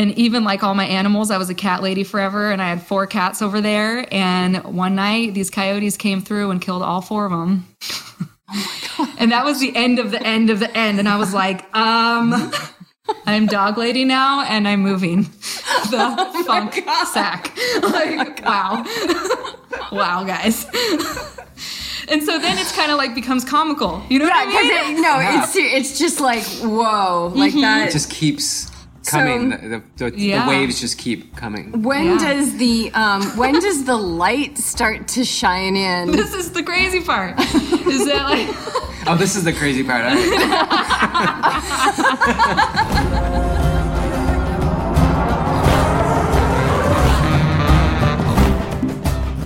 and 0.00 0.16
even 0.16 0.44
like 0.44 0.62
all 0.62 0.74
my 0.74 0.86
animals, 0.86 1.30
I 1.30 1.36
was 1.36 1.50
a 1.50 1.54
cat 1.54 1.82
lady 1.82 2.04
forever 2.04 2.50
and 2.50 2.62
I 2.62 2.70
had 2.70 2.82
four 2.82 3.06
cats 3.06 3.42
over 3.42 3.60
there. 3.60 4.06
And 4.10 4.64
one 4.64 4.94
night 4.94 5.34
these 5.34 5.50
coyotes 5.50 5.98
came 5.98 6.22
through 6.22 6.50
and 6.50 6.58
killed 6.58 6.82
all 6.82 7.02
four 7.02 7.26
of 7.26 7.32
them. 7.32 7.68
Oh 8.98 9.14
and 9.18 9.30
that 9.30 9.44
was 9.44 9.60
the 9.60 9.76
end 9.76 9.98
of 9.98 10.10
the 10.10 10.22
end 10.22 10.48
of 10.48 10.58
the 10.58 10.74
end. 10.74 11.00
And 11.00 11.06
I 11.06 11.18
was 11.18 11.34
like, 11.34 11.64
um, 11.76 12.50
I'm 13.26 13.44
dog 13.44 13.76
lady 13.76 14.06
now 14.06 14.42
and 14.42 14.66
I'm 14.66 14.80
moving 14.80 15.22
the 15.90 16.14
oh 16.18 16.44
funk 16.44 16.82
sack. 17.12 17.54
Like, 17.82 18.40
oh 18.42 18.84
wow. 19.92 19.92
wow, 19.92 20.24
guys. 20.24 20.64
and 22.08 22.22
so 22.22 22.38
then 22.38 22.56
it's 22.56 22.74
kind 22.74 22.90
of 22.90 22.96
like 22.96 23.14
becomes 23.14 23.44
comical. 23.44 24.02
You 24.08 24.20
know 24.20 24.26
yeah, 24.26 24.46
what 24.46 24.56
I 24.56 24.62
mean? 24.62 24.96
It, 24.96 25.00
no, 25.02 25.18
yeah. 25.18 25.44
it's 25.44 25.56
it's 25.56 25.98
just 25.98 26.20
like 26.20 26.44
whoa, 26.62 27.32
like 27.34 27.52
mm-hmm. 27.52 27.60
that. 27.60 27.88
It 27.88 27.92
just 27.92 28.10
keeps 28.10 28.69
coming. 29.10 29.52
So, 29.52 29.68
the, 29.68 29.82
the, 29.96 30.18
yeah. 30.18 30.44
the, 30.44 30.50
waves 30.50 30.80
just 30.80 30.98
keep 30.98 31.36
coming. 31.36 31.82
When 31.82 32.04
yeah. 32.04 32.18
does 32.18 32.56
the 32.56 32.90
um, 32.92 33.22
when 33.36 33.54
does 33.54 33.84
the 33.84 33.96
light 33.96 34.58
start 34.58 35.08
to 35.08 35.24
shine 35.24 35.76
in? 35.76 36.10
This 36.20 36.34
is 36.34 36.52
the 36.52 36.62
crazy 36.62 37.00
part. 37.00 37.38
Is 37.40 38.04
that 38.06 38.24
like? 38.24 38.48
oh, 39.08 39.16
this 39.18 39.36
is 39.36 39.44
the 39.44 39.52
crazy 39.52 39.82
part. 39.82 40.04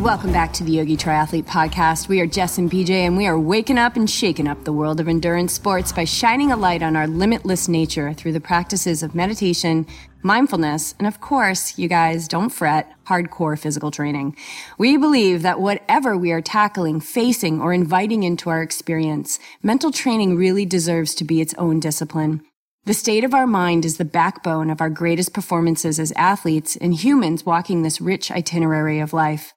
Welcome 0.05 0.33
back 0.33 0.53
to 0.53 0.65
the 0.65 0.73
Yogi 0.73 0.99
Triathlete 0.99 1.47
Podcast. 1.47 2.09
We 2.09 2.21
are 2.21 2.27
Jess 2.27 2.59
and 2.59 2.71
BJ, 2.71 2.91
and 2.91 3.17
we 3.17 3.27
are 3.27 3.39
waking 3.39 3.79
up 3.79 3.97
and 3.97 4.09
shaking 4.09 4.47
up 4.47 4.65
the 4.65 4.73
world 4.73 5.01
of 5.01 5.09
endurance 5.09 5.55
sports 5.55 5.93
by 5.93 6.05
shining 6.05 6.53
a 6.53 6.59
light 6.59 6.83
on 6.83 6.95
our 6.95 7.07
limitless 7.07 7.69
nature 7.69 8.13
through 8.13 8.33
the 8.33 8.39
practices 8.41 9.03
of 9.03 9.15
meditation, 9.15 9.87
mindfulness, 10.23 10.95
and 10.99 11.09
of 11.09 11.23
course, 11.23 11.79
you 11.79 11.89
guys, 11.89 12.29
don't 12.29 12.51
fret, 12.51 12.93
hardcore 13.07 13.59
physical 13.59 13.91
training. 13.91 14.37
We 14.77 14.99
believe 14.99 15.41
that 15.41 15.59
whatever 15.59 16.19
we 16.19 16.33
are 16.33 16.43
tackling, 16.43 17.01
facing, 17.01 17.63
or 17.63 17.73
inviting 17.73 18.25
into 18.25 18.51
our 18.51 18.61
experience, 18.61 19.39
mental 19.63 19.91
training 19.91 20.37
really 20.37 20.67
deserves 20.67 21.15
to 21.15 21.25
be 21.25 21.41
its 21.41 21.55
own 21.55 21.81
discipline. 21.81 22.43
The 22.85 22.93
state 22.93 23.25
of 23.25 23.33
our 23.33 23.47
mind 23.47 23.87
is 23.87 23.97
the 23.97 24.05
backbone 24.05 24.69
of 24.69 24.83
our 24.83 24.91
greatest 24.91 25.33
performances 25.33 25.99
as 25.99 26.13
athletes 26.13 26.77
and 26.77 26.95
humans 26.95 27.47
walking 27.47 27.81
this 27.81 28.03
rich 28.03 28.31
itinerary 28.31 29.01
of 29.01 29.15
life. 29.15 29.55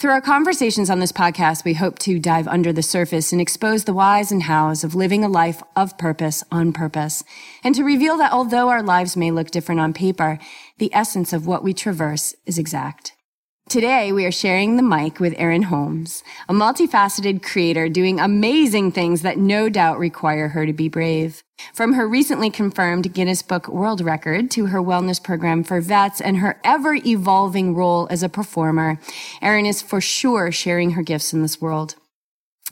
Through 0.00 0.12
our 0.12 0.22
conversations 0.22 0.88
on 0.88 0.98
this 0.98 1.12
podcast, 1.12 1.62
we 1.62 1.74
hope 1.74 1.98
to 1.98 2.18
dive 2.18 2.48
under 2.48 2.72
the 2.72 2.82
surface 2.82 3.32
and 3.32 3.40
expose 3.40 3.84
the 3.84 3.92
whys 3.92 4.32
and 4.32 4.44
hows 4.44 4.82
of 4.82 4.94
living 4.94 5.22
a 5.22 5.28
life 5.28 5.62
of 5.76 5.98
purpose 5.98 6.42
on 6.50 6.72
purpose, 6.72 7.22
and 7.62 7.74
to 7.74 7.84
reveal 7.84 8.16
that 8.16 8.32
although 8.32 8.70
our 8.70 8.82
lives 8.82 9.14
may 9.14 9.30
look 9.30 9.50
different 9.50 9.78
on 9.78 9.92
paper, 9.92 10.38
the 10.78 10.88
essence 10.94 11.34
of 11.34 11.46
what 11.46 11.62
we 11.62 11.74
traverse 11.74 12.34
is 12.46 12.56
exact. 12.56 13.12
Today, 13.68 14.10
we 14.10 14.24
are 14.24 14.32
sharing 14.32 14.78
the 14.78 14.82
mic 14.82 15.20
with 15.20 15.34
Erin 15.36 15.64
Holmes, 15.64 16.24
a 16.48 16.54
multifaceted 16.54 17.42
creator 17.42 17.90
doing 17.90 18.18
amazing 18.18 18.92
things 18.92 19.20
that 19.20 19.36
no 19.36 19.68
doubt 19.68 19.98
require 19.98 20.48
her 20.48 20.64
to 20.64 20.72
be 20.72 20.88
brave. 20.88 21.42
From 21.72 21.94
her 21.94 22.08
recently 22.08 22.50
confirmed 22.50 23.12
Guinness 23.14 23.42
Book 23.42 23.68
World 23.68 24.00
Record 24.00 24.50
to 24.52 24.66
her 24.66 24.80
wellness 24.80 25.22
program 25.22 25.64
for 25.64 25.80
vets 25.80 26.20
and 26.20 26.38
her 26.38 26.60
ever 26.64 26.94
evolving 26.94 27.74
role 27.74 28.06
as 28.10 28.22
a 28.22 28.28
performer, 28.28 28.98
Erin 29.40 29.66
is 29.66 29.82
for 29.82 30.00
sure 30.00 30.50
sharing 30.52 30.92
her 30.92 31.02
gifts 31.02 31.32
in 31.32 31.42
this 31.42 31.60
world. 31.60 31.96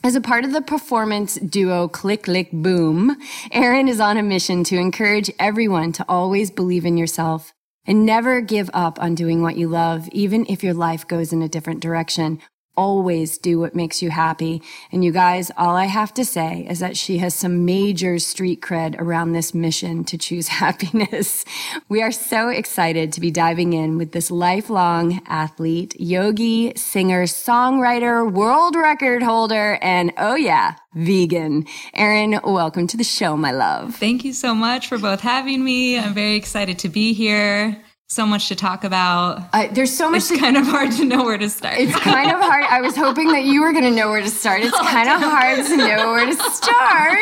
As 0.01 0.15
a 0.15 0.21
part 0.21 0.45
of 0.45 0.53
the 0.53 0.61
performance 0.61 1.35
duo 1.35 1.87
Click 1.89 2.23
Click 2.23 2.51
Boom, 2.51 3.17
Erin 3.51 3.89
is 3.89 3.99
on 3.99 4.17
a 4.17 4.23
mission 4.23 4.63
to 4.65 4.77
encourage 4.77 5.29
everyone 5.39 5.91
to 5.93 6.05
always 6.07 6.49
believe 6.49 6.85
in 6.85 6.97
yourself 6.97 7.51
and 7.85 8.05
never 8.05 8.39
give 8.39 8.69
up 8.73 9.01
on 9.01 9.15
doing 9.15 9.41
what 9.41 9.57
you 9.57 9.67
love, 9.67 10.07
even 10.11 10.45
if 10.47 10.63
your 10.63 10.73
life 10.73 11.07
goes 11.07 11.33
in 11.33 11.41
a 11.41 11.49
different 11.49 11.81
direction. 11.81 12.39
Always 12.79 13.37
do 13.37 13.59
what 13.59 13.75
makes 13.75 14.01
you 14.01 14.09
happy. 14.09 14.61
And 14.89 15.03
you 15.03 15.11
guys, 15.11 15.51
all 15.57 15.75
I 15.75 15.87
have 15.87 16.13
to 16.13 16.23
say 16.23 16.65
is 16.69 16.79
that 16.79 16.95
she 16.95 17.17
has 17.17 17.35
some 17.35 17.65
major 17.65 18.19
street 18.19 18.61
cred 18.61 18.97
around 18.97 19.33
this 19.33 19.53
mission 19.53 20.05
to 20.05 20.17
choose 20.17 20.47
happiness. 20.63 21.43
We 21.89 22.01
are 22.01 22.13
so 22.13 22.47
excited 22.47 23.11
to 23.11 23.19
be 23.19 23.31
diving 23.31 23.73
in 23.73 23.97
with 23.97 24.13
this 24.13 24.31
lifelong 24.31 25.21
athlete, 25.27 25.99
yogi, 25.99 26.71
singer, 26.77 27.23
songwriter, 27.23 28.31
world 28.31 28.77
record 28.77 29.23
holder, 29.23 29.77
and 29.81 30.13
oh 30.17 30.35
yeah, 30.35 30.75
vegan. 30.93 31.65
Erin, 31.93 32.39
welcome 32.45 32.87
to 32.87 32.95
the 32.95 33.03
show, 33.03 33.35
my 33.35 33.51
love. 33.51 33.95
Thank 33.95 34.23
you 34.23 34.31
so 34.31 34.55
much 34.55 34.87
for 34.87 34.97
both 34.97 35.19
having 35.19 35.65
me. 35.65 35.99
I'm 35.99 36.13
very 36.13 36.37
excited 36.37 36.79
to 36.79 36.87
be 36.87 37.11
here. 37.11 37.83
So 38.11 38.25
much 38.25 38.47
to 38.47 38.55
talk 38.55 38.83
about. 38.83 39.43
Uh, 39.53 39.67
there's 39.71 39.95
so 39.95 40.09
much. 40.09 40.21
It's 40.21 40.29
to, 40.29 40.37
kind 40.39 40.57
of 40.57 40.65
hard 40.65 40.91
to 40.93 41.05
know 41.05 41.23
where 41.23 41.37
to 41.37 41.47
start. 41.47 41.77
It's 41.77 41.95
kind 41.95 42.31
of 42.31 42.41
hard. 42.41 42.65
I 42.67 42.81
was 42.81 42.95
hoping 42.95 43.27
that 43.27 43.43
you 43.43 43.61
were 43.61 43.71
going 43.71 43.83
to 43.83 43.91
know 43.91 44.09
where 44.09 44.21
to 44.21 44.31
start. 44.31 44.61
It's 44.61 44.73
oh, 44.75 44.83
kind 44.83 45.07
of 45.07 45.21
hard 45.21 45.63
to 45.63 45.77
know 45.77 46.11
where 46.13 46.25
to 46.25 46.35
start. 46.51 47.19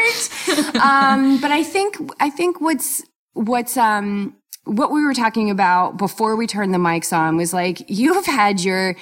Um, 0.78 1.42
but 1.42 1.52
I 1.52 1.64
think 1.64 1.98
I 2.20 2.30
think 2.30 2.62
what's 2.62 3.03
what's 3.34 3.75
um 3.75 4.36
what 4.64 4.92
we 4.92 5.03
were 5.03 5.14
talking 5.14 5.50
about 5.50 5.98
before 5.98 6.36
we 6.36 6.48
turned 6.48 6.74
the 6.74 6.78
mics 6.78 7.16
on 7.16 7.36
was 7.36 7.54
like 7.54 7.90
you 7.90 8.14
have 8.14 8.25
had 8.25 8.62
your 8.62 8.96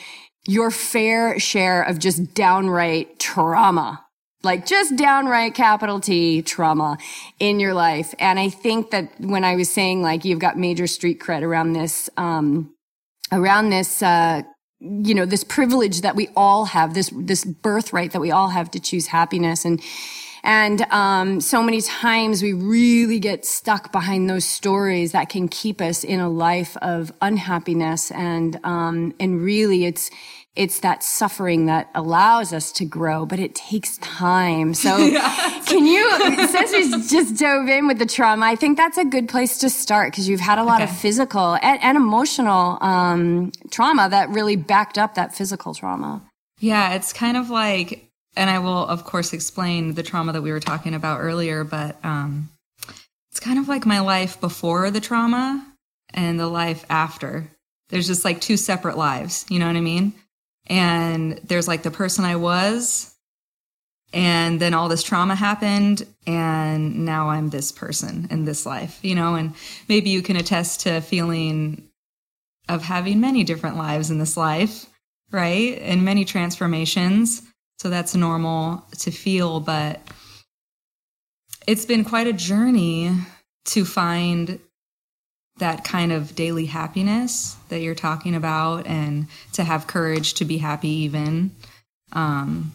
your 0.47 0.71
fair 0.71 1.39
share 1.39 1.83
of 1.83 1.99
just 1.99 2.33
downright 2.33 3.19
trauma 3.19 4.04
like 4.45 4.65
just 4.65 4.95
downright 4.95 5.53
capital 5.53 5.99
T 5.99 6.41
trauma 6.41 6.97
in 7.39 7.59
your 7.59 7.73
life. 7.73 8.15
And 8.19 8.39
I 8.39 8.49
think 8.49 8.91
that 8.91 9.19
when 9.19 9.43
I 9.43 9.55
was 9.55 9.69
saying 9.69 10.01
like 10.01 10.23
you've 10.23 10.39
got 10.39 10.57
major 10.57 10.87
street 10.87 11.19
cred 11.19 11.41
around 11.41 11.73
this, 11.73 12.09
um, 12.15 12.73
around 13.31 13.71
this, 13.71 14.01
uh, 14.01 14.43
you 14.79 15.13
know, 15.13 15.25
this 15.25 15.43
privilege 15.43 16.01
that 16.01 16.15
we 16.15 16.29
all 16.35 16.65
have, 16.65 16.93
this, 16.93 17.11
this 17.13 17.43
birthright 17.43 18.11
that 18.11 18.21
we 18.21 18.31
all 18.31 18.49
have 18.49 18.71
to 18.71 18.79
choose 18.79 19.07
happiness. 19.07 19.65
And, 19.65 19.81
and 20.43 20.81
um, 20.91 21.41
so 21.41 21.63
many 21.63 21.81
times 21.81 22.43
we 22.43 22.53
really 22.53 23.19
get 23.19 23.45
stuck 23.45 23.91
behind 23.91 24.29
those 24.29 24.45
stories 24.45 25.11
that 25.13 25.27
can 25.27 25.47
keep 25.47 25.81
us 25.81 26.03
in 26.03 26.19
a 26.19 26.29
life 26.29 26.77
of 26.83 27.11
unhappiness. 27.19 28.11
And 28.11 28.59
um, 28.63 29.15
and 29.19 29.41
really, 29.41 29.85
it's 29.85 30.11
it's 30.55 30.79
that 30.79 31.03
suffering 31.03 31.65
that 31.65 31.89
allows 31.95 32.53
us 32.53 32.71
to 32.73 32.85
grow, 32.85 33.25
but 33.25 33.39
it 33.39 33.53
takes 33.55 33.97
time. 33.97 34.73
So 34.73 34.89
can 35.65 35.85
you, 35.85 36.47
since 36.47 36.71
we 36.71 36.89
just 37.07 37.37
dove 37.37 37.67
in 37.67 37.87
with 37.87 37.99
the 37.99 38.05
trauma, 38.05 38.45
I 38.45 38.55
think 38.55 38.77
that's 38.77 38.97
a 38.97 39.03
good 39.03 39.27
place 39.27 39.57
to 39.59 39.69
start 39.69 40.11
because 40.11 40.29
you've 40.29 40.39
had 40.39 40.57
a 40.57 40.63
lot 40.63 40.81
okay. 40.81 40.89
of 40.89 40.97
physical 40.97 41.55
and, 41.61 41.83
and 41.83 41.97
emotional 41.97 42.77
um, 42.81 43.51
trauma 43.69 44.07
that 44.09 44.29
really 44.29 44.55
backed 44.55 44.97
up 44.97 45.15
that 45.15 45.35
physical 45.35 45.73
trauma. 45.73 46.21
Yeah, 46.59 46.93
it's 46.93 47.11
kind 47.11 47.35
of 47.35 47.49
like, 47.49 48.09
and 48.37 48.49
I 48.49 48.59
will, 48.59 48.85
of 48.85 49.03
course, 49.03 49.33
explain 49.33 49.93
the 49.93 50.03
trauma 50.03 50.31
that 50.33 50.41
we 50.41 50.51
were 50.51 50.61
talking 50.61 50.93
about 50.93 51.19
earlier, 51.19 51.65
but 51.65 51.97
um, 52.05 52.49
it's 53.31 53.41
kind 53.41 53.59
of 53.59 53.67
like 53.67 53.85
my 53.85 53.99
life 53.99 54.39
before 54.39 54.89
the 54.89 55.01
trauma 55.01 55.65
and 56.13 56.39
the 56.39 56.47
life 56.47 56.85
after. 56.89 57.51
There's 57.89 58.07
just 58.07 58.23
like 58.23 58.39
two 58.39 58.55
separate 58.55 58.97
lives. 58.97 59.45
You 59.49 59.59
know 59.59 59.67
what 59.67 59.75
I 59.75 59.81
mean? 59.81 60.13
And 60.67 61.39
there's 61.43 61.67
like 61.67 61.83
the 61.83 61.91
person 61.91 62.25
I 62.25 62.35
was, 62.35 63.13
and 64.13 64.59
then 64.59 64.73
all 64.73 64.87
this 64.87 65.03
trauma 65.03 65.35
happened, 65.35 66.07
and 66.25 67.05
now 67.05 67.29
I'm 67.29 67.49
this 67.49 67.71
person 67.71 68.27
in 68.31 68.45
this 68.45 68.65
life, 68.65 68.99
you 69.01 69.15
know, 69.15 69.35
and 69.35 69.53
maybe 69.89 70.09
you 70.09 70.21
can 70.21 70.35
attest 70.35 70.81
to 70.81 71.01
feeling 71.01 71.89
of 72.69 72.81
having 72.81 73.19
many 73.19 73.43
different 73.43 73.77
lives 73.77 74.09
in 74.09 74.17
this 74.17 74.37
life, 74.37 74.85
right? 75.31 75.77
And 75.81 76.03
many 76.05 76.25
transformations. 76.25 77.41
So 77.77 77.89
that's 77.89 78.15
normal 78.15 78.85
to 78.99 79.11
feel, 79.11 79.59
but 79.59 80.01
it's 81.67 81.85
been 81.85 82.05
quite 82.05 82.27
a 82.27 82.33
journey 82.33 83.11
to 83.65 83.83
find 83.85 84.59
that 85.57 85.83
kind 85.83 86.11
of 86.11 86.35
daily 86.35 86.65
happiness 86.65 87.55
that 87.69 87.79
you're 87.79 87.95
talking 87.95 88.35
about 88.35 88.85
and 88.87 89.27
to 89.53 89.63
have 89.63 89.87
courage 89.87 90.33
to 90.35 90.45
be 90.45 90.57
happy 90.57 90.89
even. 90.89 91.51
Um, 92.11 92.73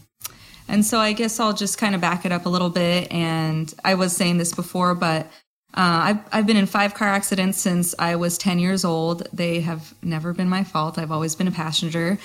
and 0.71 0.87
so 0.87 0.99
i 0.99 1.13
guess 1.13 1.41
i'll 1.41 1.53
just 1.53 1.77
kind 1.77 1.95
of 1.95 2.01
back 2.01 2.25
it 2.25 2.33
up 2.33 2.47
a 2.47 2.49
little 2.49 2.71
bit 2.71 3.11
and 3.11 3.75
i 3.85 3.95
was 3.95 4.17
saying 4.17 4.39
this 4.39 4.55
before 4.55 4.95
but 4.95 5.27
uh, 5.73 6.03
I've, 6.03 6.19
I've 6.33 6.47
been 6.49 6.57
in 6.57 6.67
five 6.67 6.95
car 6.95 7.09
accidents 7.09 7.59
since 7.59 7.95
i 7.99 8.17
was 8.17 8.37
10 8.39 8.59
years 8.59 8.85
old. 8.85 9.29
They 9.33 9.61
have 9.61 9.95
never 10.03 10.33
been 10.33 10.49
my 10.49 10.65
fault. 10.65 10.99
I've 10.99 11.13
always 11.13 11.37
been 11.37 11.47
a 11.47 11.53
passenger. 11.53 12.19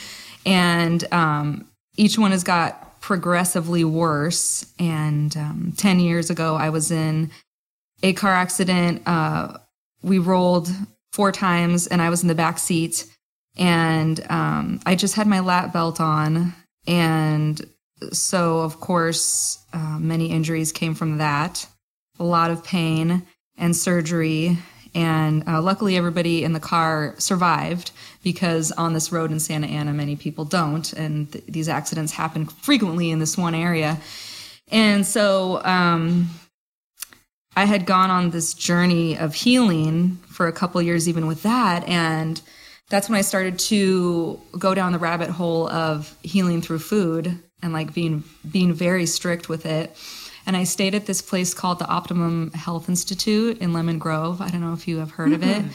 And 0.47 1.03
um, 1.13 1.67
each 1.95 2.17
one 2.17 2.31
has 2.31 2.43
got 2.43 2.99
progressively 3.01 3.83
worse. 3.83 4.65
And 4.79 5.37
um, 5.37 5.73
10 5.77 5.99
years 5.99 6.31
ago 6.31 6.55
i 6.55 6.69
was 6.71 6.89
in 6.89 7.29
a 8.01 8.13
car 8.13 8.31
accident 8.31 9.03
uh, 9.05 9.59
we 10.01 10.19
rolled 10.19 10.69
four 11.11 11.31
times 11.31 11.87
and 11.87 12.01
I 12.01 12.09
was 12.09 12.21
in 12.21 12.27
the 12.27 12.35
back 12.35 12.59
seat 12.59 13.05
and 13.57 14.19
um, 14.29 14.79
I 14.85 14.95
just 14.95 15.15
had 15.15 15.27
my 15.27 15.39
lap 15.39 15.73
belt 15.73 16.01
on. 16.01 16.53
And 16.87 17.61
so, 18.11 18.59
of 18.59 18.79
course, 18.79 19.59
uh, 19.73 19.97
many 19.99 20.27
injuries 20.27 20.71
came 20.71 20.93
from 20.93 21.17
that, 21.19 21.65
a 22.19 22.23
lot 22.23 22.51
of 22.51 22.63
pain 22.63 23.25
and 23.57 23.75
surgery. 23.75 24.57
And 24.93 25.47
uh, 25.47 25.61
luckily, 25.61 25.97
everybody 25.97 26.43
in 26.43 26.53
the 26.53 26.59
car 26.59 27.15
survived 27.17 27.91
because 28.23 28.71
on 28.73 28.93
this 28.93 29.11
road 29.11 29.31
in 29.31 29.39
Santa 29.39 29.67
Ana, 29.67 29.93
many 29.93 30.15
people 30.15 30.45
don't. 30.45 30.91
And 30.93 31.31
th- 31.31 31.45
these 31.47 31.69
accidents 31.69 32.13
happen 32.13 32.45
frequently 32.45 33.11
in 33.11 33.19
this 33.19 33.37
one 33.37 33.55
area. 33.55 33.99
And 34.71 35.05
so 35.05 35.63
um, 35.63 36.29
I 37.55 37.65
had 37.65 37.85
gone 37.85 38.09
on 38.11 38.31
this 38.31 38.53
journey 38.53 39.17
of 39.17 39.33
healing 39.33 40.17
for 40.27 40.47
a 40.47 40.51
couple 40.51 40.81
years, 40.81 41.07
even 41.07 41.25
with 41.25 41.43
that. 41.43 41.87
And 41.87 42.41
that's 42.89 43.09
when 43.09 43.17
I 43.17 43.21
started 43.21 43.57
to 43.59 44.39
go 44.59 44.75
down 44.75 44.91
the 44.91 44.99
rabbit 44.99 45.29
hole 45.29 45.69
of 45.69 46.15
healing 46.21 46.61
through 46.61 46.79
food 46.79 47.39
and 47.63 47.73
like 47.73 47.93
being 47.93 48.23
being 48.49 48.73
very 48.73 49.05
strict 49.05 49.49
with 49.49 49.65
it. 49.65 49.95
And 50.45 50.55
I 50.55 50.65
stayed 50.65 50.93
at 50.93 51.07
this 51.07 51.21
place 51.21 51.53
called 51.53 51.79
the 51.79 51.87
Optimum 51.87 52.51
Health 52.51 52.87
Institute 52.89 53.57
in 53.59 53.73
Lemon 53.73 53.97
Grove. 53.97 54.41
I 54.41 54.49
don't 54.49 54.61
know 54.61 54.73
if 54.73 54.87
you 54.87 54.97
have 54.97 55.11
heard 55.11 55.31
mm-hmm. 55.31 55.43
of 55.43 55.49
it, 55.49 55.61
mm-hmm. 55.63 55.71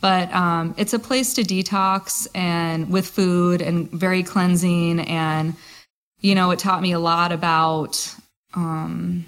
but 0.00 0.32
um, 0.32 0.74
it's 0.76 0.92
a 0.92 0.98
place 1.00 1.34
to 1.34 1.42
detox 1.42 2.28
and 2.34 2.90
with 2.90 3.08
food 3.08 3.60
and 3.60 3.90
very 3.90 4.22
cleansing. 4.22 5.00
And 5.00 5.56
you 6.20 6.36
know, 6.36 6.52
it 6.52 6.60
taught 6.60 6.82
me 6.82 6.92
a 6.92 7.00
lot 7.00 7.32
about 7.32 8.14
um, 8.54 9.24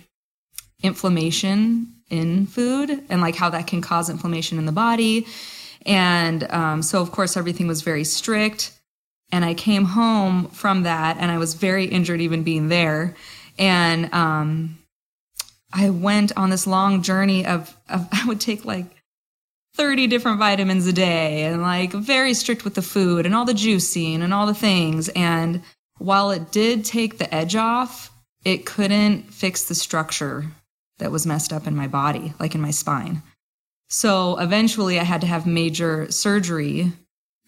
inflammation 0.83 1.94
in 2.15 2.47
food 2.47 3.05
and 3.09 3.21
like 3.21 3.35
how 3.35 3.51
that 3.51 3.67
can 3.67 3.81
cause 3.81 4.09
inflammation 4.09 4.59
in 4.59 4.67
the 4.67 4.73
body. 4.73 5.27
And 5.85 6.45
um, 6.51 6.83
so, 6.83 7.03
of 7.03 7.11
course, 7.11 7.37
everything 7.37 7.67
was 7.67 7.83
very 7.83 8.05
strict. 8.05 8.73
And 9.33 9.45
I 9.45 9.55
came 9.55 9.85
home 9.85 10.49
from 10.49 10.85
that 10.85 11.17
and 11.19 11.31
I 11.31 11.39
was 11.39 11.55
very 11.55 11.87
injured 11.87 12.21
even 12.21 12.45
being 12.45 12.69
there. 12.69 13.15
And 13.59 14.13
um, 14.15 14.79
I 15.73 15.91
went 15.91 16.33
on 16.37 16.51
this 16.51 16.67
long 16.67 17.03
journey 17.03 17.45
of, 17.45 17.77
of, 17.89 18.09
I 18.13 18.25
would 18.27 18.41
take 18.41 18.65
like 18.65 18.87
30 19.75 20.07
different 20.07 20.39
vitamins 20.39 20.87
a 20.87 20.93
day 20.93 21.43
and 21.45 21.61
like 21.61 21.93
very 21.93 22.33
strict 22.33 22.65
with 22.65 22.75
the 22.75 22.83
food 22.83 23.27
and 23.27 23.35
all 23.35 23.45
the 23.45 23.53
juicing 23.53 24.21
and 24.21 24.33
all 24.33 24.47
the 24.47 24.55
things. 24.55 25.09
And 25.11 25.63
while 25.99 26.31
it 26.31 26.53
did 26.53 26.85
take 26.85 27.19
the 27.19 27.33
edge 27.35 27.57
off, 27.57 28.13
it 28.45 28.67
couldn't 28.67 29.35
fix 29.35 29.65
the 29.65 29.75
structure 29.75 30.45
that 30.99 31.13
was 31.13 31.27
messed 31.27 31.53
up 31.53 31.67
in 31.67 31.77
my 31.77 31.89
body, 31.89 32.35
like 32.39 32.55
in 32.55 32.61
my 32.61 32.71
spine. 32.71 33.23
So 33.89 34.39
eventually 34.39 34.99
I 34.99 35.05
had 35.05 35.21
to 35.21 35.27
have 35.27 35.47
major 35.47 36.11
surgery 36.11 36.93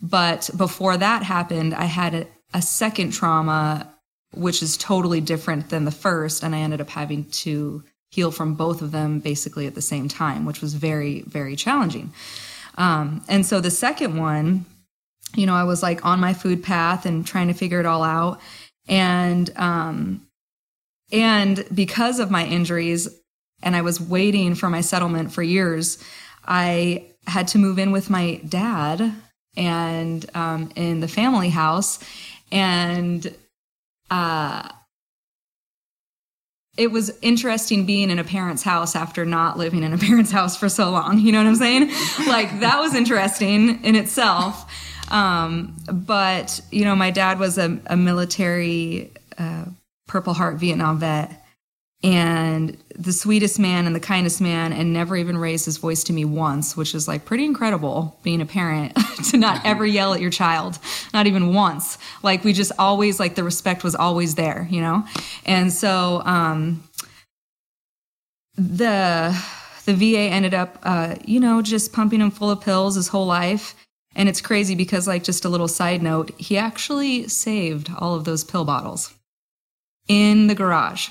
but 0.01 0.51
before 0.57 0.97
that 0.97 1.23
happened, 1.23 1.75
I 1.75 1.85
had 1.85 2.15
a, 2.15 2.27
a 2.53 2.63
second 2.63 3.13
trauma, 3.13 3.93
which 4.33 4.63
is 4.63 4.77
totally 4.77 5.21
different 5.21 5.71
than 5.71 5.85
the 5.85 5.91
first. 5.91 6.43
And 6.43 6.55
I 6.55 6.59
ended 6.59 6.81
up 6.81 6.91
having 6.91 7.25
to 7.25 7.83
heal 8.11 8.31
from 8.31 8.55
both 8.55 8.83
of 8.83 8.93
them 8.93 9.21
basically 9.21 9.67
at 9.67 9.75
the 9.75 9.83
same 9.83 10.09
time, 10.09 10.45
which 10.45 10.61
was 10.61 10.75
very, 10.75 11.23
very 11.23 11.57
challenging. 11.57 12.13
Um, 12.79 13.25
and 13.29 13.45
so 13.45 13.61
the 13.61 13.71
second 13.71 14.19
one, 14.19 14.67
you 15.35 15.47
know, 15.47 15.55
I 15.55 15.65
was 15.65 15.83
like 15.83 16.05
on 16.05 16.21
my 16.21 16.35
food 16.35 16.63
path 16.63 17.07
and 17.07 17.27
trying 17.27 17.49
to 17.49 17.55
figure 17.55 17.81
it 17.81 17.87
all 17.87 18.03
out. 18.03 18.41
And, 18.87 19.51
um, 19.57 20.27
and 21.11 21.67
because 21.75 22.21
of 22.21 22.31
my 22.31 22.47
injuries, 22.47 23.09
and 23.63 23.77
I 23.77 23.83
was 23.83 24.01
waiting 24.01 24.55
for 24.55 24.69
my 24.69 24.81
settlement 24.81 25.33
for 25.33 25.43
years, 25.43 26.03
I 26.45 27.07
had 27.27 27.49
to 27.49 27.59
move 27.59 27.79
in 27.79 27.91
with 27.91 28.11
my 28.11 28.41
dad 28.49 29.15
and 29.57 30.27
um, 30.35 30.71
in 30.77 31.01
the 31.01 31.09
family 31.09 31.49
house. 31.49 31.99
And 32.53 33.35
uh, 34.11 34.69
it 36.77 36.91
was 36.91 37.17
interesting 37.23 37.87
being 37.87 38.11
in 38.11 38.19
a 38.19 38.25
parent's 38.25 38.63
house 38.63 38.95
after 38.95 39.25
not 39.25 39.57
living 39.57 39.83
in 39.83 39.93
a 39.93 39.99
parent's 40.07 40.31
house 40.31 40.57
for 40.57 40.69
so 40.69 40.91
long. 40.91 41.19
You 41.19 41.33
know 41.33 41.39
what 41.39 41.49
I'm 41.49 41.57
saying? 41.57 41.89
like 42.27 42.61
that 42.61 42.79
was 42.79 42.95
interesting 42.95 43.83
in 43.85 43.97
itself. 43.97 44.71
Um, 45.11 45.77
but 45.91 46.61
you 46.71 46.85
know, 46.85 46.97
my 46.97 47.11
dad 47.11 47.39
was 47.39 47.59
a, 47.59 47.79
a 47.87 47.97
military 47.97 49.13
uh, 49.39 49.67
Purple 50.07 50.35
Heart 50.35 50.57
Vietnam 50.57 50.99
vet, 50.99 51.46
and 52.03 52.77
the 52.95 53.13
sweetest 53.13 53.59
man 53.59 53.87
and 53.87 53.97
the 53.97 54.01
kindest 54.01 54.41
man 54.41 54.73
and 54.73 54.93
never 54.93 55.17
even 55.17 55.37
raised 55.39 55.65
his 55.65 55.79
voice 55.79 56.05
to 56.05 56.13
me 56.13 56.25
once 56.25 56.77
which 56.77 56.95
is 56.95 57.09
like 57.09 57.25
pretty 57.25 57.45
incredible 57.45 58.19
being 58.23 58.41
a 58.41 58.47
parent 58.47 58.95
to 59.31 59.37
not 59.39 59.65
ever 59.65 59.87
yell 59.87 60.13
at 60.13 60.21
your 60.21 60.31
child 60.31 60.79
not 61.15 61.27
even 61.27 61.55
once. 61.55 61.99
Like 62.23 62.45
we 62.45 62.53
just 62.53 62.73
always 62.79 63.19
like 63.19 63.35
the 63.35 63.45
respect 63.45 63.83
was 63.83 63.95
always 63.95 64.35
there 64.35 64.69
you 64.71 64.81
know? 64.81 65.05
And 65.47 65.73
so 65.73 66.23
um 66.25 66.85
the 68.57 69.37
the 69.87 69.95
va 69.95 70.19
ended 70.19 70.53
up 70.53 70.79
uh 70.83 71.15
you 71.25 71.41
know 71.41 71.63
just 71.63 71.93
pumping 71.93 72.21
him 72.21 72.31
full 72.31 72.51
of 72.51 72.61
pills 72.61 72.97
his 72.97 73.09
whole 73.09 73.27
life. 73.27 73.75
And 74.15 74.29
it's 74.29 74.41
crazy 74.41 74.75
because 74.75 75.07
like 75.07 75.25
just 75.25 75.47
a 75.47 75.49
little 75.49 75.69
side 75.69 76.03
note 76.03 76.39
he 76.39 76.59
actually 76.59 77.29
saved 77.29 77.91
all 77.99 78.15
of 78.15 78.25
those 78.25 78.45
pill 78.45 78.67
bottles 78.67 79.15
in 80.09 80.47
the 80.47 80.55
garage 80.55 81.09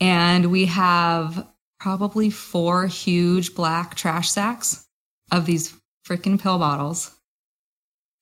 and 0.00 0.50
we 0.50 0.66
have 0.66 1.46
probably 1.80 2.30
four 2.30 2.86
huge 2.86 3.54
black 3.54 3.94
trash 3.94 4.30
sacks 4.30 4.86
of 5.30 5.46
these 5.46 5.74
freaking 6.06 6.40
pill 6.40 6.58
bottles. 6.58 7.14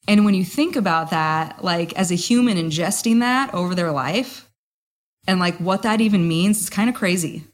And 0.08 0.24
when 0.24 0.34
you 0.34 0.44
think 0.44 0.76
about 0.76 1.10
that, 1.10 1.64
like 1.64 1.92
as 1.94 2.10
a 2.10 2.16
human 2.16 2.58
ingesting 2.58 3.20
that 3.20 3.52
over 3.54 3.74
their 3.74 3.90
life 3.90 4.48
and 5.26 5.40
like 5.40 5.56
what 5.56 5.82
that 5.82 6.00
even 6.00 6.28
means, 6.28 6.60
it's 6.60 6.70
kind 6.70 6.88
of 6.88 6.94
crazy. 6.94 7.44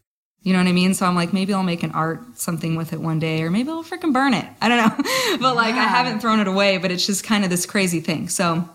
You 0.42 0.52
know 0.52 0.58
what 0.58 0.69
I 0.69 0.72
mean? 0.72 0.92
So 0.94 1.06
I'm 1.06 1.14
like, 1.14 1.32
maybe 1.32 1.54
I'll 1.54 1.62
make 1.62 1.84
an 1.84 1.92
art 1.92 2.36
something 2.36 2.74
with 2.74 2.92
it 2.92 3.00
one 3.00 3.20
day, 3.20 3.42
or 3.42 3.50
maybe 3.50 3.70
I'll 3.70 3.84
freaking 3.84 4.12
burn 4.12 4.34
it. 4.34 4.44
I 4.60 4.69
don't 4.69 4.78
know. 4.78 5.36
but 5.40 5.54
like, 5.54 5.76
I 5.76 5.84
haven't 5.84 6.19
thrown 6.19 6.40
it 6.40 6.48
away, 6.48 6.78
but 6.78 6.90
it's 6.90 7.06
just 7.06 7.22
kind 7.22 7.44
of 7.44 7.50
this 7.50 7.64
crazy 7.64 8.00
thing. 8.00 8.28
So 8.28 8.69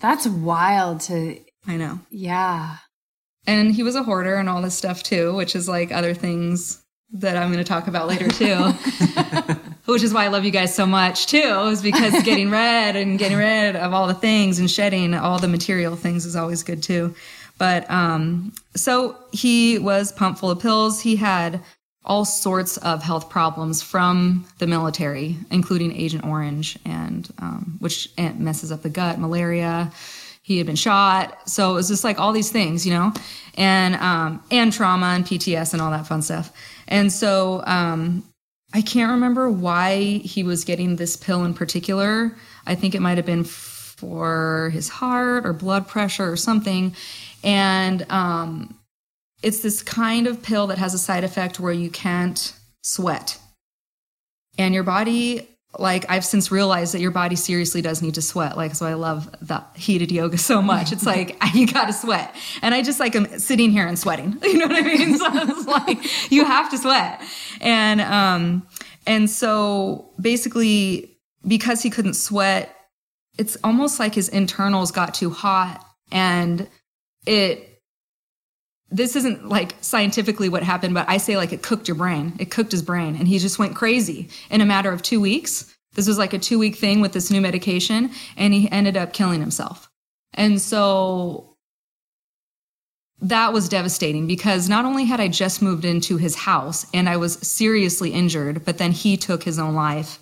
that's 0.00 0.26
wild 0.26 1.00
to. 1.02 1.38
I 1.66 1.76
know. 1.76 2.00
Yeah. 2.10 2.78
And 3.46 3.74
he 3.74 3.82
was 3.82 3.96
a 3.96 4.02
hoarder 4.02 4.36
and 4.36 4.48
all 4.48 4.62
this 4.62 4.76
stuff 4.76 5.02
too, 5.02 5.34
which 5.34 5.56
is 5.56 5.68
like 5.68 5.90
other 5.90 6.14
things 6.14 6.82
that 7.14 7.36
I'm 7.36 7.52
going 7.52 7.62
to 7.62 7.68
talk 7.68 7.88
about 7.88 8.08
later 8.08 8.28
too. 8.28 8.56
which 9.86 10.02
is 10.02 10.14
why 10.14 10.24
I 10.24 10.28
love 10.28 10.44
you 10.44 10.50
guys 10.50 10.74
so 10.74 10.86
much 10.86 11.26
too, 11.26 11.68
is 11.70 11.82
because 11.82 12.22
getting 12.22 12.50
rid 12.50 12.96
and 12.96 13.18
getting 13.18 13.38
rid 13.38 13.76
of 13.76 13.92
all 13.92 14.06
the 14.06 14.14
things 14.14 14.58
and 14.58 14.70
shedding 14.70 15.14
all 15.14 15.38
the 15.38 15.48
material 15.48 15.96
things 15.96 16.24
is 16.24 16.36
always 16.36 16.62
good 16.62 16.82
too. 16.82 17.14
But 17.58 17.88
um, 17.90 18.52
so 18.74 19.16
he 19.32 19.78
was 19.78 20.12
pumped 20.12 20.40
full 20.40 20.50
of 20.50 20.60
pills. 20.60 21.00
He 21.00 21.16
had 21.16 21.60
all 22.04 22.24
sorts 22.24 22.76
of 22.78 23.02
health 23.02 23.30
problems 23.30 23.82
from 23.82 24.44
the 24.58 24.66
military, 24.66 25.36
including 25.50 25.94
Agent 25.94 26.24
Orange, 26.24 26.78
and 26.84 27.32
um, 27.38 27.76
which 27.78 28.08
messes 28.18 28.72
up 28.72 28.82
the 28.82 28.90
gut, 28.90 29.20
malaria, 29.20 29.92
he 30.42 30.58
had 30.58 30.66
been 30.66 30.76
shot. 30.76 31.48
So 31.48 31.70
it 31.70 31.74
was 31.74 31.88
just 31.88 32.04
like 32.04 32.18
all 32.18 32.32
these 32.32 32.50
things, 32.50 32.84
you 32.84 32.92
know, 32.92 33.12
and 33.54 33.94
um, 33.96 34.42
and 34.50 34.72
trauma 34.72 35.06
and 35.06 35.24
PTS 35.24 35.72
and 35.72 35.80
all 35.80 35.90
that 35.92 36.06
fun 36.06 36.20
stuff. 36.20 36.52
And 36.88 37.12
so 37.12 37.62
um, 37.64 38.24
I 38.74 38.82
can't 38.82 39.12
remember 39.12 39.50
why 39.50 40.00
he 40.24 40.42
was 40.42 40.64
getting 40.64 40.96
this 40.96 41.16
pill 41.16 41.44
in 41.44 41.54
particular. 41.54 42.36
I 42.66 42.74
think 42.74 42.94
it 42.94 43.00
might 43.00 43.16
have 43.16 43.26
been 43.26 43.44
for 43.44 44.70
his 44.72 44.88
heart 44.88 45.46
or 45.46 45.52
blood 45.52 45.86
pressure 45.86 46.30
or 46.30 46.36
something. 46.36 46.94
And 47.44 48.04
um, 48.10 48.74
it's 49.42 49.60
this 49.60 49.82
kind 49.82 50.26
of 50.26 50.42
pill 50.42 50.66
that 50.68 50.78
has 50.78 50.92
a 50.92 50.98
side 50.98 51.24
effect 51.24 51.60
where 51.60 51.72
you 51.72 51.90
can't 51.90 52.52
sweat. 52.82 53.38
And 54.58 54.74
your 54.74 54.84
body 54.84 55.48
like 55.78 56.04
I've 56.08 56.24
since 56.24 56.50
realized 56.50 56.92
that 56.92 57.00
your 57.00 57.10
body 57.10 57.36
seriously 57.36 57.80
does 57.80 58.02
need 58.02 58.14
to 58.14 58.22
sweat. 58.22 58.56
Like, 58.56 58.74
so 58.74 58.84
I 58.84 58.94
love 58.94 59.30
the 59.40 59.64
heated 59.74 60.12
yoga 60.12 60.36
so 60.36 60.60
much. 60.60 60.92
It's 60.92 61.06
like 61.06 61.36
you 61.54 61.66
got 61.66 61.86
to 61.86 61.92
sweat, 61.92 62.34
and 62.60 62.74
I 62.74 62.82
just 62.82 63.00
like 63.00 63.14
I'm 63.14 63.38
sitting 63.38 63.70
here 63.70 63.86
and 63.86 63.98
sweating. 63.98 64.38
You 64.52 64.58
know 64.58 64.66
what 64.66 64.76
I 64.76 64.82
mean? 64.82 65.16
So 65.16 65.26
it's 65.32 65.66
like 65.66 66.30
you 66.30 66.44
have 66.44 66.70
to 66.70 66.78
sweat, 66.78 67.22
and 67.60 68.00
um, 68.02 68.66
and 69.06 69.30
so 69.30 70.10
basically 70.20 71.16
because 71.46 71.82
he 71.82 71.88
couldn't 71.88 72.14
sweat, 72.14 72.76
it's 73.38 73.56
almost 73.64 73.98
like 73.98 74.14
his 74.14 74.28
internals 74.28 74.90
got 74.90 75.14
too 75.14 75.30
hot, 75.30 75.84
and 76.10 76.68
it 77.26 77.71
this 78.92 79.16
isn't 79.16 79.48
like 79.48 79.74
scientifically 79.80 80.48
what 80.48 80.62
happened, 80.62 80.94
but 80.94 81.08
I 81.08 81.16
say 81.16 81.36
like 81.36 81.52
it 81.52 81.62
cooked 81.62 81.88
your 81.88 81.96
brain. 81.96 82.34
It 82.38 82.50
cooked 82.50 82.72
his 82.72 82.82
brain 82.82 83.16
and 83.16 83.26
he 83.26 83.38
just 83.38 83.58
went 83.58 83.74
crazy 83.74 84.28
in 84.50 84.60
a 84.60 84.66
matter 84.66 84.92
of 84.92 85.02
two 85.02 85.20
weeks. 85.20 85.74
This 85.94 86.06
was 86.06 86.18
like 86.18 86.32
a 86.32 86.38
two 86.38 86.58
week 86.58 86.76
thing 86.76 87.00
with 87.00 87.12
this 87.12 87.30
new 87.30 87.40
medication 87.40 88.10
and 88.36 88.52
he 88.52 88.70
ended 88.70 88.96
up 88.96 89.12
killing 89.12 89.40
himself. 89.40 89.90
And 90.34 90.60
so 90.60 91.56
that 93.20 93.52
was 93.52 93.68
devastating 93.68 94.26
because 94.26 94.68
not 94.68 94.84
only 94.84 95.04
had 95.04 95.20
I 95.20 95.28
just 95.28 95.62
moved 95.62 95.84
into 95.84 96.16
his 96.16 96.34
house 96.34 96.86
and 96.92 97.08
I 97.08 97.16
was 97.16 97.34
seriously 97.34 98.10
injured, 98.10 98.64
but 98.64 98.78
then 98.78 98.92
he 98.92 99.16
took 99.16 99.44
his 99.44 99.58
own 99.58 99.74
life. 99.74 100.18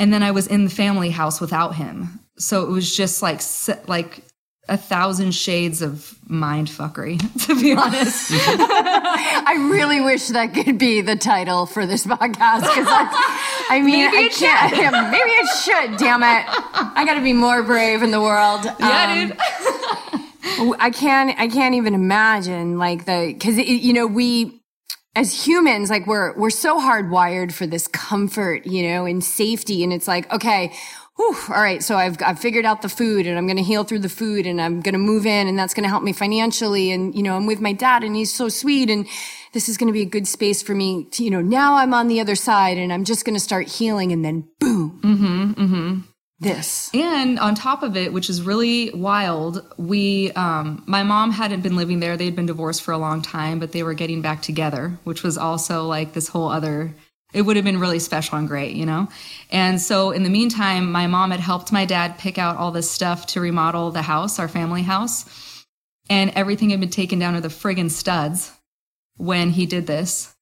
And 0.00 0.12
then 0.12 0.22
I 0.22 0.30
was 0.30 0.46
in 0.46 0.64
the 0.64 0.70
family 0.70 1.10
house 1.10 1.40
without 1.40 1.74
him. 1.74 2.20
So 2.38 2.62
it 2.62 2.70
was 2.70 2.94
just 2.96 3.20
like, 3.20 3.42
like 3.88 4.22
a 4.68 4.76
thousand 4.76 5.32
shades 5.32 5.82
of 5.82 6.14
mind 6.28 6.68
fuckery, 6.68 7.18
to 7.46 7.60
be 7.60 7.72
honest. 7.72 8.30
I 8.32 9.68
really 9.70 10.00
wish 10.00 10.28
that 10.28 10.54
could 10.54 10.78
be 10.78 11.00
the 11.00 11.16
title 11.16 11.66
for 11.66 11.86
this 11.86 12.06
podcast 12.06 12.62
I 13.70 13.80
mean, 13.82 14.10
maybe 14.10 14.16
it 14.26 14.42
I 14.42 14.68
should. 14.68 14.78
Yeah, 14.78 15.10
maybe 15.10 15.30
it 15.30 15.48
should. 15.64 15.98
Damn 15.98 16.22
it! 16.22 16.44
I 16.96 17.04
got 17.04 17.14
to 17.14 17.22
be 17.22 17.32
more 17.32 17.62
brave 17.62 18.02
in 18.02 18.10
the 18.10 18.20
world. 18.20 18.64
Yeah, 18.64 19.10
um, 19.10 19.28
dude. 19.28 20.76
I 20.80 20.90
can't. 20.90 21.38
I 21.38 21.48
can't 21.48 21.74
even 21.74 21.94
imagine 21.94 22.78
like 22.78 23.04
the 23.04 23.32
because 23.32 23.58
you 23.58 23.92
know 23.92 24.06
we 24.06 24.60
as 25.14 25.46
humans 25.46 25.90
like 25.90 26.06
we're 26.06 26.36
we're 26.38 26.50
so 26.50 26.78
hardwired 26.78 27.52
for 27.52 27.66
this 27.66 27.88
comfort 27.88 28.64
you 28.66 28.88
know 28.88 29.04
and 29.04 29.24
safety 29.24 29.82
and 29.82 29.92
it's 29.92 30.06
like 30.06 30.32
okay 30.32 30.72
whew, 31.18 31.36
all 31.48 31.60
right, 31.60 31.82
so 31.82 31.96
I've, 31.96 32.16
I've 32.22 32.38
figured 32.38 32.64
out 32.64 32.80
the 32.80 32.88
food 32.88 33.26
and 33.26 33.36
I'm 33.36 33.46
going 33.46 33.56
to 33.56 33.62
heal 33.62 33.82
through 33.82 33.98
the 33.98 34.08
food 34.08 34.46
and 34.46 34.60
I'm 34.60 34.80
going 34.80 34.92
to 34.92 35.00
move 35.00 35.26
in 35.26 35.48
and 35.48 35.58
that's 35.58 35.74
going 35.74 35.82
to 35.82 35.88
help 35.88 36.04
me 36.04 36.12
financially. 36.12 36.92
And, 36.92 37.12
you 37.14 37.24
know, 37.24 37.36
I'm 37.36 37.44
with 37.44 37.60
my 37.60 37.72
dad 37.72 38.04
and 38.04 38.14
he's 38.14 38.32
so 38.32 38.48
sweet 38.48 38.88
and 38.88 39.04
this 39.52 39.68
is 39.68 39.76
going 39.76 39.88
to 39.88 39.92
be 39.92 40.02
a 40.02 40.08
good 40.08 40.28
space 40.28 40.62
for 40.62 40.76
me 40.76 41.06
to, 41.12 41.24
you 41.24 41.30
know, 41.30 41.40
now 41.40 41.74
I'm 41.74 41.92
on 41.92 42.06
the 42.06 42.20
other 42.20 42.36
side 42.36 42.78
and 42.78 42.92
I'm 42.92 43.04
just 43.04 43.24
going 43.24 43.34
to 43.34 43.40
start 43.40 43.66
healing 43.66 44.12
and 44.12 44.24
then 44.24 44.48
boom. 44.60 45.00
Mm-hmm, 45.02 45.52
mm-hmm. 45.52 46.00
This. 46.40 46.88
And 46.94 47.40
on 47.40 47.56
top 47.56 47.82
of 47.82 47.96
it, 47.96 48.12
which 48.12 48.30
is 48.30 48.42
really 48.42 48.92
wild, 48.94 49.66
we, 49.76 50.30
um, 50.32 50.84
my 50.86 51.02
mom 51.02 51.32
hadn't 51.32 51.62
been 51.62 51.74
living 51.74 51.98
there. 51.98 52.16
They'd 52.16 52.36
been 52.36 52.46
divorced 52.46 52.82
for 52.82 52.92
a 52.92 52.98
long 52.98 53.22
time, 53.22 53.58
but 53.58 53.72
they 53.72 53.82
were 53.82 53.92
getting 53.92 54.22
back 54.22 54.40
together, 54.40 55.00
which 55.02 55.24
was 55.24 55.36
also 55.36 55.88
like 55.88 56.12
this 56.12 56.28
whole 56.28 56.48
other 56.48 56.94
it 57.32 57.42
would 57.42 57.56
have 57.56 57.64
been 57.64 57.80
really 57.80 57.98
special 57.98 58.38
and 58.38 58.48
great, 58.48 58.74
you 58.74 58.86
know? 58.86 59.08
And 59.50 59.80
so 59.80 60.10
in 60.12 60.22
the 60.22 60.30
meantime, 60.30 60.90
my 60.90 61.06
mom 61.06 61.30
had 61.30 61.40
helped 61.40 61.72
my 61.72 61.84
dad 61.84 62.18
pick 62.18 62.38
out 62.38 62.56
all 62.56 62.70
this 62.70 62.90
stuff 62.90 63.26
to 63.28 63.40
remodel 63.40 63.90
the 63.90 64.02
house, 64.02 64.38
our 64.38 64.48
family 64.48 64.82
house. 64.82 65.64
And 66.08 66.30
everything 66.30 66.70
had 66.70 66.80
been 66.80 66.88
taken 66.88 67.18
down 67.18 67.34
to 67.34 67.40
the 67.40 67.48
friggin' 67.48 67.90
studs 67.90 68.52
when 69.18 69.50
he 69.50 69.66
did 69.66 69.86
this. 69.86 70.34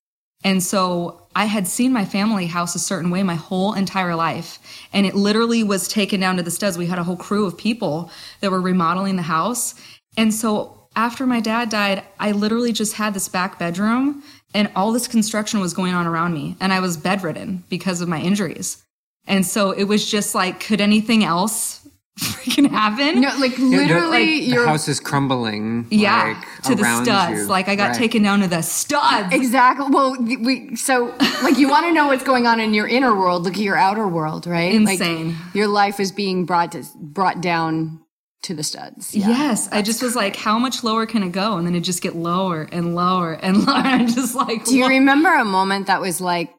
And 0.44 0.62
so 0.62 1.26
I 1.34 1.46
had 1.46 1.66
seen 1.66 1.92
my 1.92 2.04
family 2.04 2.46
house 2.46 2.76
a 2.76 2.78
certain 2.78 3.10
way 3.10 3.24
my 3.24 3.34
whole 3.34 3.72
entire 3.72 4.14
life. 4.14 4.60
And 4.92 5.06
it 5.06 5.14
literally 5.14 5.64
was 5.64 5.88
taken 5.88 6.20
down 6.20 6.36
to 6.36 6.42
the 6.42 6.52
studs. 6.52 6.78
We 6.78 6.86
had 6.86 7.00
a 7.00 7.04
whole 7.04 7.16
crew 7.16 7.46
of 7.46 7.58
people 7.58 8.12
that 8.40 8.52
were 8.52 8.60
remodeling 8.60 9.16
the 9.16 9.22
house. 9.22 9.74
And 10.16 10.32
so 10.32 10.88
after 10.94 11.26
my 11.26 11.40
dad 11.40 11.68
died, 11.68 12.04
I 12.20 12.32
literally 12.32 12.72
just 12.72 12.94
had 12.94 13.12
this 13.12 13.28
back 13.28 13.58
bedroom 13.58 14.22
and 14.56 14.70
all 14.74 14.90
this 14.90 15.06
construction 15.06 15.60
was 15.60 15.74
going 15.74 15.92
on 15.92 16.06
around 16.06 16.32
me 16.32 16.56
and 16.60 16.72
i 16.72 16.80
was 16.80 16.96
bedridden 16.96 17.62
because 17.68 18.00
of 18.00 18.08
my 18.08 18.20
injuries. 18.20 18.82
And 19.28 19.44
so 19.44 19.72
it 19.72 19.84
was 19.84 20.08
just 20.08 20.34
like 20.34 20.60
could 20.60 20.80
anything 20.80 21.24
else 21.24 21.86
freaking 22.18 22.70
happen? 22.70 23.20
No 23.20 23.28
like 23.38 23.58
literally 23.58 24.40
like, 24.40 24.48
your 24.48 24.66
house 24.66 24.88
is 24.88 25.00
crumbling 25.00 25.86
yeah 25.90 26.34
like, 26.38 26.62
to 26.62 26.74
the 26.74 27.04
studs. 27.04 27.40
you. 27.40 27.46
like 27.46 27.68
i 27.68 27.74
got 27.74 27.88
right. 27.88 27.98
taken 27.98 28.22
down 28.22 28.40
to 28.40 28.48
the 28.48 28.62
studs. 28.62 29.34
Exactly. 29.34 29.86
Well 29.90 30.16
we 30.20 30.76
so 30.76 31.14
like 31.42 31.58
you 31.58 31.68
want 31.68 31.86
to 31.86 31.92
know 31.92 32.06
what's 32.06 32.24
going 32.24 32.46
on 32.46 32.60
in 32.60 32.72
your 32.72 32.88
inner 32.88 33.14
world 33.14 33.42
look 33.42 33.54
at 33.54 33.60
your 33.60 33.76
outer 33.76 34.08
world 34.08 34.46
right? 34.46 34.72
Insane. 34.74 35.28
like, 35.28 35.54
your 35.54 35.66
life 35.66 36.00
is 36.00 36.12
being 36.12 36.46
brought 36.46 36.72
to 36.72 36.84
brought 36.96 37.40
down 37.40 38.00
to 38.46 38.54
the 38.54 38.62
studs. 38.62 39.14
Yeah, 39.14 39.28
yes, 39.28 39.68
I 39.70 39.82
just 39.82 40.02
was 40.02 40.14
like, 40.14 40.36
how 40.36 40.58
much 40.58 40.84
lower 40.84 41.04
can 41.04 41.22
it 41.22 41.32
go? 41.32 41.56
And 41.56 41.66
then 41.66 41.74
it 41.74 41.80
just 41.80 42.02
get 42.02 42.14
lower 42.14 42.68
and 42.70 42.94
lower 42.94 43.34
and 43.34 43.58
lower. 43.66 43.76
And 43.76 44.12
just 44.12 44.34
like, 44.34 44.64
do 44.64 44.76
you 44.76 44.88
remember 44.88 45.34
a 45.34 45.44
moment 45.44 45.88
that 45.88 46.00
was 46.00 46.20
like? 46.20 46.50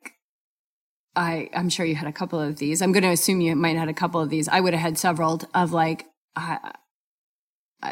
I 1.15 1.49
I'm 1.53 1.69
sure 1.69 1.85
you 1.85 1.95
had 1.95 2.07
a 2.07 2.13
couple 2.13 2.39
of 2.39 2.57
these. 2.57 2.81
I'm 2.81 2.91
going 2.91 3.03
to 3.03 3.09
assume 3.09 3.41
you 3.41 3.55
might 3.55 3.69
have 3.69 3.79
had 3.79 3.89
a 3.89 3.93
couple 3.93 4.21
of 4.21 4.29
these. 4.29 4.47
I 4.47 4.59
would 4.59 4.73
have 4.73 4.81
had 4.81 4.97
several 4.97 5.41
of 5.53 5.71
like. 5.71 6.05
Uh, 6.35 6.57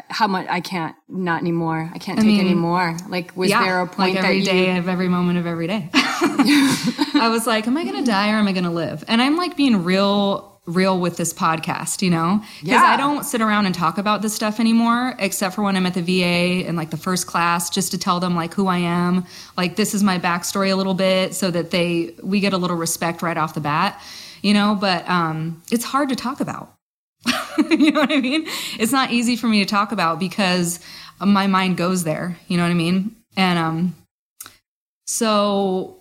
how 0.08 0.26
much 0.26 0.46
I 0.50 0.60
can't 0.60 0.96
not 1.08 1.40
anymore. 1.40 1.90
I 1.94 1.98
can't 1.98 2.18
I 2.18 2.22
take 2.22 2.26
mean, 2.26 2.40
anymore. 2.40 2.96
Like, 3.08 3.36
was 3.36 3.50
yeah, 3.50 3.64
there 3.64 3.80
a 3.80 3.86
point 3.86 4.16
like 4.16 4.24
every 4.24 4.40
that 4.40 4.46
day 4.46 4.72
you... 4.72 4.78
of 4.78 4.88
every 4.88 5.08
moment 5.08 5.38
of 5.38 5.46
every 5.46 5.68
day? 5.68 5.88
I 5.94 7.28
was 7.30 7.46
like, 7.46 7.68
am 7.68 7.76
I 7.76 7.84
going 7.84 8.04
to 8.04 8.10
die 8.10 8.32
or 8.32 8.36
am 8.36 8.48
I 8.48 8.52
going 8.52 8.64
to 8.64 8.70
live? 8.70 9.04
And 9.06 9.22
I'm 9.22 9.36
like 9.36 9.56
being 9.56 9.84
real 9.84 10.55
real 10.66 10.98
with 10.98 11.16
this 11.16 11.32
podcast, 11.32 12.02
you 12.02 12.10
know? 12.10 12.40
Because 12.60 12.68
yeah. 12.68 12.82
I 12.82 12.96
don't 12.96 13.24
sit 13.24 13.40
around 13.40 13.66
and 13.66 13.74
talk 13.74 13.98
about 13.98 14.20
this 14.20 14.34
stuff 14.34 14.58
anymore, 14.58 15.14
except 15.18 15.54
for 15.54 15.62
when 15.62 15.76
I'm 15.76 15.86
at 15.86 15.94
the 15.94 16.02
VA 16.02 16.66
and 16.66 16.76
like 16.76 16.90
the 16.90 16.96
first 16.96 17.26
class, 17.26 17.70
just 17.70 17.92
to 17.92 17.98
tell 17.98 18.20
them 18.20 18.34
like 18.34 18.52
who 18.52 18.66
I 18.66 18.78
am. 18.78 19.24
Like 19.56 19.76
this 19.76 19.94
is 19.94 20.02
my 20.02 20.18
backstory 20.18 20.72
a 20.72 20.76
little 20.76 20.94
bit 20.94 21.34
so 21.34 21.50
that 21.50 21.70
they 21.70 22.14
we 22.22 22.40
get 22.40 22.52
a 22.52 22.58
little 22.58 22.76
respect 22.76 23.22
right 23.22 23.36
off 23.36 23.54
the 23.54 23.60
bat, 23.60 24.00
you 24.42 24.52
know, 24.52 24.76
but 24.78 25.08
um 25.08 25.62
it's 25.70 25.84
hard 25.84 26.08
to 26.08 26.16
talk 26.16 26.40
about. 26.40 26.72
you 27.70 27.92
know 27.92 28.00
what 28.00 28.12
I 28.12 28.20
mean? 28.20 28.46
It's 28.78 28.92
not 28.92 29.12
easy 29.12 29.36
for 29.36 29.46
me 29.46 29.60
to 29.60 29.66
talk 29.66 29.92
about 29.92 30.18
because 30.18 30.80
my 31.20 31.46
mind 31.46 31.76
goes 31.76 32.04
there, 32.04 32.36
you 32.48 32.56
know 32.56 32.64
what 32.64 32.70
I 32.70 32.74
mean? 32.74 33.14
And 33.36 33.58
um 33.58 33.94
so 35.06 35.96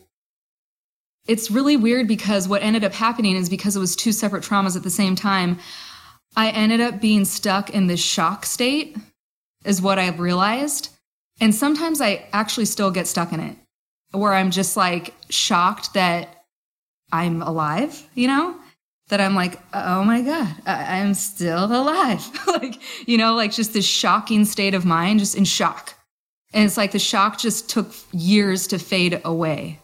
it's 1.28 1.50
really 1.50 1.76
weird 1.78 2.08
because 2.08 2.48
what 2.48 2.62
ended 2.62 2.84
up 2.84 2.94
happening 2.94 3.36
is 3.36 3.50
because 3.50 3.76
it 3.76 3.80
was 3.80 3.96
two 3.96 4.12
separate 4.12 4.44
traumas 4.44 4.76
at 4.76 4.84
the 4.84 4.90
same 4.90 5.16
time, 5.16 5.58
I 6.36 6.50
ended 6.50 6.82
up 6.82 7.02
being 7.02 7.26
stuck 7.26 7.70
in 7.70 7.88
this 7.88 8.02
shock 8.02 8.46
state, 8.46 8.96
is 9.64 9.82
what 9.82 9.98
I 9.98 10.10
realized. 10.10 10.90
And 11.40 11.54
sometimes 11.54 12.02
I 12.02 12.28
actually 12.32 12.66
still 12.66 12.92
get 12.92 13.08
stuck 13.08 13.34
in 13.34 13.40
it, 13.40 13.58
where 14.12 14.34
I'm 14.34 14.52
just 14.52 14.78
like 14.78 15.14
shocked 15.30 15.94
that 15.94 16.46
I'm 17.12 17.42
alive, 17.42 18.08
you 18.14 18.28
know? 18.28 18.56
That 19.10 19.22
I'm 19.22 19.36
like, 19.36 19.60
oh 19.74 20.04
my 20.04 20.22
God, 20.22 20.56
I- 20.66 20.98
am 20.98 21.14
still 21.14 21.66
alive. 21.66 22.28
like, 22.48 22.80
you 23.08 23.18
know, 23.18 23.36
like 23.36 23.52
just 23.52 23.74
this 23.74 23.86
shocking 23.86 24.46
state 24.46 24.74
of 24.74 24.86
mind, 24.86 25.20
just 25.20 25.36
in 25.36 25.46
shock. 25.46 25.94
And 26.54 26.66
it's 26.66 26.78
like 26.78 26.92
the 26.92 27.00
shock 27.00 27.38
just 27.38 27.70
took 27.70 27.92
years 28.12 28.68
to 28.68 28.80
fade 28.80 29.22
away 29.24 29.80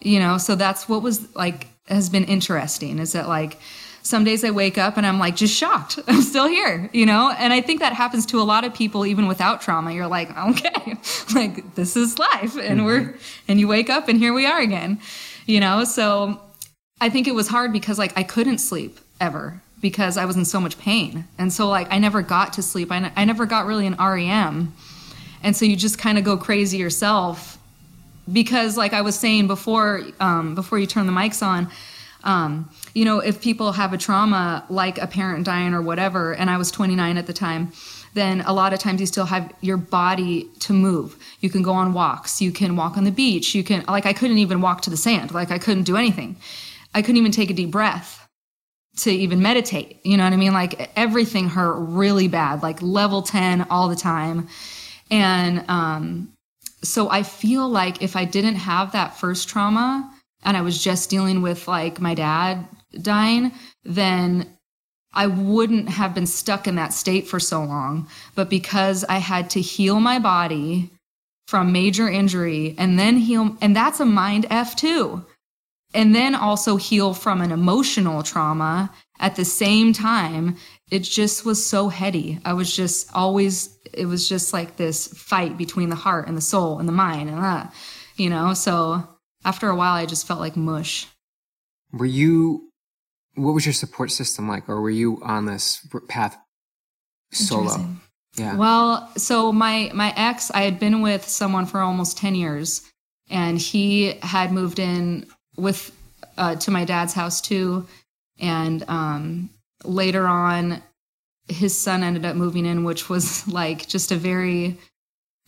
you 0.00 0.18
know 0.18 0.38
so 0.38 0.54
that's 0.54 0.88
what 0.88 1.02
was 1.02 1.34
like 1.34 1.68
has 1.88 2.08
been 2.08 2.24
interesting 2.24 2.98
is 2.98 3.12
that 3.12 3.28
like 3.28 3.58
some 4.02 4.24
days 4.24 4.44
i 4.44 4.50
wake 4.50 4.78
up 4.78 4.96
and 4.96 5.06
i'm 5.06 5.18
like 5.18 5.36
just 5.36 5.54
shocked. 5.54 5.98
I'm 6.08 6.22
still 6.22 6.48
here 6.48 6.88
you 6.92 7.06
know? 7.06 7.32
And 7.38 7.52
i 7.52 7.60
think 7.60 7.80
that 7.80 7.92
happens 7.92 8.26
to 8.26 8.40
a 8.40 8.44
lot 8.44 8.64
of 8.64 8.74
people 8.74 9.04
even 9.06 9.26
without 9.26 9.60
trauma. 9.60 9.92
You're 9.92 10.06
like 10.06 10.36
okay 10.50 10.96
like 11.34 11.74
this 11.74 11.96
is 11.96 12.18
life 12.18 12.56
and 12.56 12.80
mm-hmm. 12.80 12.84
we're 12.84 13.18
and 13.48 13.60
you 13.60 13.68
wake 13.68 13.90
up 13.90 14.08
and 14.08 14.18
here 14.18 14.32
we 14.32 14.46
are 14.46 14.60
again 14.60 15.00
you 15.46 15.60
know? 15.60 15.84
So 15.84 16.40
i 17.00 17.08
think 17.08 17.26
it 17.26 17.34
was 17.34 17.48
hard 17.48 17.72
because 17.72 17.98
like 17.98 18.16
i 18.16 18.22
couldn't 18.22 18.58
sleep 18.58 18.98
ever 19.20 19.60
because 19.80 20.16
i 20.16 20.24
was 20.24 20.36
in 20.36 20.44
so 20.44 20.60
much 20.60 20.78
pain. 20.78 21.24
And 21.38 21.52
so 21.52 21.68
like 21.68 21.88
i 21.90 21.98
never 21.98 22.22
got 22.22 22.54
to 22.54 22.62
sleep. 22.62 22.90
I, 22.90 22.96
n- 22.96 23.12
I 23.16 23.24
never 23.24 23.46
got 23.46 23.66
really 23.66 23.86
an 23.86 23.96
rem 23.98 24.74
and 25.42 25.56
so 25.56 25.64
you 25.64 25.76
just 25.76 25.98
kind 25.98 26.18
of 26.18 26.24
go 26.24 26.36
crazy 26.36 26.78
yourself 26.78 27.58
because 28.32 28.76
like 28.76 28.92
i 28.92 29.00
was 29.00 29.18
saying 29.18 29.46
before 29.46 30.02
um, 30.20 30.54
before 30.54 30.78
you 30.78 30.86
turn 30.86 31.06
the 31.06 31.12
mics 31.12 31.42
on 31.42 31.68
um, 32.22 32.68
you 32.94 33.04
know 33.04 33.18
if 33.20 33.40
people 33.40 33.72
have 33.72 33.92
a 33.92 33.98
trauma 33.98 34.64
like 34.68 34.98
a 34.98 35.06
parent 35.06 35.44
dying 35.44 35.74
or 35.74 35.82
whatever 35.82 36.34
and 36.34 36.50
i 36.50 36.56
was 36.56 36.70
29 36.70 37.16
at 37.16 37.26
the 37.26 37.32
time 37.32 37.72
then 38.14 38.40
a 38.42 38.52
lot 38.52 38.72
of 38.72 38.78
times 38.78 39.00
you 39.00 39.06
still 39.06 39.26
have 39.26 39.52
your 39.60 39.76
body 39.76 40.48
to 40.60 40.72
move. 40.72 41.16
You 41.40 41.50
can 41.50 41.62
go 41.62 41.72
on 41.72 41.92
walks. 41.92 42.42
You 42.42 42.50
can 42.50 42.76
walk 42.76 42.96
on 42.96 43.04
the 43.04 43.12
beach. 43.12 43.54
You 43.54 43.62
can 43.62 43.84
like 43.86 44.06
i 44.06 44.12
couldn't 44.12 44.38
even 44.38 44.60
walk 44.60 44.82
to 44.82 44.90
the 44.90 44.96
sand. 44.96 45.32
Like 45.32 45.50
i 45.50 45.58
couldn't 45.58 45.84
do 45.84 45.96
anything. 45.96 46.36
I 46.94 47.02
couldn't 47.02 47.18
even 47.18 47.32
take 47.32 47.50
a 47.50 47.54
deep 47.54 47.70
breath 47.70 48.26
to 48.98 49.10
even 49.10 49.40
meditate. 49.40 50.00
You 50.04 50.16
know 50.16 50.24
what 50.24 50.32
i 50.32 50.36
mean? 50.36 50.52
Like 50.52 50.90
everything 50.96 51.48
hurt 51.48 51.76
really 51.78 52.28
bad 52.28 52.62
like 52.62 52.82
level 52.82 53.22
10 53.22 53.66
all 53.70 53.88
the 53.88 53.96
time. 53.96 54.48
And 55.10 55.64
um 55.68 56.32
so 56.82 57.10
I 57.10 57.22
feel 57.22 57.68
like 57.68 58.02
if 58.02 58.16
I 58.16 58.24
didn't 58.24 58.56
have 58.56 58.92
that 58.92 59.16
first 59.16 59.48
trauma 59.48 60.12
and 60.42 60.56
I 60.56 60.62
was 60.62 60.82
just 60.82 61.10
dealing 61.10 61.42
with 61.42 61.68
like 61.68 62.00
my 62.00 62.14
dad 62.14 62.66
dying, 63.02 63.52
then 63.84 64.56
I 65.12 65.26
wouldn't 65.26 65.88
have 65.88 66.14
been 66.14 66.26
stuck 66.26 66.66
in 66.66 66.76
that 66.76 66.92
state 66.92 67.26
for 67.26 67.40
so 67.40 67.62
long. 67.62 68.08
But 68.34 68.48
because 68.48 69.04
I 69.04 69.18
had 69.18 69.50
to 69.50 69.60
heal 69.60 70.00
my 70.00 70.18
body 70.18 70.90
from 71.48 71.72
major 71.72 72.08
injury 72.08 72.74
and 72.78 72.98
then 72.98 73.16
heal, 73.16 73.56
and 73.60 73.74
that's 73.74 74.00
a 74.00 74.06
mind 74.06 74.46
F 74.50 74.76
too. 74.76 75.24
And 75.92 76.14
then 76.14 76.36
also 76.36 76.76
heal 76.76 77.14
from 77.14 77.40
an 77.40 77.50
emotional 77.50 78.22
trauma 78.22 78.92
at 79.18 79.34
the 79.34 79.44
same 79.44 79.92
time, 79.92 80.56
it 80.90 81.00
just 81.00 81.44
was 81.44 81.64
so 81.64 81.88
heady. 81.88 82.40
I 82.44 82.52
was 82.52 82.74
just 82.74 83.14
always 83.14 83.76
it 83.92 84.06
was 84.06 84.28
just 84.28 84.52
like 84.52 84.76
this 84.76 85.08
fight 85.08 85.56
between 85.56 85.88
the 85.88 85.96
heart 85.96 86.28
and 86.28 86.36
the 86.36 86.42
soul 86.42 86.78
and 86.78 86.88
the 86.88 86.92
mind 86.92 87.28
and 87.28 87.38
that, 87.42 87.72
you 88.16 88.30
know. 88.30 88.54
So 88.54 89.06
after 89.44 89.68
a 89.68 89.76
while, 89.76 89.94
I 89.94 90.06
just 90.06 90.26
felt 90.26 90.40
like 90.40 90.56
mush. 90.56 91.06
Were 91.92 92.06
you? 92.06 92.68
What 93.34 93.52
was 93.52 93.64
your 93.64 93.72
support 93.72 94.10
system 94.10 94.48
like, 94.48 94.68
or 94.68 94.80
were 94.80 94.90
you 94.90 95.20
on 95.22 95.46
this 95.46 95.86
path 96.08 96.36
solo? 97.32 97.86
Yeah. 98.36 98.56
Well, 98.56 99.10
so 99.16 99.52
my 99.52 99.90
my 99.94 100.12
ex, 100.16 100.50
I 100.50 100.62
had 100.62 100.78
been 100.78 101.02
with 101.02 101.28
someone 101.28 101.66
for 101.66 101.80
almost 101.80 102.18
ten 102.18 102.34
years, 102.34 102.82
and 103.28 103.58
he 103.58 104.18
had 104.22 104.52
moved 104.52 104.78
in 104.78 105.26
with 105.56 105.96
uh, 106.36 106.56
to 106.56 106.70
my 106.70 106.84
dad's 106.84 107.12
house 107.12 107.40
too, 107.40 107.86
and 108.38 108.84
um, 108.88 109.50
later 109.84 110.26
on 110.26 110.82
his 111.50 111.78
son 111.78 112.02
ended 112.02 112.24
up 112.24 112.36
moving 112.36 112.64
in, 112.66 112.84
which 112.84 113.08
was 113.08 113.46
like 113.52 113.86
just 113.86 114.12
a 114.12 114.16
very, 114.16 114.78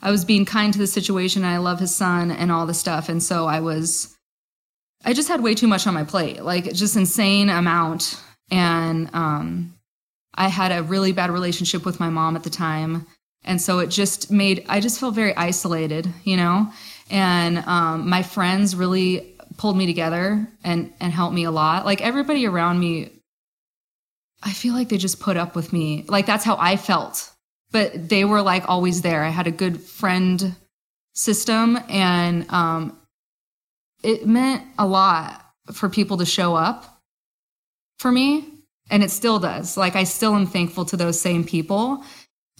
I 0.01 0.11
was 0.11 0.25
being 0.25 0.45
kind 0.45 0.73
to 0.73 0.79
the 0.79 0.87
situation. 0.87 1.45
I 1.45 1.59
love 1.59 1.81
his 1.81 1.95
son 1.95 2.31
and 2.31 2.51
all 2.51 2.67
the 2.67 2.75
stuff. 2.75 3.09
And 3.09 3.23
so 3.23 3.47
I 3.47 3.61
was, 3.61 4.17
I 5.05 5.13
just 5.13 5.29
had 5.29 5.43
way 5.43 5.55
too 5.55 5.67
much 5.67 5.87
on 5.87 5.95
my 5.95 6.05
plate, 6.05 6.43
like 6.43 6.73
just 6.73 6.97
insane 6.97 7.49
amount. 7.49 8.21
And 8.51 9.13
um, 9.15 9.75
I 10.35 10.49
had 10.49 10.73
a 10.73 10.83
really 10.83 11.13
bad 11.13 11.31
relationship 11.31 11.85
with 11.85 12.01
my 12.01 12.09
mom 12.09 12.37
at 12.37 12.43
the 12.43 12.51
time. 12.51 13.07
And 13.45 13.61
so 13.61 13.81
it 13.81 13.89
just 13.89 14.31
made, 14.31 14.65
I 14.69 14.81
just 14.81 15.01
felt 15.01 15.15
very 15.15 15.37
isolated, 15.37 16.09
you 16.23 16.37
know? 16.37 16.71
And 17.11 17.59
um, 17.59 18.09
my 18.09 18.23
friends 18.23 18.77
really 18.77 19.37
pulled 19.57 19.77
me 19.77 19.87
together 19.87 20.47
and, 20.63 20.93
and 21.01 21.13
helped 21.13 21.35
me 21.35 21.45
a 21.45 21.51
lot. 21.51 21.85
Like 21.85 22.01
everybody 22.01 22.47
around 22.47 22.79
me, 22.79 23.11
I 24.43 24.53
feel 24.53 24.75
like 24.75 24.89
they 24.89 24.99
just 24.99 25.21
put 25.21 25.37
up 25.37 25.55
with 25.55 25.73
me. 25.73 26.05
Like 26.09 26.27
that's 26.27 26.45
how 26.45 26.57
I 26.59 26.77
felt. 26.77 27.31
But 27.71 28.09
they 28.09 28.25
were 28.25 28.43
like 28.43 28.69
always 28.69 29.03
there. 29.03 29.25
I 29.25 29.31
had 29.31 29.47
a 29.47 29.53
good 29.53 29.81
friend 29.81 30.55
system 31.15 31.79
and 31.89 32.51
um, 32.51 32.99
it 34.03 34.27
meant 34.27 34.63
a 34.79 34.87
lot 34.87 35.45
for 35.73 35.89
people 35.89 36.19
to 36.19 36.27
show 36.27 36.55
up 36.55 37.01
for 37.99 38.11
me. 38.11 38.49
And 38.91 39.03
it 39.03 39.11
still 39.11 39.39
does. 39.39 39.77
Like 39.77 39.97
I 39.97 40.05
still 40.05 40.35
am 40.35 40.47
thankful 40.47 40.85
to 40.87 40.97
those 40.97 41.21
same 41.21 41.45
people. 41.45 42.05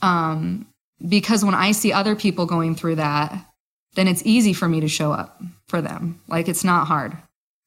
Um, 0.01 0.67
because 1.07 1.45
when 1.45 1.55
I 1.55 1.73
see 1.73 1.93
other 1.93 2.15
people 2.15 2.47
going 2.47 2.75
through 2.75 2.97
that, 2.97 3.47
then 3.95 4.09
it's 4.09 4.23
easy 4.25 4.53
for 4.53 4.69
me 4.69 4.81
to 4.81 4.89
show 4.89 5.13
up 5.13 5.43
for 5.67 5.83
them. 5.83 6.21
Like 6.29 6.49
it's 6.49 6.65
not 6.65 6.87
hard, 6.87 7.17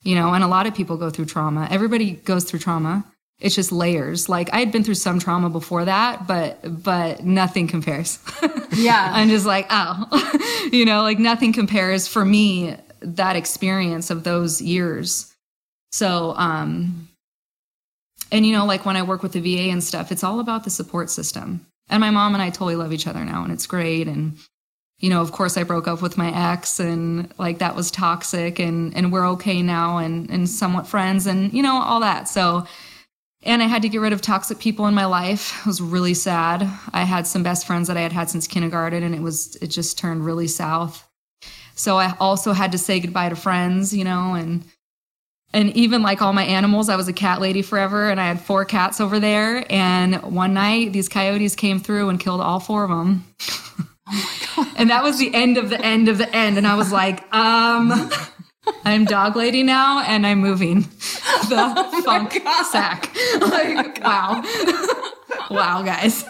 you 0.03 0.15
know, 0.15 0.33
and 0.33 0.43
a 0.43 0.47
lot 0.47 0.67
of 0.67 0.73
people 0.73 0.97
go 0.97 1.09
through 1.09 1.25
trauma. 1.25 1.67
Everybody 1.69 2.11
goes 2.11 2.45
through 2.45 2.59
trauma. 2.59 3.05
It's 3.39 3.55
just 3.55 3.71
layers. 3.71 4.29
Like 4.29 4.53
I 4.53 4.59
had 4.59 4.71
been 4.71 4.83
through 4.83 4.95
some 4.95 5.19
trauma 5.19 5.49
before 5.49 5.85
that, 5.85 6.27
but, 6.27 6.83
but 6.83 7.23
nothing 7.23 7.67
compares. 7.67 8.19
Yeah. 8.75 9.09
I'm 9.13 9.29
just 9.29 9.45
like, 9.45 9.67
oh, 9.69 10.67
you 10.73 10.83
know, 10.83 11.01
like 11.03 11.17
nothing 11.17 11.53
compares 11.53 12.09
for 12.09 12.25
me, 12.25 12.75
that 12.99 13.37
experience 13.37 14.09
of 14.09 14.25
those 14.25 14.61
years. 14.61 15.33
So, 15.91 16.33
um, 16.35 17.07
and 18.31 18.45
you 18.45 18.51
know, 18.51 18.65
like 18.65 18.85
when 18.85 18.97
I 18.97 19.03
work 19.03 19.23
with 19.23 19.31
the 19.31 19.39
VA 19.39 19.71
and 19.71 19.83
stuff, 19.83 20.11
it's 20.11 20.23
all 20.23 20.39
about 20.39 20.63
the 20.63 20.69
support 20.69 21.09
system. 21.09 21.65
And 21.89 22.01
my 22.01 22.09
mom 22.09 22.33
and 22.33 22.41
I 22.41 22.49
totally 22.49 22.75
love 22.75 22.91
each 22.91 23.07
other 23.07 23.23
now, 23.23 23.43
and 23.43 23.53
it's 23.53 23.67
great. 23.67 24.07
And 24.07 24.37
you 24.99 25.09
know, 25.09 25.21
of 25.21 25.31
course, 25.31 25.57
I 25.57 25.63
broke 25.63 25.87
up 25.87 26.01
with 26.01 26.17
my 26.17 26.51
ex, 26.51 26.79
and 26.79 27.31
like 27.37 27.59
that 27.59 27.75
was 27.75 27.91
toxic, 27.91 28.59
and 28.59 28.95
and 28.95 29.11
we're 29.11 29.27
okay 29.29 29.61
now, 29.61 29.99
and 29.99 30.29
and 30.29 30.49
somewhat 30.49 30.87
friends, 30.87 31.27
and 31.27 31.53
you 31.53 31.61
know, 31.61 31.81
all 31.81 31.99
that. 31.99 32.27
So, 32.27 32.65
and 33.45 33.61
I 33.61 33.67
had 33.67 33.83
to 33.83 33.89
get 33.89 34.01
rid 34.01 34.13
of 34.13 34.21
toxic 34.21 34.59
people 34.59 34.87
in 34.87 34.93
my 34.93 35.05
life. 35.05 35.59
It 35.61 35.67
was 35.67 35.81
really 35.81 36.13
sad. 36.13 36.67
I 36.91 37.03
had 37.03 37.27
some 37.27 37.43
best 37.43 37.67
friends 37.67 37.87
that 37.87 37.97
I 37.97 38.01
had 38.01 38.11
had 38.11 38.29
since 38.29 38.47
kindergarten, 38.47 39.03
and 39.03 39.13
it 39.13 39.21
was 39.21 39.55
it 39.57 39.67
just 39.67 39.97
turned 39.97 40.25
really 40.25 40.47
south. 40.47 41.07
So 41.75 41.97
I 41.97 42.15
also 42.19 42.53
had 42.53 42.71
to 42.71 42.77
say 42.77 42.99
goodbye 42.99 43.29
to 43.29 43.35
friends, 43.35 43.95
you 43.95 44.03
know, 44.03 44.33
and 44.33 44.63
and 45.53 45.75
even 45.77 46.01
like 46.01 46.21
all 46.21 46.33
my 46.33 46.43
animals, 46.43 46.89
I 46.89 46.95
was 46.97 47.07
a 47.07 47.13
cat 47.13 47.39
lady 47.39 47.61
forever, 47.61 48.09
and 48.09 48.19
I 48.19 48.27
had 48.27 48.41
four 48.41 48.65
cats 48.65 48.99
over 48.99 49.19
there. 49.19 49.65
And 49.69 50.21
one 50.23 50.53
night, 50.53 50.91
these 50.91 51.07
coyotes 51.07 51.55
came 51.55 51.79
through 51.79 52.09
and 52.09 52.19
killed 52.19 52.41
all 52.41 52.59
four 52.59 52.83
of 52.83 52.89
them. 52.89 53.23
and 54.77 54.89
that 54.89 55.01
was 55.03 55.17
the 55.17 55.33
end 55.33 55.57
of 55.57 55.69
the 55.69 55.79
end 55.79 56.09
of 56.09 56.17
the 56.17 56.33
end. 56.35 56.57
And 56.57 56.67
I 56.67 56.75
was 56.75 56.91
like, 56.91 57.33
um, 57.33 58.09
I'm 58.83 59.05
dog 59.05 59.35
lady 59.35 59.63
now, 59.63 59.99
and 60.01 60.25
I'm 60.25 60.39
moving 60.39 60.81
the 61.49 61.73
Oh 61.77 62.01
funk 62.03 62.33
sack. 62.71 63.15
Like, 63.41 64.03
wow, 64.03 64.41
wow, 65.49 65.81
guys. 65.83 66.23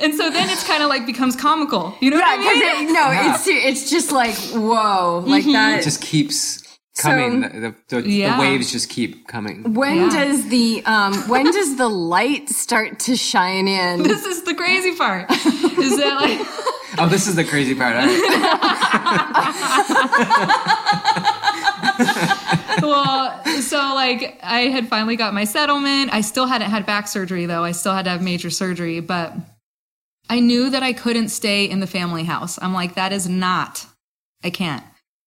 and 0.00 0.14
so 0.14 0.30
then 0.30 0.48
it's 0.50 0.64
kind 0.66 0.82
of 0.82 0.88
like 0.88 1.06
becomes 1.06 1.36
comical. 1.36 1.94
You 2.00 2.10
know 2.10 2.18
Yeah, 2.18 2.36
what 2.36 2.38
I 2.40 2.52
because 2.60 2.78
mean? 2.80 2.88
it, 2.88 2.92
no, 2.92 3.32
it's 3.34 3.46
it's 3.46 3.90
just 3.90 4.12
like 4.12 4.34
whoa, 4.52 5.22
like 5.26 5.44
that. 5.44 5.80
It 5.80 5.84
just 5.84 6.00
keeps 6.02 6.62
coming. 6.98 7.42
So- 7.42 7.48
the, 7.48 7.74
the, 7.88 8.02
the, 8.02 8.08
Yeah. 8.10 8.36
the 8.36 8.40
waves 8.42 8.72
just 8.72 8.88
keep 8.88 9.26
coming. 9.28 9.74
when 9.74 9.96
Yeah. 9.96 10.10
does 10.10 10.48
the 10.48 10.82
um 10.86 11.14
when 11.28 11.44
does 11.58 11.76
the 11.76 11.88
light 11.88 12.48
start 12.48 12.98
to 13.00 13.16
shine 13.16 13.68
in? 13.68 14.02
this 14.02 14.24
is 14.24 14.42
the 14.44 14.54
crazy 14.54 14.94
part. 14.96 15.30
Is 15.30 15.96
that 15.96 16.16
like 16.20 16.40
Oh, 17.00 17.08
this 17.08 17.26
is 17.26 17.36
the 17.36 17.44
crazy 17.44 17.74
part. 17.74 17.96
Well, 22.80 23.44
so 23.60 23.76
like 23.94 24.38
I 24.42 24.68
had 24.68 24.88
finally 24.88 25.16
got 25.16 25.34
my 25.34 25.44
settlement. 25.44 26.12
I 26.12 26.20
still 26.20 26.46
hadn't 26.46 26.70
had 26.70 26.86
back 26.86 27.08
surgery 27.08 27.46
though. 27.46 27.64
I 27.64 27.72
still 27.72 27.92
had 27.92 28.04
to 28.04 28.10
have 28.10 28.22
major 28.22 28.50
surgery, 28.50 29.00
but 29.00 29.34
I 30.30 30.40
knew 30.40 30.70
that 30.70 30.82
I 30.82 30.92
couldn't 30.92 31.28
stay 31.28 31.64
in 31.64 31.80
the 31.80 31.86
family 31.86 32.24
house. 32.24 32.58
I'm 32.60 32.74
like, 32.74 32.94
that 32.94 33.12
is 33.12 33.28
not, 33.28 33.86
I 34.44 34.50
can't. 34.50 34.84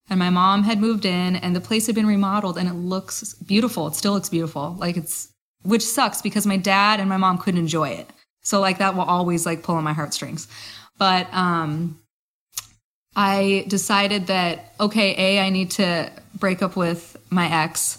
And 0.10 0.20
my 0.20 0.30
mom 0.30 0.64
had 0.64 0.80
moved 0.80 1.06
in 1.06 1.36
and 1.36 1.56
the 1.56 1.62
place 1.62 1.88
had 1.88 1.96
been 1.96 2.08
remodeled 2.08 2.58
and 2.58 2.70
it 2.70 2.74
looks 2.74 3.34
beautiful. 3.36 3.88
It 3.88 3.96
still 3.96 4.14
looks 4.14 4.30
beautiful. 4.30 4.76
Like 4.78 4.98
it's, 4.98 5.30
which 5.64 5.84
sucks 5.84 6.22
because 6.22 6.46
my 6.46 6.58
dad 6.58 7.00
and 7.00 7.10
my 7.10 7.18
mom 7.18 7.38
couldn't 7.38 7.60
enjoy 7.60 7.90
it. 7.90 8.10
So 8.42 8.60
like 8.60 8.78
that 8.80 8.96
will 8.96 9.04
always 9.04 9.46
like 9.46 9.64
pull 9.64 9.76
on 9.76 9.84
my 9.84 9.94
heartstrings. 9.94 10.48
But, 10.98 11.34
um, 11.34 11.98
I 13.16 13.66
decided 13.68 14.28
that, 14.28 14.74
okay, 14.80 15.16
A, 15.18 15.42
I 15.42 15.50
need 15.50 15.72
to 15.72 16.12
break 16.38 16.62
up 16.62 16.76
with 16.76 17.18
my 17.30 17.52
ex. 17.64 17.98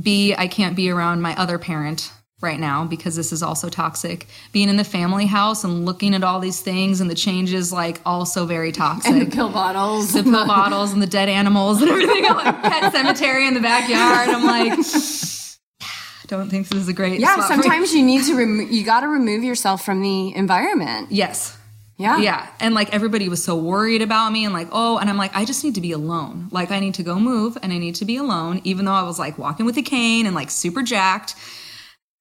B, 0.00 0.34
I 0.36 0.48
can't 0.48 0.74
be 0.74 0.90
around 0.90 1.22
my 1.22 1.36
other 1.36 1.58
parent 1.58 2.10
right 2.40 2.58
now 2.58 2.84
because 2.84 3.14
this 3.14 3.32
is 3.32 3.42
also 3.42 3.68
toxic. 3.68 4.26
Being 4.52 4.68
in 4.68 4.76
the 4.76 4.84
family 4.84 5.26
house 5.26 5.62
and 5.62 5.84
looking 5.86 6.14
at 6.14 6.24
all 6.24 6.40
these 6.40 6.60
things 6.60 7.00
and 7.00 7.08
the 7.08 7.14
changes, 7.14 7.72
like, 7.72 8.00
also 8.04 8.44
very 8.44 8.72
toxic. 8.72 9.10
And 9.10 9.22
the 9.22 9.26
pill 9.26 9.50
bottles. 9.50 10.12
the 10.12 10.22
pill 10.24 10.46
bottles 10.46 10.92
and 10.92 11.00
the 11.00 11.06
dead 11.06 11.28
animals 11.28 11.80
and 11.80 11.90
everything. 11.90 12.24
like 12.24 12.62
pet 12.62 12.92
cemetery 12.92 13.46
in 13.46 13.54
the 13.54 13.60
backyard. 13.60 14.28
I'm 14.28 14.44
like, 14.44 14.72
don't 16.26 16.50
think 16.50 16.68
this 16.68 16.82
is 16.82 16.88
a 16.88 16.92
great 16.92 17.20
yeah, 17.20 17.34
spot 17.34 17.48
for 17.48 17.56
me. 17.56 17.62
sometimes 17.62 17.94
you 17.94 18.04
need 18.04 18.24
to 18.24 18.34
remo- 18.36 18.64
you 18.64 18.84
got 18.84 19.00
to 19.00 19.08
remove 19.08 19.44
yourself 19.44 19.84
from 19.84 20.02
the 20.02 20.34
environment. 20.34 21.12
Yes. 21.12 21.56
Yeah. 21.96 22.18
Yeah. 22.18 22.48
And 22.58 22.74
like 22.74 22.92
everybody 22.92 23.28
was 23.28 23.42
so 23.42 23.56
worried 23.56 24.02
about 24.02 24.32
me 24.32 24.44
and 24.44 24.52
like, 24.52 24.68
oh, 24.72 24.98
and 24.98 25.08
I'm 25.08 25.16
like, 25.16 25.34
I 25.34 25.44
just 25.44 25.62
need 25.62 25.76
to 25.76 25.80
be 25.80 25.92
alone. 25.92 26.48
Like 26.50 26.70
I 26.70 26.80
need 26.80 26.94
to 26.94 27.02
go 27.02 27.20
move 27.20 27.56
and 27.62 27.72
I 27.72 27.78
need 27.78 27.94
to 27.96 28.04
be 28.04 28.16
alone, 28.16 28.60
even 28.64 28.84
though 28.84 28.92
I 28.92 29.02
was 29.04 29.18
like 29.18 29.38
walking 29.38 29.64
with 29.64 29.76
a 29.76 29.82
cane 29.82 30.26
and 30.26 30.34
like 30.34 30.50
super 30.50 30.82
jacked 30.82 31.36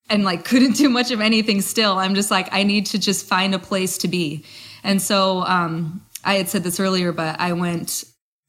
and 0.10 0.24
like 0.24 0.46
couldn't 0.50 0.76
do 0.76 0.90
much 0.90 1.12
of 1.12 1.22
anything 1.22 1.62
still. 1.62 1.98
I'm 1.98 2.14
just 2.14 2.30
like, 2.30 2.50
I 2.52 2.64
need 2.64 2.86
to 2.88 3.00
just 3.00 3.26
find 3.26 3.56
a 3.56 3.60
place 3.60 3.98
to 4.00 4.08
be. 4.08 4.46
And 4.84 5.02
so 5.02 5.42
um, 5.44 6.06
I 6.24 6.36
had 6.36 6.50
said 6.50 6.64
this 6.64 6.80
earlier, 6.80 7.12
but 7.12 7.40
I 7.40 7.54
went 7.54 8.04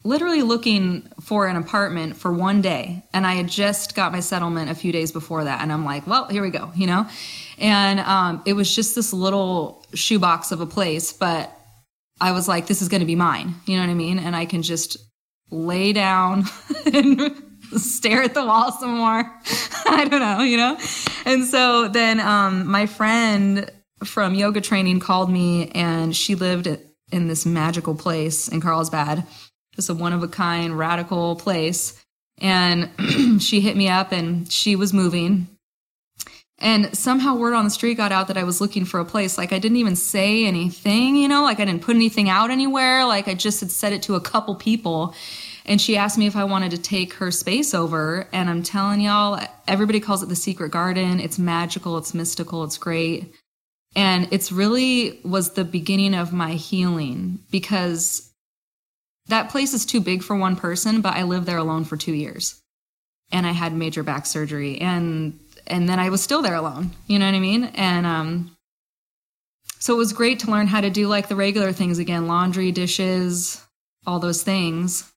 literally 0.05 0.43
looking 0.43 1.09
for 1.23 1.47
an 1.47 1.57
apartment 1.57 2.17
for 2.17 2.31
one 2.33 2.61
day. 2.61 3.03
And 3.15 3.27
I 3.27 3.35
had 3.35 3.49
just 3.49 3.95
got 3.95 4.13
my 4.13 4.21
settlement 4.21 4.71
a 4.71 4.75
few 4.75 4.93
days 4.93 5.11
before 5.11 5.45
that. 5.45 5.63
And 5.63 5.73
I'm 5.73 5.85
like, 5.85 6.07
well, 6.07 6.29
here 6.29 6.43
we 6.43 6.51
go, 6.51 6.71
you 6.75 6.87
know? 6.87 7.09
And 7.59 8.01
um, 8.01 8.43
it 8.47 8.55
was 8.55 8.75
just 8.75 8.95
this 8.95 9.13
little 9.13 9.85
shoebox 9.95 10.53
of 10.53 10.61
a 10.61 10.67
place, 10.67 11.13
but 11.13 11.51
I 12.21 12.33
was 12.33 12.49
like, 12.49 12.67
this 12.67 12.83
is 12.83 12.89
going 12.89 13.01
to 13.01 13.07
be 13.07 13.17
mine. 13.17 13.55
You 13.67 13.77
know 13.77 13.83
what 13.83 13.91
I 13.91 13.95
mean? 13.95 14.19
And 14.19 14.35
I 14.35 14.47
can 14.47 14.63
just 14.63 14.97
lay 15.51 15.93
down 15.93 16.45
and 16.93 17.43
stare 17.77 18.23
at 18.23 18.35
the 18.35 18.45
wall 18.45 18.73
some 18.73 18.97
more. 18.97 19.19
I 19.87 20.07
don't 20.09 20.21
know, 20.21 20.43
you 20.43 20.57
know? 20.57 20.79
And 21.25 21.45
so 21.45 21.89
then 21.89 22.21
um, 22.21 22.67
my 22.67 22.87
friend 22.87 23.71
from 24.05 24.35
yoga 24.35 24.61
training 24.61 25.01
called 25.01 25.31
me 25.31 25.71
and 25.71 26.15
she 26.15 26.35
lived 26.35 26.67
in 27.13 27.29
this 27.29 27.47
magical 27.47 27.95
place 27.95 28.49
in 28.49 28.61
Carlsbad, 28.61 29.27
just 29.75 29.89
a 29.89 29.95
one 29.95 30.13
of 30.13 30.23
a 30.23 30.29
kind, 30.29 30.77
radical 30.79 31.37
place. 31.37 32.01
And 32.39 32.91
she 33.41 33.61
hit 33.61 33.77
me 33.77 33.89
up 33.89 34.13
and 34.13 34.51
she 34.51 34.77
was 34.77 34.93
moving. 34.93 35.49
And 36.59 36.97
somehow 36.97 37.35
word 37.35 37.55
on 37.55 37.65
the 37.65 37.71
street 37.71 37.97
got 37.97 38.13
out 38.13 38.29
that 38.29 38.37
I 38.37 38.45
was 38.45 38.61
looking 38.61 38.85
for 38.85 39.01
a 39.01 39.05
place. 39.05 39.37
Like 39.37 39.53
I 39.53 39.59
didn't 39.59 39.79
even 39.79 39.97
say 39.97 40.47
anything, 40.47 41.17
you 41.17 41.29
know, 41.29 41.43
like 41.43 41.59
I 41.61 41.65
didn't 41.65 41.83
put 41.83 41.97
anything 41.97 42.29
out 42.29 42.51
anywhere. 42.51 43.05
Like 43.05 43.27
I 43.27 43.35
just 43.35 43.61
had 43.61 43.73
said 43.73 43.93
it 43.93 44.03
to 44.05 44.15
a 44.15 44.21
couple 44.21 44.55
people. 44.55 45.15
And 45.67 45.81
she 45.81 45.97
asked 45.97 46.19
me 46.19 46.27
if 46.27 46.37
I 46.37 46.45
wanted 46.45 46.71
to 46.73 46.79
take 46.79 47.15
her 47.15 47.31
space 47.31 47.75
over. 47.75 48.29
And 48.33 48.49
I'm 48.49 48.63
telling 48.63 49.01
y'all, 49.01 49.41
everybody 49.67 49.99
calls 49.99 50.23
it 50.23 50.29
the 50.29 50.37
secret 50.37 50.71
garden. 50.71 51.21
It's 51.21 51.39
magical, 51.39 51.99
it's 51.99 52.15
mystical, 52.15 52.65
it's 52.65 52.79
great. 52.79 53.35
And 53.97 54.29
it's 54.33 54.53
really 54.53 55.21
was 55.25 55.53
the 55.53 55.65
beginning 55.65 56.15
of 56.15 56.33
my 56.33 56.53
healing 56.53 57.41
because 57.51 58.31
that 59.29 59.51
place 59.51 59.73
is 59.73 59.87
too 59.87 60.01
big 60.01 60.23
for 60.23 60.37
one 60.37 60.57
person, 60.57 61.01
but 61.01 61.15
I 61.15 61.23
lived 61.23 61.47
there 61.47 61.59
alone 61.59 61.85
for 61.85 61.97
two 61.97 62.13
years. 62.13 62.61
And 63.33 63.47
I 63.47 63.53
had 63.53 63.73
major 63.73 64.03
back 64.03 64.27
surgery 64.27 64.81
and 64.81 65.39
and 65.67 65.89
then 65.89 65.99
I 65.99 66.11
was 66.11 66.23
still 66.23 66.43
there 66.43 66.55
alone. 66.55 66.93
You 67.07 67.19
know 67.19 67.27
what 67.27 67.35
I 67.35 67.41
mean? 67.41 67.65
And 67.75 68.07
um 68.07 68.57
so 69.79 69.95
it 69.95 69.99
was 69.99 70.13
great 70.13 70.41
to 70.41 70.51
learn 70.51 70.67
how 70.67 70.81
to 70.81 70.91
do 70.91 71.09
like 71.09 71.29
the 71.29 71.37
regular 71.37 71.73
things 71.73 71.99
again, 71.99 72.27
laundry, 72.27 72.73
dishes, 72.73 73.63
all 74.07 74.19
those 74.19 74.43
things 74.43 75.11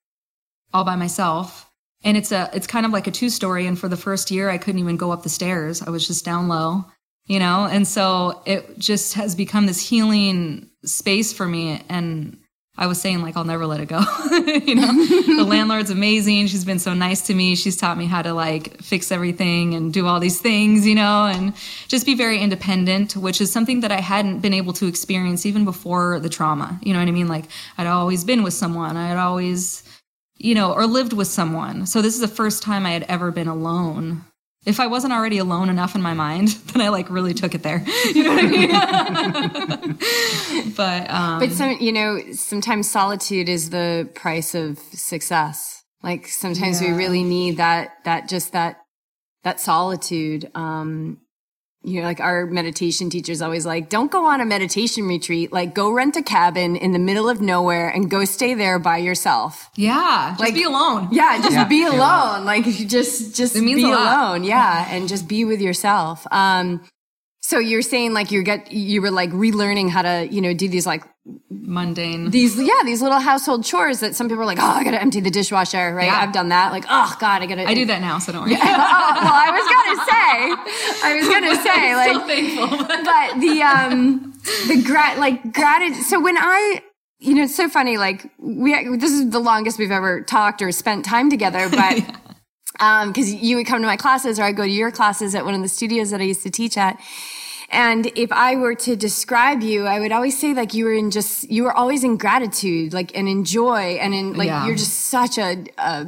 all 0.73 0.83
by 0.83 0.95
myself. 0.95 1.69
And 2.03 2.17
it's 2.17 2.31
a 2.31 2.49
it's 2.53 2.67
kind 2.67 2.85
of 2.85 2.91
like 2.91 3.07
a 3.07 3.11
two 3.11 3.29
story 3.29 3.65
and 3.65 3.79
for 3.79 3.87
the 3.87 3.97
first 3.97 4.31
year 4.31 4.49
I 4.49 4.57
couldn't 4.57 4.79
even 4.79 4.97
go 4.97 5.11
up 5.11 5.23
the 5.23 5.29
stairs. 5.29 5.81
I 5.81 5.89
was 5.89 6.07
just 6.07 6.25
down 6.25 6.47
low 6.47 6.85
you 7.27 7.39
know? 7.39 7.67
And 7.69 7.87
so 7.87 8.41
it 8.45 8.79
just 8.79 9.13
has 9.15 9.35
become 9.35 9.65
this 9.65 9.87
healing 9.87 10.69
space 10.83 11.33
for 11.33 11.45
me. 11.45 11.83
And 11.89 12.39
I 12.77 12.87
was 12.87 13.01
saying 13.01 13.21
like 13.21 13.35
I'll 13.35 13.43
never 13.43 13.65
let 13.65 13.79
it 13.79 13.87
go. 13.87 13.99
you 14.65 14.75
know, 14.75 14.91
the 15.37 15.43
landlord's 15.47 15.89
amazing. 15.89 16.47
She's 16.47 16.65
been 16.65 16.79
so 16.79 16.93
nice 16.93 17.21
to 17.27 17.33
me. 17.33 17.55
She's 17.55 17.75
taught 17.75 17.97
me 17.97 18.05
how 18.05 18.21
to 18.21 18.33
like 18.33 18.81
fix 18.81 19.11
everything 19.11 19.73
and 19.73 19.91
do 19.91 20.05
all 20.05 20.19
these 20.19 20.39
things, 20.39 20.85
you 20.85 20.95
know, 20.95 21.25
and 21.25 21.53
just 21.87 22.05
be 22.05 22.13
very 22.13 22.39
independent, 22.39 23.15
which 23.15 23.41
is 23.41 23.51
something 23.51 23.81
that 23.81 23.91
I 23.91 24.01
hadn't 24.01 24.39
been 24.39 24.53
able 24.53 24.73
to 24.73 24.87
experience 24.87 25.45
even 25.45 25.65
before 25.65 26.19
the 26.19 26.29
trauma. 26.29 26.79
You 26.83 26.93
know 26.93 26.99
what 26.99 27.07
I 27.07 27.11
mean? 27.11 27.27
Like 27.27 27.45
I'd 27.77 27.87
always 27.87 28.23
been 28.23 28.43
with 28.43 28.53
someone. 28.53 28.95
I 28.95 29.07
had 29.07 29.17
always 29.17 29.83
you 30.39 30.53
know, 30.53 30.71
or 30.71 30.85
lived 30.85 31.13
with 31.13 31.27
someone. 31.27 31.87
So 31.87 32.01
this 32.01 32.13
is 32.13 32.21
the 32.21 32.27
first 32.27 32.61
time 32.61 32.85
I 32.85 32.91
had 32.91 33.03
ever 33.09 33.31
been 33.31 33.47
alone 33.47 34.23
if 34.67 34.81
I 34.81 34.87
wasn't 34.87 35.13
already 35.13 35.37
alone 35.37 35.69
enough 35.69 35.95
in 35.95 36.01
my 36.01 36.13
mind, 36.13 36.49
then 36.73 36.81
I 36.81 36.89
like 36.89 37.09
really 37.09 37.33
took 37.33 37.55
it 37.55 37.63
there. 37.63 37.83
You 38.13 38.23
know 38.23 38.35
what 38.35 38.43
I 38.43 38.47
mean? 39.81 39.97
but 40.75 41.09
um, 41.09 41.39
but 41.39 41.51
some 41.51 41.77
you 41.79 41.91
know 41.91 42.19
sometimes 42.33 42.89
solitude 42.89 43.49
is 43.49 43.69
the 43.69 44.09
price 44.15 44.55
of 44.55 44.77
success. 44.79 45.83
Like 46.03 46.27
sometimes 46.27 46.81
yeah. 46.81 46.91
we 46.91 46.97
really 46.97 47.23
need 47.23 47.57
that 47.57 47.91
that 48.05 48.27
just 48.29 48.53
that 48.53 48.77
that 49.43 49.59
solitude. 49.59 50.49
Um, 50.55 51.19
you 51.87 52.01
know, 52.01 52.05
like 52.05 52.19
our 52.19 52.45
meditation 52.45 53.09
teachers 53.09 53.41
always 53.41 53.65
like, 53.65 53.89
don't 53.89 54.11
go 54.11 54.25
on 54.25 54.41
a 54.41 54.45
meditation 54.45 55.07
retreat. 55.07 55.53
Like, 55.53 55.73
go 55.73 55.89
rent 55.89 56.17
a 56.17 56.21
cabin 56.21 56.75
in 56.75 56.91
the 56.91 56.99
middle 56.99 57.29
of 57.29 57.39
nowhere 57.39 57.87
and 57.87 58.11
go 58.11 58.25
stay 58.25 58.53
there 58.53 58.77
by 58.77 58.97
yourself. 58.97 59.69
Yeah, 59.75 60.31
just 60.31 60.41
like, 60.41 60.53
be 60.53 60.63
alone. 60.63 61.07
Yeah, 61.11 61.37
just 61.37 61.53
yeah, 61.53 61.63
be 61.63 61.85
alone. 61.85 62.43
Like, 62.43 62.65
just 62.65 63.35
just 63.35 63.53
be 63.53 63.83
alone. 63.83 64.43
Yeah, 64.43 64.85
and 64.89 65.07
just 65.07 65.29
be 65.29 65.45
with 65.45 65.61
yourself. 65.61 66.27
Um, 66.29 66.81
so 67.47 67.59
you're 67.59 67.81
saying 67.81 68.13
like 68.13 68.29
you 68.29 68.43
get 68.43 68.73
you 68.73 69.01
were 69.01 69.09
like 69.09 69.29
relearning 69.31 69.89
how 69.89 70.01
to 70.01 70.27
you 70.29 70.41
know 70.41 70.53
do 70.53 70.67
these 70.67 70.85
like 70.85 71.01
mundane 71.49 72.29
these 72.29 72.59
yeah 72.59 72.81
these 72.83 73.01
little 73.01 73.19
household 73.19 73.63
chores 73.63 74.01
that 74.01 74.15
some 74.17 74.27
people 74.27 74.43
are 74.43 74.45
like 74.45 74.59
oh 74.59 74.65
I 74.65 74.83
gotta 74.83 75.01
empty 75.01 75.21
the 75.21 75.31
dishwasher 75.31 75.95
right 75.95 76.07
yeah. 76.07 76.19
I've 76.19 76.33
done 76.33 76.49
that 76.49 76.73
like 76.73 76.83
oh 76.89 77.15
god 77.21 77.41
I 77.41 77.45
gotta 77.45 77.65
I 77.65 77.73
do 77.73 77.85
that 77.85 78.01
now 78.01 78.19
so 78.19 78.33
don't 78.33 78.41
worry. 78.43 78.51
Yeah. 78.57 78.59
oh, 78.63 79.19
well 79.23 79.33
I 79.33 79.51
was 79.57 79.65
gonna 79.75 79.97
say 80.11 80.27
I 81.07 81.15
was 81.15 81.27
gonna 81.29 81.55
say 81.67 81.95
like 81.95 82.15
so 82.15 82.27
thankful. 82.27 82.87
but 83.05 83.39
the 83.39 83.61
um 83.61 84.33
the 84.67 84.83
grat 84.85 85.17
like 85.17 85.53
gratitude 85.53 86.03
so 86.03 86.19
when 86.19 86.37
I 86.37 86.81
you 87.19 87.33
know 87.33 87.43
it's 87.43 87.55
so 87.55 87.69
funny 87.69 87.97
like 87.97 88.29
we 88.39 88.97
this 88.97 89.13
is 89.13 89.29
the 89.29 89.39
longest 89.39 89.79
we've 89.79 89.91
ever 89.91 90.21
talked 90.21 90.61
or 90.61 90.73
spent 90.73 91.05
time 91.05 91.29
together 91.29 91.69
but. 91.69 91.97
yeah 91.97 92.17
um, 92.79 93.13
cause 93.13 93.31
you 93.31 93.55
would 93.57 93.65
come 93.65 93.81
to 93.81 93.87
my 93.87 93.97
classes 93.97 94.39
or 94.39 94.43
I'd 94.43 94.55
go 94.55 94.63
to 94.63 94.69
your 94.69 94.91
classes 94.91 95.35
at 95.35 95.45
one 95.45 95.53
of 95.53 95.61
the 95.61 95.67
studios 95.67 96.11
that 96.11 96.21
I 96.21 96.23
used 96.23 96.43
to 96.43 96.49
teach 96.49 96.77
at. 96.77 96.99
And 97.69 98.05
if 98.15 98.31
I 98.31 98.55
were 98.55 98.75
to 98.75 98.95
describe 98.95 99.61
you, 99.61 99.85
I 99.85 99.99
would 99.99 100.11
always 100.13 100.39
say 100.39 100.53
like 100.53 100.73
you 100.73 100.85
were 100.85 100.93
in 100.93 101.11
just, 101.11 101.49
you 101.51 101.63
were 101.63 101.73
always 101.73 102.03
in 102.03 102.17
gratitude, 102.17 102.93
like, 102.93 103.15
and 103.17 103.27
in 103.27 103.43
joy 103.43 103.97
and 103.99 104.13
in 104.13 104.33
like, 104.33 104.47
yeah. 104.47 104.65
you're 104.65 104.75
just 104.75 104.93
such 105.09 105.37
a, 105.37 105.65
a, 105.77 106.07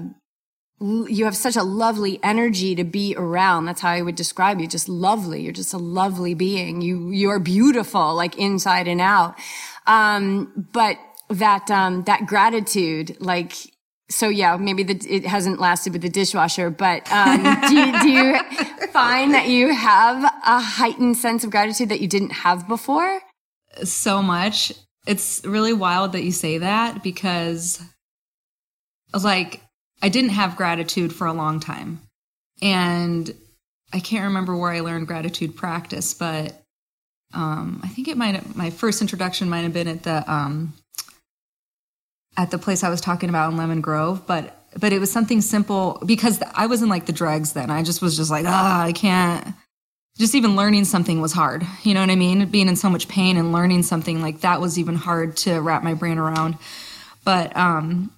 you 0.79 1.25
have 1.25 1.35
such 1.35 1.57
a 1.57 1.63
lovely 1.63 2.17
energy 2.23 2.75
to 2.75 2.85
be 2.85 3.13
around. 3.17 3.65
That's 3.65 3.81
how 3.81 3.89
I 3.89 4.01
would 4.01 4.15
describe 4.15 4.61
you. 4.61 4.67
Just 4.67 4.87
lovely. 4.87 5.41
You're 5.41 5.51
just 5.51 5.73
a 5.73 5.77
lovely 5.77 6.33
being. 6.33 6.79
You, 6.79 7.09
you're 7.09 7.39
beautiful, 7.39 8.15
like 8.15 8.37
inside 8.37 8.87
and 8.87 9.01
out. 9.01 9.35
Um, 9.85 10.69
but 10.71 10.97
that, 11.29 11.69
um, 11.69 12.03
that 12.03 12.25
gratitude, 12.25 13.17
like, 13.19 13.53
so 14.09 14.27
yeah, 14.27 14.57
maybe 14.57 14.83
the, 14.83 14.95
it 15.07 15.25
hasn't 15.25 15.59
lasted 15.59 15.93
with 15.93 16.01
the 16.01 16.09
dishwasher, 16.09 16.69
but 16.69 17.09
um, 17.11 17.43
do, 17.67 17.75
you, 17.75 18.01
do 18.01 18.09
you 18.09 18.87
find 18.87 19.33
that 19.33 19.47
you 19.47 19.73
have 19.73 20.23
a 20.23 20.59
heightened 20.59 21.15
sense 21.17 21.43
of 21.43 21.51
gratitude 21.51 21.89
that 21.89 22.01
you 22.01 22.07
didn't 22.07 22.31
have 22.31 22.67
before? 22.67 23.21
So 23.83 24.21
much. 24.23 24.73
It's 25.05 25.45
really 25.45 25.73
wild 25.73 26.13
that 26.13 26.23
you 26.23 26.31
say 26.31 26.57
that 26.57 27.03
because, 27.03 27.81
like, 29.23 29.61
I 30.01 30.09
didn't 30.09 30.31
have 30.31 30.57
gratitude 30.57 31.13
for 31.13 31.27
a 31.27 31.33
long 31.33 31.59
time, 31.59 32.01
and 32.61 33.33
I 33.93 33.99
can't 33.99 34.25
remember 34.25 34.55
where 34.55 34.71
I 34.71 34.81
learned 34.81 35.07
gratitude 35.07 35.55
practice, 35.55 36.13
but 36.13 36.61
um, 37.33 37.79
I 37.83 37.87
think 37.87 38.07
it 38.07 38.17
might. 38.17 38.55
My 38.55 38.69
first 38.71 39.01
introduction 39.01 39.49
might 39.49 39.61
have 39.61 39.73
been 39.73 39.87
at 39.87 40.03
the 40.03 40.31
um, 40.31 40.73
at 42.39 42.51
the 42.51 42.57
place 42.57 42.85
I 42.85 42.89
was 42.89 43.01
talking 43.01 43.27
about 43.27 43.51
in 43.51 43.57
Lemon 43.57 43.81
Grove, 43.81 44.25
but 44.25 44.55
but 44.77 44.93
it 44.93 44.99
was 44.99 45.11
something 45.11 45.41
simple 45.41 46.01
because 46.05 46.41
I 46.53 46.67
was 46.67 46.81
in 46.81 46.87
like 46.87 47.05
the 47.05 47.11
dregs 47.11 47.53
then. 47.53 47.69
I 47.69 47.83
just 47.83 48.01
was 48.01 48.15
just 48.15 48.31
like, 48.31 48.45
ah, 48.47 48.83
I 48.83 48.93
can't. 48.93 49.55
Just 50.17 50.35
even 50.35 50.55
learning 50.55 50.85
something 50.85 51.21
was 51.21 51.33
hard. 51.33 51.65
You 51.83 51.93
know 51.93 52.01
what 52.01 52.09
I 52.09 52.15
mean? 52.15 52.45
Being 52.45 52.69
in 52.69 52.75
so 52.75 52.89
much 52.89 53.07
pain 53.07 53.35
and 53.35 53.51
learning 53.51 53.83
something 53.83 54.21
like 54.21 54.41
that 54.41 54.61
was 54.61 54.79
even 54.79 54.95
hard 54.95 55.35
to 55.37 55.59
wrap 55.59 55.83
my 55.83 55.95
brain 55.95 56.17
around. 56.17 56.57
But 57.25 57.55
um, 57.57 58.11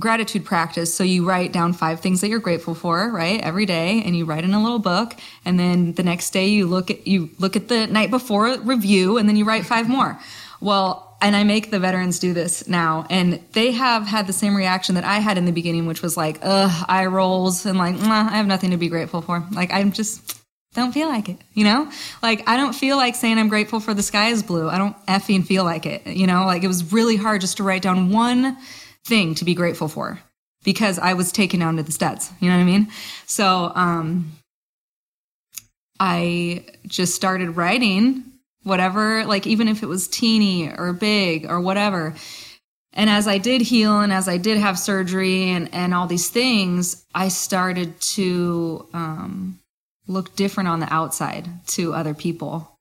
gratitude 0.00 0.44
practice. 0.44 0.92
So 0.92 1.04
you 1.04 1.24
write 1.24 1.52
down 1.52 1.74
five 1.74 2.00
things 2.00 2.22
that 2.22 2.28
you're 2.28 2.40
grateful 2.40 2.74
for, 2.74 3.10
right? 3.10 3.40
Every 3.40 3.66
day 3.66 4.02
and 4.04 4.16
you 4.16 4.24
write 4.24 4.44
in 4.44 4.54
a 4.54 4.62
little 4.62 4.78
book 4.78 5.14
and 5.44 5.60
then 5.60 5.92
the 5.92 6.02
next 6.02 6.30
day 6.30 6.48
you 6.48 6.66
look 6.66 6.90
at 6.90 7.06
you 7.06 7.30
look 7.38 7.54
at 7.54 7.68
the 7.68 7.86
night 7.86 8.10
before 8.10 8.58
review 8.58 9.18
and 9.18 9.28
then 9.28 9.36
you 9.36 9.44
write 9.44 9.66
five 9.66 9.88
more. 9.88 10.18
Well, 10.60 11.11
and 11.22 11.36
I 11.36 11.44
make 11.44 11.70
the 11.70 11.78
veterans 11.78 12.18
do 12.18 12.34
this 12.34 12.68
now, 12.68 13.06
and 13.08 13.40
they 13.52 13.70
have 13.72 14.06
had 14.06 14.26
the 14.26 14.32
same 14.32 14.54
reaction 14.54 14.96
that 14.96 15.04
I 15.04 15.18
had 15.18 15.38
in 15.38 15.44
the 15.44 15.52
beginning, 15.52 15.86
which 15.86 16.02
was 16.02 16.16
like, 16.16 16.40
ugh, 16.42 16.84
eye 16.88 17.06
rolls, 17.06 17.64
and 17.64 17.78
like, 17.78 17.94
I 17.94 18.36
have 18.36 18.46
nothing 18.46 18.72
to 18.72 18.76
be 18.76 18.88
grateful 18.88 19.22
for. 19.22 19.46
Like, 19.52 19.72
I'm 19.72 19.92
just 19.92 20.40
don't 20.74 20.92
feel 20.92 21.08
like 21.08 21.28
it, 21.28 21.38
you 21.54 21.64
know? 21.64 21.90
Like, 22.22 22.48
I 22.48 22.56
don't 22.56 22.72
feel 22.72 22.96
like 22.96 23.14
saying 23.14 23.38
I'm 23.38 23.48
grateful 23.48 23.78
for 23.78 23.92
the 23.92 24.02
sky 24.02 24.28
is 24.28 24.42
blue. 24.42 24.68
I 24.68 24.78
don't 24.78 24.96
effing 25.06 25.46
feel 25.46 25.64
like 25.64 25.86
it, 25.86 26.06
you 26.06 26.26
know? 26.26 26.46
Like, 26.46 26.64
it 26.64 26.68
was 26.68 26.92
really 26.92 27.16
hard 27.16 27.40
just 27.40 27.58
to 27.58 27.62
write 27.62 27.82
down 27.82 28.10
one 28.10 28.56
thing 29.06 29.34
to 29.36 29.44
be 29.44 29.54
grateful 29.54 29.88
for 29.88 30.18
because 30.64 30.98
I 30.98 31.12
was 31.12 31.30
taken 31.30 31.60
down 31.60 31.76
to 31.76 31.82
the 31.82 31.92
studs, 31.92 32.30
you 32.40 32.48
know 32.48 32.56
what 32.56 32.62
I 32.62 32.66
mean? 32.66 32.88
So, 33.26 33.70
um, 33.74 34.32
I 36.00 36.64
just 36.86 37.14
started 37.14 37.56
writing 37.56 38.31
whatever, 38.64 39.24
like 39.24 39.46
even 39.46 39.68
if 39.68 39.82
it 39.82 39.86
was 39.86 40.08
teeny 40.08 40.70
or 40.70 40.92
big 40.92 41.46
or 41.46 41.60
whatever. 41.60 42.14
And 42.94 43.08
as 43.08 43.26
I 43.26 43.38
did 43.38 43.62
heal 43.62 44.00
and 44.00 44.12
as 44.12 44.28
I 44.28 44.36
did 44.36 44.58
have 44.58 44.78
surgery 44.78 45.50
and, 45.50 45.72
and 45.74 45.94
all 45.94 46.06
these 46.06 46.28
things, 46.28 47.04
I 47.14 47.28
started 47.28 47.98
to 48.00 48.86
um, 48.92 49.58
look 50.06 50.36
different 50.36 50.68
on 50.68 50.80
the 50.80 50.92
outside 50.92 51.48
to 51.68 51.94
other 51.94 52.14
people, 52.14 52.76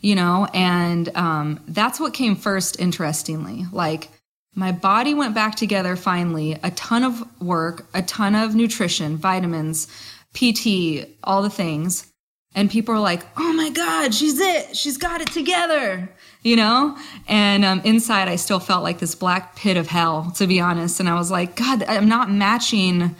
you 0.00 0.14
know? 0.14 0.48
And 0.54 1.14
um, 1.14 1.60
that's 1.68 2.00
what 2.00 2.14
came 2.14 2.36
first, 2.36 2.80
interestingly. 2.80 3.66
Like, 3.70 4.08
my 4.56 4.70
body 4.70 5.14
went 5.14 5.34
back 5.34 5.56
together 5.56 5.96
finally, 5.96 6.52
a 6.62 6.70
ton 6.70 7.02
of 7.02 7.42
work, 7.42 7.86
a 7.92 8.02
ton 8.02 8.36
of 8.36 8.54
nutrition, 8.54 9.16
vitamins, 9.16 9.88
PT, 10.32 11.08
all 11.24 11.42
the 11.42 11.50
things 11.50 12.12
and 12.54 12.70
people 12.70 12.94
are 12.94 13.00
like, 13.00 13.24
"Oh 13.36 13.52
my 13.52 13.70
God, 13.70 14.14
she's 14.14 14.38
it! 14.38 14.76
She's 14.76 14.96
got 14.96 15.20
it 15.20 15.28
together!" 15.32 16.08
You 16.42 16.56
know. 16.56 16.96
And 17.26 17.64
um, 17.64 17.80
inside, 17.84 18.28
I 18.28 18.36
still 18.36 18.60
felt 18.60 18.82
like 18.82 18.98
this 18.98 19.14
black 19.14 19.56
pit 19.56 19.76
of 19.76 19.88
hell, 19.88 20.32
to 20.36 20.46
be 20.46 20.60
honest. 20.60 21.00
And 21.00 21.08
I 21.08 21.14
was 21.14 21.30
like, 21.30 21.56
"God, 21.56 21.82
I'm 21.84 22.08
not 22.08 22.30
matching 22.30 23.14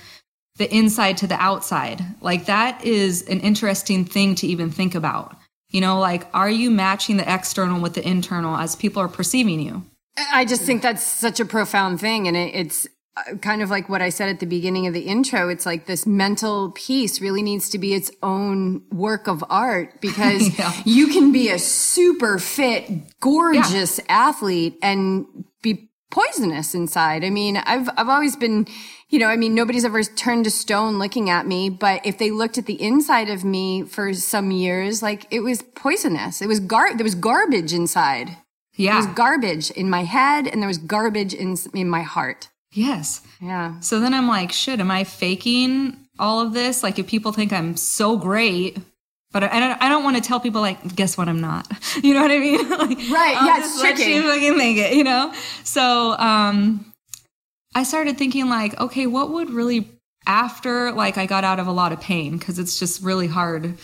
the 0.57 0.73
inside 0.75 1.17
to 1.19 1.27
the 1.27 1.35
outside. 1.35 2.05
Like 2.21 2.47
that 2.47 2.85
is 2.85 3.23
an 3.23 3.41
interesting 3.41 4.05
thing 4.05 4.35
to 4.37 4.47
even 4.47 4.71
think 4.71 4.95
about. 4.95 5.37
You 5.71 5.81
know, 5.81 5.99
like, 5.99 6.29
are 6.33 6.51
you 6.51 6.71
matching 6.71 7.17
the 7.17 7.33
external 7.35 7.81
with 7.81 7.95
the 7.95 8.09
internal 8.09 8.57
as 8.57 8.77
people 8.77 9.03
are 9.03 9.09
perceiving 9.09 9.61
you?" 9.61 9.83
I 10.33 10.45
just 10.45 10.63
think 10.63 10.83
that's 10.83 11.03
such 11.03 11.41
a 11.41 11.45
profound 11.45 12.01
thing, 12.01 12.29
and 12.29 12.37
it, 12.37 12.55
it's 12.55 12.87
Uh, 13.17 13.37
kind 13.37 13.63
of 13.63 13.71
like 13.71 13.89
what 13.89 14.03
I 14.03 14.09
said 14.09 14.29
at 14.29 14.41
the 14.41 14.47
beginning 14.47 14.89
of 14.89 14.93
the 14.93 15.03
intro, 15.03 15.49
it's 15.49 15.65
like 15.65 15.87
this 15.87 16.05
mental 16.05 16.73
piece 16.73 17.21
really 17.21 17.43
needs 17.43 17.71
to 17.71 17.79
be 17.79 17.95
its 17.95 18.11
own 18.25 18.83
work 18.91 19.29
of 19.29 19.45
art 19.49 20.01
because 20.01 20.59
yeah. 20.59 20.73
you 20.85 21.07
can 21.07 21.31
be 21.31 21.49
a 21.49 21.59
super 21.61 22.39
fit, 22.39 22.91
gorgeous 23.21 23.99
yeah. 23.99 24.05
athlete 24.09 24.77
and 24.83 25.27
be 25.63 25.91
poisonous 26.11 26.75
inside. 26.75 27.25
I 27.25 27.31
mean, 27.31 27.57
I've, 27.57 27.89
I've 27.97 28.09
always 28.09 28.35
been, 28.35 28.67
you 29.09 29.21
know, 29.21 29.27
I 29.27 29.37
mean, 29.37 29.55
nobody's 29.55 29.85
ever 29.85 30.03
turned 30.03 30.45
to 30.45 30.51
stone 30.51 30.99
looking 30.99 31.31
at 31.31 31.47
me, 31.47 31.71
but 31.71 32.05
if 32.05 32.19
they 32.19 32.33
looked 32.33 32.59
at 32.59 32.67
the 32.67 32.81
inside 32.81 33.29
of 33.29 33.45
me 33.45 33.83
for 33.83 34.13
some 34.15 34.51
years, 34.51 35.03
like 35.03 35.27
it 35.31 35.41
was 35.41 35.63
poisonous. 35.63 36.43
It 36.43 36.49
was 36.49 36.59
gar, 36.59 36.97
there 36.97 37.05
was 37.05 37.15
garbage 37.15 37.73
inside. 37.73 38.39
Yeah. 38.77 38.93
There 38.93 39.07
was 39.07 39.15
garbage 39.15 39.71
in 39.71 39.89
my 39.89 40.03
head 40.03 40.49
and 40.49 40.61
there 40.61 40.69
was 40.69 40.79
garbage 40.79 41.33
in, 41.33 41.57
in 41.75 41.89
my 41.89 42.03
heart. 42.03 42.49
Yes. 42.75 43.23
Yeah. 43.41 43.79
So 43.81 44.01
then 44.01 44.13
I'm 44.13 44.29
like, 44.29 44.53
shit, 44.53 44.81
am 44.81 44.91
I 44.91 45.05
faking 45.05 45.97
all 46.19 46.41
of 46.41 46.53
this? 46.53 46.83
Like, 46.83 46.99
if 46.99 47.07
people 47.07 47.33
think 47.33 47.53
I'm 47.53 47.77
so 47.77 48.17
great, 48.17 48.77
but 49.33 49.45
I 49.45 49.61
don't, 49.61 49.83
I 49.83 49.89
don't 49.89 50.05
want 50.05 50.17
to 50.17 50.23
tell 50.23 50.41
people 50.41 50.61
like, 50.61 50.95
guess 50.95 51.17
what? 51.17 51.29
I'm 51.29 51.41
not. 51.41 51.67
You 52.03 52.13
know 52.13 52.23
what 52.23 52.33
I 52.33 52.39
mean? 52.39 52.69
like, 52.71 52.99
right. 53.11 53.37
I'll 53.37 53.47
yeah. 53.47 53.59
Just 53.61 53.81
let 53.81 53.99
you 53.99 54.23
fucking 54.23 54.59
make 54.59 54.77
it. 54.79 54.95
You 54.95 55.05
know. 55.05 55.33
So 55.63 56.17
um, 56.19 56.93
I 57.73 57.85
started 57.85 58.19
thinking 58.19 58.49
like, 58.49 58.79
okay, 58.81 59.07
what 59.07 59.31
would 59.31 59.51
really 59.51 59.89
after 60.27 60.91
like 60.91 61.19
I 61.19 61.27
got 61.27 61.45
out 61.45 61.61
of 61.61 61.69
a 61.69 61.73
lot 61.73 61.93
of 61.93 62.01
pain 62.01 62.37
because 62.37 62.59
it's 62.59 62.79
just 62.79 63.03
really 63.03 63.29
hard 63.29 63.79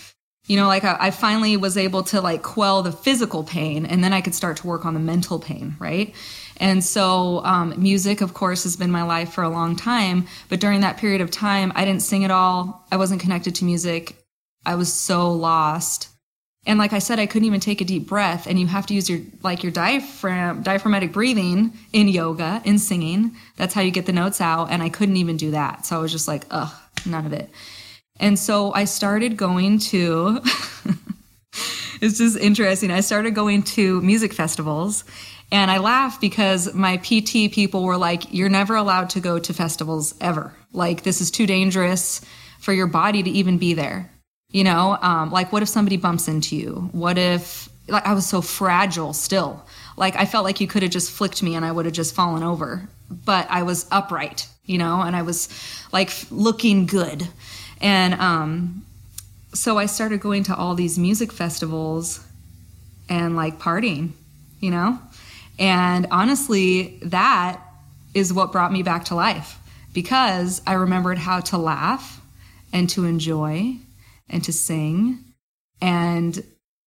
you 0.47 0.57
know, 0.57 0.67
like 0.67 0.83
I, 0.83 0.97
I 0.99 1.11
finally 1.13 1.57
was 1.57 1.77
able 1.77 2.03
to 2.05 2.21
like 2.21 2.43
quell 2.43 2.83
the 2.83 2.91
physical 2.91 3.45
pain 3.45 3.87
and 3.87 4.03
then 4.03 4.13
I 4.13 4.21
could 4.21 4.35
start 4.35 4.57
to 4.59 4.67
work 4.67 4.85
on 4.85 4.95
the 4.95 5.01
mental 5.01 5.39
pain, 5.39 5.77
right? 5.79 6.13
And 6.61 6.85
so, 6.85 7.43
um, 7.45 7.75
music, 7.79 8.21
of 8.21 8.35
course, 8.35 8.65
has 8.65 8.77
been 8.77 8.91
my 8.91 9.03
life 9.03 9.33
for 9.33 9.43
a 9.43 9.49
long 9.49 9.77
time. 9.77 10.27
But 10.51 10.61
during 10.61 10.83
that 10.83 10.99
period 10.99 11.23
of 11.23 11.31
time, 11.31 11.73
I 11.75 11.87
didn't 11.87 12.03
sing 12.03 12.23
at 12.23 12.31
all. 12.31 12.87
I 12.93 12.99
wasn't 12.99 13.23
connected 13.23 13.55
to 13.57 13.65
music. 13.65 14.17
I 14.67 14.75
was 14.75 14.93
so 14.93 15.33
lost. 15.33 16.11
And 16.67 16.79
like 16.79 16.93
I 16.93 16.99
said, 16.99 17.19
I 17.19 17.25
couldn't 17.25 17.47
even 17.47 17.61
take 17.61 17.81
a 17.81 17.85
deep 17.87 18.07
breath. 18.07 18.47
And 18.47 18.61
you 18.61 18.67
have 18.67 18.85
to 18.87 18.95
use 18.95 19.09
your, 19.09 19.21
like 19.43 19.63
your 19.63 19.73
diaphragm, 19.73 20.63
diaphragmatic 20.63 21.13
breathing 21.13 21.73
in 21.95 22.09
yoga, 22.09 22.61
in 22.67 22.79
singing. 22.79 23.35
That's 23.57 23.73
how 23.73 23.81
you 23.81 23.91
get 23.91 24.05
the 24.05 24.13
notes 24.13 24.43
out. 24.43 24.71
And 24.71 24.83
I 24.83 24.91
couldn't 24.91 25.17
even 25.17 25.39
do 25.39 25.53
that. 25.53 25.87
So 25.87 25.97
I 25.97 26.01
was 26.01 26.13
just 26.13 26.29
like, 26.29 26.45
ugh, 26.51 26.73
none 27.07 27.25
of 27.25 27.33
it. 27.33 27.49
And 28.19 28.39
so 28.39 28.75
I 28.75 28.85
started 28.85 29.39
going 29.39 29.79
to, 29.79 30.41
it's 32.03 32.19
just 32.19 32.37
interesting. 32.37 32.91
I 32.91 33.01
started 33.01 33.35
going 33.35 33.63
to 33.63 34.03
music 34.03 34.35
festivals 34.35 35.05
and 35.53 35.71
I 35.71 35.79
laugh 35.79 36.21
because 36.21 36.73
my 36.75 36.97
PT 36.99 37.53
people 37.53 37.83
were 37.83 37.97
like, 37.97 38.33
you're 38.33 38.49
never 38.49 38.77
allowed 38.77 39.11
to 39.11 39.21
go 39.21 39.39
to 39.39 39.53
festivals 39.53 40.15
ever. 40.21 40.53
Like, 40.73 41.03
this 41.03 41.21
is 41.21 41.31
too 41.31 41.47
dangerous 41.47 42.21
for 42.61 42.73
your 42.73 42.87
body 42.87 43.23
to 43.23 43.31
even 43.31 43.59
be 43.59 43.75
there. 43.75 44.11
You 44.51 44.65
know, 44.65 44.97
um, 45.01 45.31
like, 45.31 45.53
what 45.53 45.63
if 45.63 45.69
somebody 45.69 45.97
bumps 45.97 46.29
into 46.29 46.57
you? 46.57 46.91
What 46.93 47.19
if, 47.19 47.69
like, 47.89 48.07
I 48.07 48.15
was 48.15 48.27
so 48.27 48.41
fragile 48.41 49.13
still. 49.13 49.65
Like, 49.97 50.17
I 50.17 50.25
felt 50.25 50.45
like 50.45 50.61
you 50.61 50.67
could 50.67 50.83
have 50.83 50.93
just 50.93 51.11
flicked 51.11 51.43
me 51.43 51.57
and 51.57 51.65
I 51.65 51.73
would 51.73 51.85
have 51.85 51.95
just 51.95 52.15
fallen 52.15 52.43
over. 52.43 52.89
But 53.11 53.49
I 53.51 53.65
was 53.65 53.87
upright, 53.91 54.47
you 54.65 54.79
know, 54.79 55.03
and 55.03 55.17
I 55.17 55.23
was 55.23 55.49
like 55.93 56.13
looking 56.31 56.87
good. 56.87 57.27
And 57.81 58.15
um, 58.15 58.85
so 59.53 59.79
I 59.79 59.87
started 59.87 60.21
going 60.21 60.45
to 60.45 60.55
all 60.55 60.75
these 60.75 60.99
music 60.99 61.33
festivals 61.33 62.25
and 63.09 63.35
like 63.35 63.59
partying, 63.59 64.11
you 64.61 64.71
know? 64.71 64.99
And 65.61 66.07
honestly, 66.11 66.99
that 67.03 67.63
is 68.15 68.33
what 68.33 68.51
brought 68.51 68.73
me 68.73 68.83
back 68.83 69.05
to 69.07 69.15
life 69.15 69.59
because 69.93 70.63
I 70.67 70.73
remembered 70.73 71.19
how 71.19 71.41
to 71.41 71.59
laugh 71.59 72.21
and 72.73 72.89
to 72.91 73.05
enjoy 73.05 73.77
and 74.29 74.43
to 74.45 74.53
sing. 74.53 75.19
And 75.81 76.43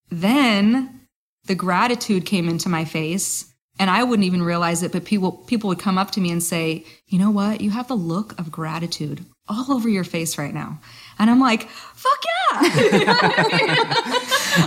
then 0.09 1.01
the 1.45 1.55
gratitude 1.55 2.25
came 2.25 2.49
into 2.49 2.67
my 2.67 2.83
face 2.83 3.52
and 3.79 3.89
I 3.89 4.03
wouldn't 4.03 4.25
even 4.25 4.43
realize 4.43 4.83
it, 4.83 4.91
but 4.91 5.05
people 5.05 5.31
people 5.31 5.67
would 5.69 5.79
come 5.79 5.97
up 5.97 6.11
to 6.11 6.21
me 6.21 6.31
and 6.31 6.41
say, 6.43 6.85
"You 7.07 7.19
know 7.19 7.31
what? 7.31 7.61
You 7.61 7.71
have 7.71 7.87
the 7.87 7.95
look 7.95 8.37
of 8.39 8.51
gratitude 8.51 9.25
all 9.47 9.71
over 9.71 9.89
your 9.89 10.03
face 10.03 10.37
right 10.37 10.53
now." 10.53 10.79
And 11.19 11.29
I'm 11.29 11.39
like, 11.39 11.67
"Fuck 11.69 12.19
yeah!" 12.23 12.59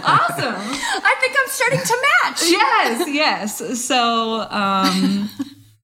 awesome. 0.04 0.54
I 0.56 1.14
think 1.20 1.36
I'm 1.38 1.48
starting 1.48 1.80
to 1.80 2.06
match. 2.24 2.42
yes, 2.50 3.08
yes. 3.08 3.84
So 3.84 4.46
um, 4.50 5.30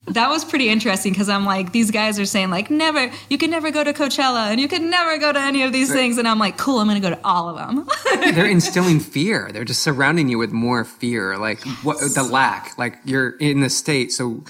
that 0.09 0.29
was 0.29 0.45
pretty 0.45 0.69
interesting 0.69 1.12
because 1.12 1.29
I'm 1.29 1.45
like, 1.47 1.73
these 1.73 1.91
guys 1.91 2.19
are 2.19 2.25
saying 2.27 2.51
like, 2.51 2.71
never, 2.71 3.11
you 3.31 3.38
can 3.38 3.51
never 3.51 3.71
go 3.71 3.85
to 3.85 3.93
Coachella 3.93 4.51
and 4.51 4.61
you 4.61 4.67
can 4.69 4.91
never 4.91 5.17
go 5.19 5.33
to 5.33 5.41
any 5.41 5.62
of 5.62 5.73
these 5.73 5.93
things, 5.93 6.19
and 6.19 6.27
I'm 6.27 6.38
like, 6.38 6.59
cool, 6.59 6.79
I'm 6.79 6.88
gonna 6.88 7.01
go 7.01 7.11
to 7.11 7.21
all 7.25 7.49
of 7.49 7.57
them. 7.57 7.88
They're 8.35 8.47
instilling 8.51 8.99
fear. 9.01 9.51
They're 9.53 9.65
just 9.65 9.83
surrounding 9.83 10.29
you 10.29 10.38
with 10.38 10.51
more 10.53 10.85
fear, 10.85 11.38
like 11.38 11.62
what 11.85 11.99
the 12.01 12.23
lack. 12.23 12.77
Like 12.79 12.97
you're 13.05 13.37
in 13.38 13.61
the 13.61 13.71
state, 13.71 14.11
so 14.12 14.45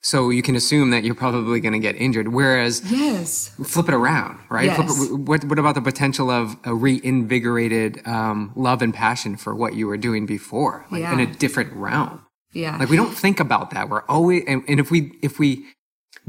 so 0.00 0.28
you 0.28 0.42
can 0.42 0.54
assume 0.54 0.90
that 0.90 1.02
you're 1.02 1.14
probably 1.14 1.60
going 1.60 1.72
to 1.72 1.78
get 1.78 1.96
injured. 1.96 2.28
Whereas, 2.28 2.82
yes, 2.92 3.48
flip 3.64 3.88
it 3.88 3.94
around, 3.94 4.38
right? 4.50 4.66
Yes. 4.66 4.76
Flip 4.76 5.10
it, 5.12 5.14
what, 5.14 5.44
what 5.44 5.58
about 5.58 5.76
the 5.76 5.80
potential 5.80 6.30
of 6.30 6.56
a 6.64 6.74
reinvigorated 6.74 8.06
um, 8.06 8.52
love 8.54 8.82
and 8.82 8.92
passion 8.92 9.36
for 9.38 9.54
what 9.54 9.74
you 9.74 9.86
were 9.86 9.96
doing 9.96 10.26
before, 10.26 10.84
like 10.90 11.00
Yeah. 11.00 11.12
in 11.14 11.20
a 11.20 11.26
different 11.26 11.72
realm? 11.72 12.20
Yeah, 12.54 12.76
Like 12.78 12.88
we 12.88 12.96
don't 12.96 13.14
think 13.14 13.40
about 13.40 13.70
that. 13.72 13.88
We're 13.88 14.02
always, 14.08 14.44
and, 14.46 14.62
and 14.68 14.80
if 14.80 14.90
we 14.90 15.12
if 15.22 15.38
we 15.38 15.64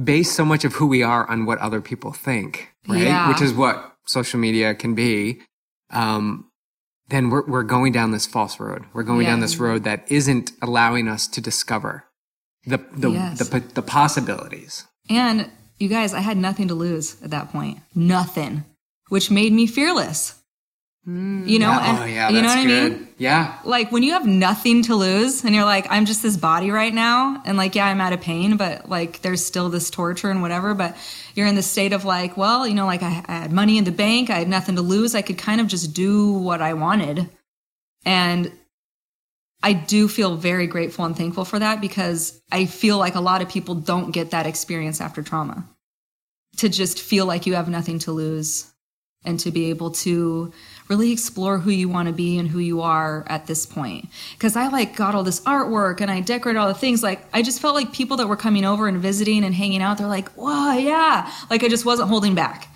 base 0.04 0.32
so 0.32 0.44
much 0.44 0.66
of 0.66 0.74
who 0.74 0.88
we 0.88 1.04
are 1.04 1.30
on 1.30 1.46
what 1.46 1.58
other 1.60 1.82
people 1.82 2.12
think, 2.12 2.70
right? 2.88 3.04
Yeah. 3.04 3.30
Which 3.30 3.42
is 3.42 3.54
what 3.54 3.96
social 4.06 4.40
media 4.40 4.76
can 4.76 4.96
be. 4.96 5.40
Um, 5.92 6.50
then 7.10 7.30
we're 7.30 7.46
we're 7.46 7.64
going 7.64 7.92
down 7.94 8.12
this 8.12 8.26
false 8.26 8.60
road. 8.60 8.86
We're 8.94 9.04
going 9.04 9.26
down 9.28 9.40
this 9.40 9.58
road 9.58 9.84
that 9.84 10.12
isn't 10.12 10.52
allowing 10.62 11.08
us 11.08 11.28
to 11.28 11.42
discover 11.42 12.04
the 12.66 12.80
the 12.92 13.12
Yes. 13.12 13.38
the, 13.50 13.60
the 13.60 13.82
possibilities. 13.84 14.86
and 15.10 15.50
you 15.78 15.90
guys, 15.90 16.14
I 16.14 16.22
had 16.22 16.38
nothing 16.38 16.70
to 16.70 16.74
lose 16.74 17.22
at 17.22 17.32
that 17.32 17.52
point, 17.52 17.80
nothing, 17.94 18.64
which 19.10 19.30
made 19.30 19.52
me 19.54 19.68
fearless. 19.68 20.42
Mm. 21.08 21.48
You 21.48 21.60
know, 21.60 21.72
and 21.72 22.00
oh 22.00 22.06
yeah, 22.06 22.30
you 22.30 22.42
know 22.42 22.48
what 22.48 22.58
I 22.58 22.66
mean. 22.66 23.08
Yeah, 23.18 23.60
like 23.64 23.92
when 23.92 24.04
you 24.04 24.12
have 24.14 24.26
nothing 24.26 24.82
to 24.84 24.96
lose 24.96 25.46
and 25.46 25.56
you're 25.56 25.64
like 25.64 25.88
i'm 25.90 26.06
just 26.06 26.22
this 26.22 26.36
body 26.36 26.70
right 26.70 26.94
now 26.94 27.42
and 27.46 27.58
like 27.58 27.74
yeah 27.74 27.86
i'm 27.86 28.02
out 28.02 28.12
of 28.12 28.20
pain 28.20 28.58
but 28.58 28.90
like 28.90 29.22
there's 29.22 29.46
still 29.46 29.70
this 29.70 29.90
torture 29.90 30.30
and 30.30 30.42
whatever 30.42 30.74
but 30.74 30.98
you're 31.34 31.48
in 31.48 31.56
the 31.56 31.62
state 31.62 31.94
of 31.94 32.04
like 32.04 32.36
well 32.36 32.68
you 32.68 32.74
know 32.74 32.86
like 32.86 33.04
I, 33.04 33.24
I 33.26 33.34
had 33.34 33.54
money 33.54 33.78
in 33.78 33.86
the 33.86 33.92
bank 33.92 34.30
i 34.30 34.40
had 34.40 34.50
nothing 34.50 34.76
to 34.76 34.82
lose 34.82 35.16
i 35.16 35.22
could 35.22 35.38
kind 35.38 35.62
of 35.62 35.68
just 35.68 35.94
do 35.94 36.34
what 36.34 36.62
i 36.62 36.74
wanted. 36.74 37.30
And 38.04 38.52
i 39.64 39.72
do 39.72 40.10
feel 40.10 40.36
very 40.36 40.68
grateful 40.68 41.06
and 41.06 41.16
thankful 41.16 41.46
for 41.46 41.60
that 41.60 41.80
because 41.80 42.42
i 42.52 42.66
feel 42.66 42.98
like 42.98 43.16
a 43.16 43.22
lot 43.22 43.42
of 43.42 43.48
people 43.48 43.76
don't 43.76 44.12
get 44.12 44.32
that 44.32 44.46
experience 44.46 45.00
after 45.00 45.24
trauma. 45.24 45.66
To 46.58 46.70
just 46.70 47.02
feel 47.02 47.26
like 47.26 47.46
you 47.46 47.56
have 47.56 47.70
nothing 47.70 48.00
to 48.00 48.12
lose 48.12 48.72
and 49.26 49.40
to 49.42 49.52
be 49.52 49.70
able 49.70 49.92
to 49.92 50.54
really 50.88 51.12
explore 51.12 51.60
who 51.60 51.72
you 51.72 51.90
want 51.90 52.08
to 52.08 52.14
be 52.14 52.38
and 52.38 52.48
who 52.48 52.60
you 52.60 52.82
are 52.82 53.24
at 53.28 53.48
this 53.48 53.66
point. 53.66 54.08
Because 54.34 54.56
I 54.56 54.68
like 54.68 54.96
got 54.96 55.16
all 55.16 55.24
this 55.24 55.42
artwork 55.42 56.02
and 56.02 56.12
I 56.12 56.22
decorated 56.22 56.60
all 56.60 56.68
the 56.68 56.74
things. 56.74 57.04
Like 57.04 57.26
I 57.34 57.42
just 57.42 57.62
felt 57.62 57.76
like 57.76 57.94
people 57.94 58.18
that 58.18 58.28
were 58.28 58.36
coming 58.36 58.66
over 58.66 58.88
and 58.88 58.98
visiting 59.00 59.44
and 59.44 59.54
hanging 59.54 59.82
out, 59.82 59.98
they're 59.98 60.08
like, 60.08 60.30
"Whoa, 60.30 60.74
yeah!" 60.74 61.32
Like 61.50 61.64
I 61.64 61.68
just 61.68 61.86
wasn't 61.86 62.10
holding 62.10 62.36
back 62.36 62.68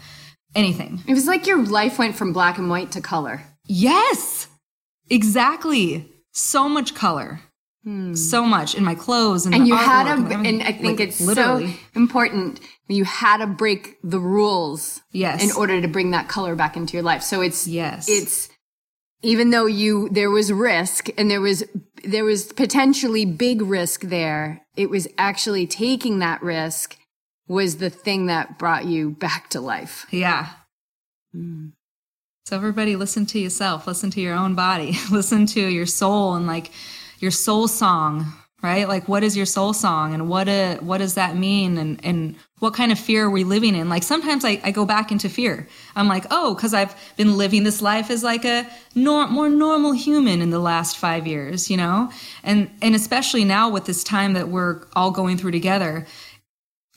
anything. 0.56 1.02
It 1.08 1.14
was 1.14 1.28
like 1.28 1.48
your 1.48 1.64
life 1.64 2.00
went 2.00 2.16
from 2.16 2.34
black 2.34 2.58
and 2.58 2.70
white 2.70 2.92
to 2.94 3.02
color. 3.02 3.44
Yes, 3.66 4.48
exactly. 5.10 6.12
So 6.32 6.70
much 6.70 6.96
color, 6.96 7.42
so 8.14 8.46
much 8.46 8.76
in 8.76 8.84
my 8.84 8.94
clothes 8.94 9.46
and, 9.46 9.56
Hmm. 9.56 9.62
And 9.62 9.68
you 9.68 9.76
had 9.76 10.06
artwork 10.06 10.30
to, 10.30 10.48
and 10.50 10.62
I 10.62 10.72
think 10.74 11.00
Like, 11.00 11.08
it's 11.08 11.22
literally. 11.22 11.72
so 11.74 11.80
important. 11.96 12.60
You 12.88 13.04
had 13.06 13.38
to 13.38 13.48
break 13.48 13.98
the 14.04 14.20
rules 14.20 15.02
Yes. 15.12 15.44
in 15.44 15.52
order 15.56 15.82
to 15.82 15.88
bring 15.88 16.12
that 16.12 16.28
color 16.28 16.56
back 16.56 16.76
into 16.78 16.94
your 16.94 17.04
life. 17.04 17.24
So 17.24 17.42
it's, 17.42 17.68
Yes. 17.68 18.08
it's, 18.10 18.50
even 19.24 19.50
though 19.52 19.66
you, 19.66 20.08
there 20.12 20.30
was 20.30 20.52
risk 20.52 21.08
and 21.18 21.32
there 21.32 21.42
was, 21.42 21.64
there 22.04 22.26
was 22.26 22.52
potentially 22.54 23.26
big 23.26 23.62
risk 23.62 24.02
there, 24.02 24.62
it 24.76 24.90
was 24.90 25.08
actually 25.18 25.66
taking 25.68 26.20
that 26.20 26.42
risk 26.44 26.98
was 27.48 27.78
the 27.78 27.90
thing 27.90 28.28
that 28.28 28.60
brought 28.60 28.86
you 28.86 29.10
back 29.12 29.50
to 29.50 29.60
life. 29.62 30.06
Yeah. 30.12 30.50
So 31.34 32.56
everybody 32.56 32.96
listen 32.96 33.26
to 33.28 33.40
yourself, 33.40 33.88
listen 33.88 34.10
to 34.12 34.22
your 34.22 34.34
own 34.36 34.56
body, 34.56 34.98
listen 35.12 35.46
to 35.48 35.62
your 35.68 35.86
soul 35.86 36.36
and 36.36 36.48
like 36.48 36.72
your 37.22 37.32
soul 37.32 37.68
song, 37.68 38.26
right? 38.62 38.88
Like 38.88 39.08
what 39.08 39.24
is 39.24 39.38
your 39.38 39.46
soul 39.46 39.74
song 39.74 40.14
and 40.14 40.30
what 40.30 40.50
uh 40.50 40.78
what 40.78 40.98
does 40.98 41.16
that 41.16 41.36
mean 41.36 41.78
and 41.78 42.04
and 42.04 42.36
what 42.60 42.74
kind 42.74 42.92
of 42.92 43.00
fear 43.00 43.26
are 43.26 43.30
we 43.30 43.44
living 43.44 43.76
in? 43.76 43.88
Like 43.88 44.04
sometimes 44.04 44.44
I, 44.44 44.60
I 44.64 44.72
go 44.72 44.86
back 44.86 45.12
into 45.12 45.30
fear. 45.30 45.68
I'm 45.96 46.08
like, 46.08 46.26
oh, 46.30 46.54
because 46.56 46.74
I've 46.74 46.94
been 47.16 47.38
living 47.38 47.64
this 47.64 47.82
life 47.82 48.10
as 48.10 48.24
like 48.24 48.44
a 48.44 48.70
nor- 48.96 49.28
more 49.28 49.50
normal 49.50 49.94
human 49.94 50.42
in 50.42 50.50
the 50.50 50.60
last 50.60 50.98
five 50.98 51.26
years, 51.26 51.70
you 51.70 51.78
know? 51.78 52.12
And 52.44 52.70
and 52.82 52.96
especially 52.96 53.46
now 53.46 53.70
with 53.70 53.86
this 53.86 54.04
time 54.04 54.34
that 54.34 54.50
we're 54.50 54.82
all 54.94 55.12
going 55.12 55.38
through 55.38 55.52
together, 55.52 56.06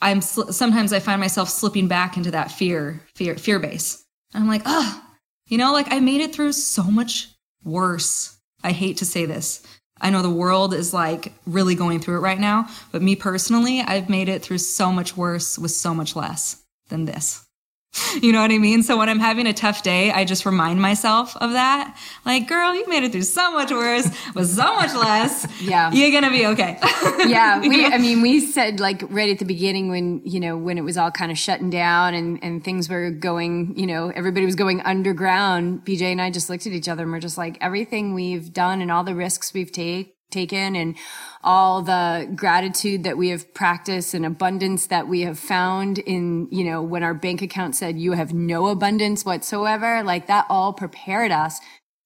I'm 0.01 0.21
sl- 0.21 0.51
sometimes 0.51 0.93
I 0.93 0.99
find 0.99 1.21
myself 1.21 1.49
slipping 1.49 1.87
back 1.87 2.17
into 2.17 2.33
that 2.33 2.51
fear, 2.51 3.03
fear, 3.15 3.37
fear 3.37 3.61
base. 3.61 4.05
I'm 4.35 4.49
like, 4.49 4.63
ah, 4.67 5.09
you 5.47 5.59
know, 5.59 5.73
like 5.73 5.93
I 5.93 6.01
made 6.01 6.21
it 6.21 6.35
through 6.35 6.53
so 6.53 6.83
much 6.83 7.29
worse. 7.63 8.37
I 8.65 8.73
hate 8.73 8.99
to 8.99 9.05
say 9.05 9.27
this. 9.27 9.63
I 10.03 10.11
know 10.11 10.21
the 10.21 10.29
world 10.31 10.75
is 10.75 10.93
like 10.93 11.33
really 11.47 11.75
going 11.75 12.01
through 12.01 12.17
it 12.17 12.21
right 12.21 12.41
now, 12.41 12.69
but 12.91 13.01
me 13.01 13.17
personally, 13.17 13.81
I've 13.81 14.11
made 14.11 14.29
it 14.29 14.43
through 14.43 14.59
so 14.59 14.93
much 14.93 15.17
worse 15.17 15.59
with 15.59 15.71
so 15.71 15.95
much 15.95 16.17
less 16.17 16.63
than 16.89 17.05
this. 17.05 17.47
You 18.23 18.31
know 18.31 18.43
what 18.43 18.53
I 18.53 18.59
mean? 18.59 18.83
So 18.83 18.99
when 18.99 19.09
I'm 19.09 19.19
having 19.19 19.47
a 19.47 19.55
tough 19.55 19.83
day, 19.83 20.13
I 20.13 20.25
just 20.25 20.45
remind 20.45 20.81
myself 20.83 21.35
of 21.39 21.53
that. 21.53 21.97
Like, 22.27 22.47
girl, 22.47 22.75
you 22.75 22.87
made 22.87 23.05
it 23.05 23.11
through 23.11 23.23
so 23.23 23.51
much 23.53 23.71
worse 23.71 24.07
with 24.35 24.49
so 24.49 24.75
much 24.77 24.95
less. 24.95 25.47
Yeah. 25.63 25.91
You're 25.91 26.11
going 26.11 26.25
to 26.25 26.31
be 26.31 26.47
okay. 26.49 26.79
yeah 27.27 27.61
we 27.61 27.87
i 27.87 27.99
mean 27.99 28.21
we 28.21 28.41
said 28.41 28.81
like 28.81 29.03
right 29.09 29.31
at 29.31 29.39
the 29.39 29.45
beginning 29.45 29.89
when 29.89 30.21
you 30.25 30.41
know 30.41 30.57
when 30.57 30.79
it 30.79 30.83
was 30.83 30.97
all 30.97 31.11
kind 31.11 31.31
of 31.31 31.39
shutting 31.39 31.71
down 31.71 32.15
and 32.15 32.39
and 32.43 32.65
things 32.65 32.89
were 32.89 33.11
going 33.11 33.77
you 33.77 33.87
know 33.87 34.11
everybody 34.11 34.45
was 34.45 34.55
going 34.57 34.81
underground 34.81 35.85
bj 35.85 36.03
and 36.03 36.21
i 36.21 36.31
just 36.31 36.51
looked 36.51 36.67
at 36.67 36.73
each 36.73 36.89
other 36.89 37.03
and 37.03 37.13
we're 37.13 37.21
just 37.21 37.39
like 37.39 37.57
everything 37.61 38.15
we've 38.15 38.53
done 38.53 38.81
and 38.81 38.91
all 38.91 39.05
the 39.05 39.15
risks 39.15 39.53
we've 39.55 39.73
take 39.73 40.17
taken 40.33 40.75
and 40.75 40.97
all 41.45 41.83
the 41.83 42.31
gratitude 42.35 43.05
that 43.05 43.17
we 43.17 43.29
have 43.29 43.53
practiced 43.55 44.15
and 44.15 44.25
abundance 44.25 44.87
that 44.87 45.07
we 45.09 45.21
have 45.23 45.39
found 45.39 45.99
in 45.99 46.49
you 46.51 46.65
know 46.65 46.83
when 46.83 47.03
our 47.03 47.15
bank 47.15 47.43
account 47.43 47.77
said 47.77 47.99
you 47.99 48.13
have 48.13 48.33
no 48.33 48.67
abundance 48.69 49.25
whatsoever 49.25 50.03
like 50.03 50.27
that 50.27 50.47
all 50.49 50.73
prepared 50.73 51.31
us 51.31 51.61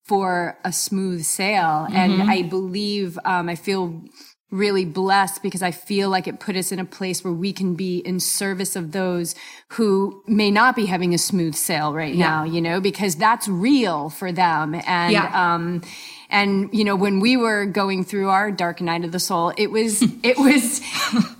for 0.06 0.56
a 0.64 0.72
smooth 0.72 1.24
sail. 1.24 1.88
And 1.92 2.22
I 2.22 2.42
believe, 2.42 3.18
um, 3.24 3.48
I 3.48 3.56
feel 3.56 4.04
really 4.52 4.84
blessed 4.84 5.42
because 5.42 5.62
I 5.62 5.72
feel 5.72 6.08
like 6.08 6.28
it 6.28 6.38
put 6.38 6.54
us 6.54 6.70
in 6.70 6.78
a 6.78 6.84
place 6.84 7.24
where 7.24 7.32
we 7.32 7.52
can 7.52 7.74
be 7.74 7.98
in 7.98 8.20
service 8.20 8.76
of 8.76 8.92
those 8.92 9.34
who 9.72 10.22
may 10.28 10.52
not 10.52 10.76
be 10.76 10.86
having 10.86 11.12
a 11.12 11.18
smooth 11.18 11.56
sail 11.56 11.92
right 11.92 12.14
now, 12.14 12.44
you 12.44 12.60
know, 12.60 12.80
because 12.80 13.16
that's 13.16 13.48
real 13.48 14.08
for 14.08 14.30
them. 14.30 14.80
And, 14.86 15.12
Yeah. 15.12 15.54
um, 15.54 15.82
and 16.30 16.68
you 16.72 16.84
know 16.84 16.96
when 16.96 17.20
we 17.20 17.36
were 17.36 17.66
going 17.66 18.04
through 18.04 18.28
our 18.28 18.50
dark 18.50 18.80
night 18.80 19.04
of 19.04 19.12
the 19.12 19.20
soul 19.20 19.52
it 19.56 19.70
was 19.70 20.02
it 20.22 20.36
was 20.38 20.80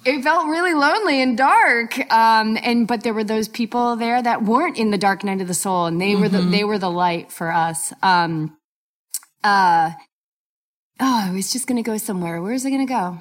it 0.05 0.22
felt 0.22 0.46
really 0.46 0.75
lonely 0.75 1.22
and 1.22 1.37
dark. 1.37 1.99
Um 2.12 2.59
and 2.62 2.87
but 2.87 3.03
there 3.03 3.14
were 3.14 3.25
those 3.25 3.49
people 3.49 3.96
there 3.96 4.22
that 4.22 4.42
weren't 4.42 4.79
in 4.79 4.90
the 4.90 4.99
dark 4.99 5.25
night 5.25 5.40
of 5.40 5.49
the 5.49 5.55
soul 5.55 5.87
and 5.87 6.01
they 6.01 6.16
were 6.16 6.29
the 6.29 6.40
they 6.40 6.64
were 6.64 6.79
the 6.79 6.90
light 6.90 7.33
for 7.33 7.53
us. 7.53 7.92
Um 8.03 8.57
uh 9.44 9.92
oh 10.99 11.25
i 11.29 11.33
was 11.33 11.53
just 11.53 11.66
gonna 11.66 11.83
go 11.83 11.99
somewhere. 11.99 12.40
Where's 12.42 12.64
it 12.64 12.70
gonna 12.70 12.87
go 12.87 13.18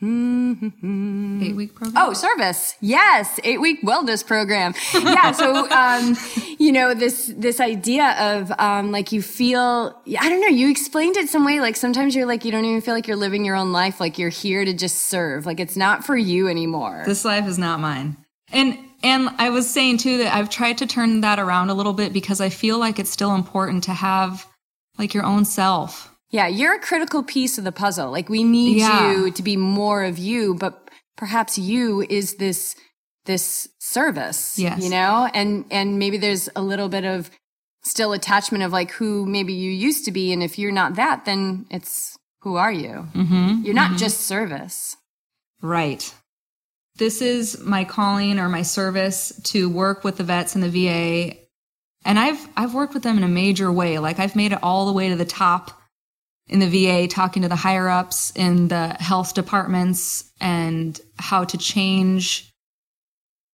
Hmm. 0.00 1.40
Eight 1.42 1.56
week 1.56 1.74
program. 1.74 1.94
Oh, 1.96 2.12
service. 2.12 2.74
Yes. 2.80 3.40
Eight 3.44 3.60
week 3.60 3.82
wellness 3.82 4.26
program. 4.26 4.74
Yeah. 4.92 5.32
So, 5.32 5.70
um, 5.70 6.16
you 6.58 6.70
know, 6.70 6.92
this, 6.92 7.32
this 7.36 7.60
idea 7.60 8.14
of, 8.18 8.52
um, 8.58 8.92
like 8.92 9.10
you 9.12 9.22
feel, 9.22 9.98
I 10.20 10.28
don't 10.28 10.40
know, 10.40 10.48
you 10.48 10.70
explained 10.70 11.16
it 11.16 11.30
some 11.30 11.46
way. 11.46 11.60
Like 11.60 11.76
sometimes 11.76 12.14
you're 12.14 12.26
like, 12.26 12.44
you 12.44 12.52
don't 12.52 12.66
even 12.66 12.82
feel 12.82 12.92
like 12.94 13.06
you're 13.06 13.16
living 13.16 13.44
your 13.44 13.56
own 13.56 13.72
life. 13.72 13.98
Like 13.98 14.18
you're 14.18 14.28
here 14.28 14.64
to 14.66 14.74
just 14.74 15.04
serve. 15.04 15.46
Like 15.46 15.60
it's 15.60 15.76
not 15.76 16.04
for 16.04 16.16
you 16.16 16.48
anymore. 16.48 17.02
this 17.06 17.24
life 17.24 17.46
is 17.46 17.58
not 17.58 17.80
mine. 17.80 18.18
And 18.52 18.78
and 19.02 19.30
I 19.38 19.50
was 19.50 19.68
saying 19.68 19.98
too 19.98 20.18
that 20.18 20.34
I've 20.34 20.50
tried 20.50 20.78
to 20.78 20.86
turn 20.86 21.20
that 21.20 21.38
around 21.38 21.70
a 21.70 21.74
little 21.74 21.92
bit 21.92 22.12
because 22.12 22.40
I 22.40 22.48
feel 22.48 22.78
like 22.78 22.98
it's 22.98 23.10
still 23.10 23.34
important 23.34 23.84
to 23.84 23.92
have 23.92 24.46
like 24.98 25.14
your 25.14 25.24
own 25.24 25.44
self. 25.44 26.15
Yeah. 26.36 26.46
You're 26.58 26.74
a 26.74 26.78
critical 26.90 27.22
piece 27.22 27.54
of 27.58 27.64
the 27.64 27.72
puzzle. 27.72 28.08
Like 28.16 28.28
we 28.28 28.42
need 28.44 28.76
Yeah. 28.78 29.10
you 29.12 29.30
to 29.38 29.42
be 29.42 29.56
more 29.56 30.04
of 30.10 30.16
you, 30.18 30.54
but 30.54 30.72
perhaps 31.16 31.52
you 31.58 32.02
is 32.18 32.36
this, 32.36 32.76
this 33.24 33.68
service. 33.78 34.58
Yes. 34.58 34.82
You 34.84 34.90
know, 34.90 35.28
and, 35.34 35.64
and 35.70 35.98
maybe 35.98 36.16
there's 36.18 36.48
a 36.54 36.62
little 36.62 36.88
bit 36.88 37.04
of, 37.04 37.30
still 37.82 38.12
attachment 38.12 38.64
of 38.64 38.72
like 38.72 38.90
who 38.98 39.24
maybe 39.26 39.52
you 39.52 39.70
used 39.70 40.04
to 40.04 40.10
be. 40.10 40.32
And 40.32 40.42
if 40.42 40.58
you're 40.58 40.72
not 40.82 40.96
that, 40.96 41.24
then 41.24 41.66
it's 41.70 42.16
who 42.40 42.56
are 42.56 42.72
you? 42.72 43.06
Mm-hmm, 43.14 43.62
you're 43.64 43.74
not 43.84 43.96
just 43.96 44.22
service. 44.22 44.96
Right. 45.62 46.12
This 46.96 47.22
is 47.22 47.60
my 47.60 47.84
calling 47.84 48.38
or 48.40 48.48
my 48.48 48.62
service 48.62 49.32
to 49.52 49.68
work 49.68 50.02
with 50.02 50.16
the 50.16 50.24
vets 50.24 50.54
and 50.56 50.64
the 50.64 50.68
VA. 50.70 51.36
And 52.04 52.18
I've 52.18 52.42
I've 52.56 52.74
worked 52.74 52.94
with 52.94 53.04
them 53.04 53.18
in 53.18 53.22
a 53.24 53.28
major 53.28 53.70
way. 53.70 53.98
Like 54.00 54.18
I've 54.18 54.34
made 54.34 54.52
it 54.52 54.58
all 54.62 54.86
the 54.86 54.92
way 54.92 55.08
to 55.10 55.16
the 55.16 55.24
top 55.24 55.70
in 56.48 56.60
the 56.60 56.68
VA 56.68 57.08
talking 57.08 57.42
to 57.42 57.48
the 57.48 57.56
higher 57.56 57.88
ups 57.88 58.32
in 58.36 58.68
the 58.68 58.88
health 59.00 59.34
departments 59.34 60.30
and 60.40 61.00
how 61.18 61.44
to 61.44 61.58
change 61.58 62.52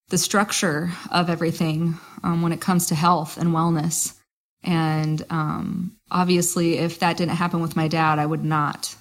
the 0.08 0.18
structure 0.18 0.90
of 1.10 1.30
everything 1.30 1.94
um, 2.22 2.42
when 2.42 2.52
it 2.52 2.60
comes 2.60 2.86
to 2.86 2.94
health 2.94 3.38
and 3.38 3.50
wellness. 3.50 4.14
And 4.62 5.24
um, 5.30 5.96
obviously, 6.10 6.78
if 6.78 6.98
that 6.98 7.16
didn't 7.16 7.34
happen 7.36 7.60
with 7.62 7.76
my 7.76 7.88
dad, 7.88 8.18
I 8.18 8.26
would 8.26 8.44
not 8.44 8.94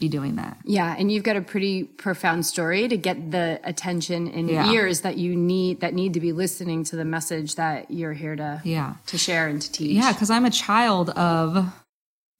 be 0.00 0.08
doing 0.08 0.34
that. 0.36 0.58
Yeah, 0.64 0.94
and 0.98 1.12
you've 1.12 1.22
got 1.22 1.36
a 1.36 1.40
pretty 1.40 1.84
profound 1.84 2.44
story 2.44 2.88
to 2.88 2.96
get 2.96 3.30
the 3.30 3.60
attention 3.62 4.26
and 4.28 4.50
Yeah. 4.50 4.72
ears 4.72 5.02
that 5.02 5.16
you 5.16 5.36
need 5.36 5.80
that 5.80 5.94
need 5.94 6.14
to 6.14 6.20
be 6.20 6.32
listening 6.32 6.82
to 6.84 6.96
the 6.96 7.04
message 7.04 7.54
that 7.54 7.88
you're 7.90 8.12
here 8.14 8.34
to 8.34 8.60
Yeah. 8.64 8.94
to 9.06 9.16
share 9.16 9.46
and 9.46 9.62
to 9.62 9.70
teach. 9.70 9.92
Yeah, 9.92 10.12
because 10.12 10.28
I'm 10.28 10.44
a 10.44 10.50
child 10.50 11.10
of 11.10 11.72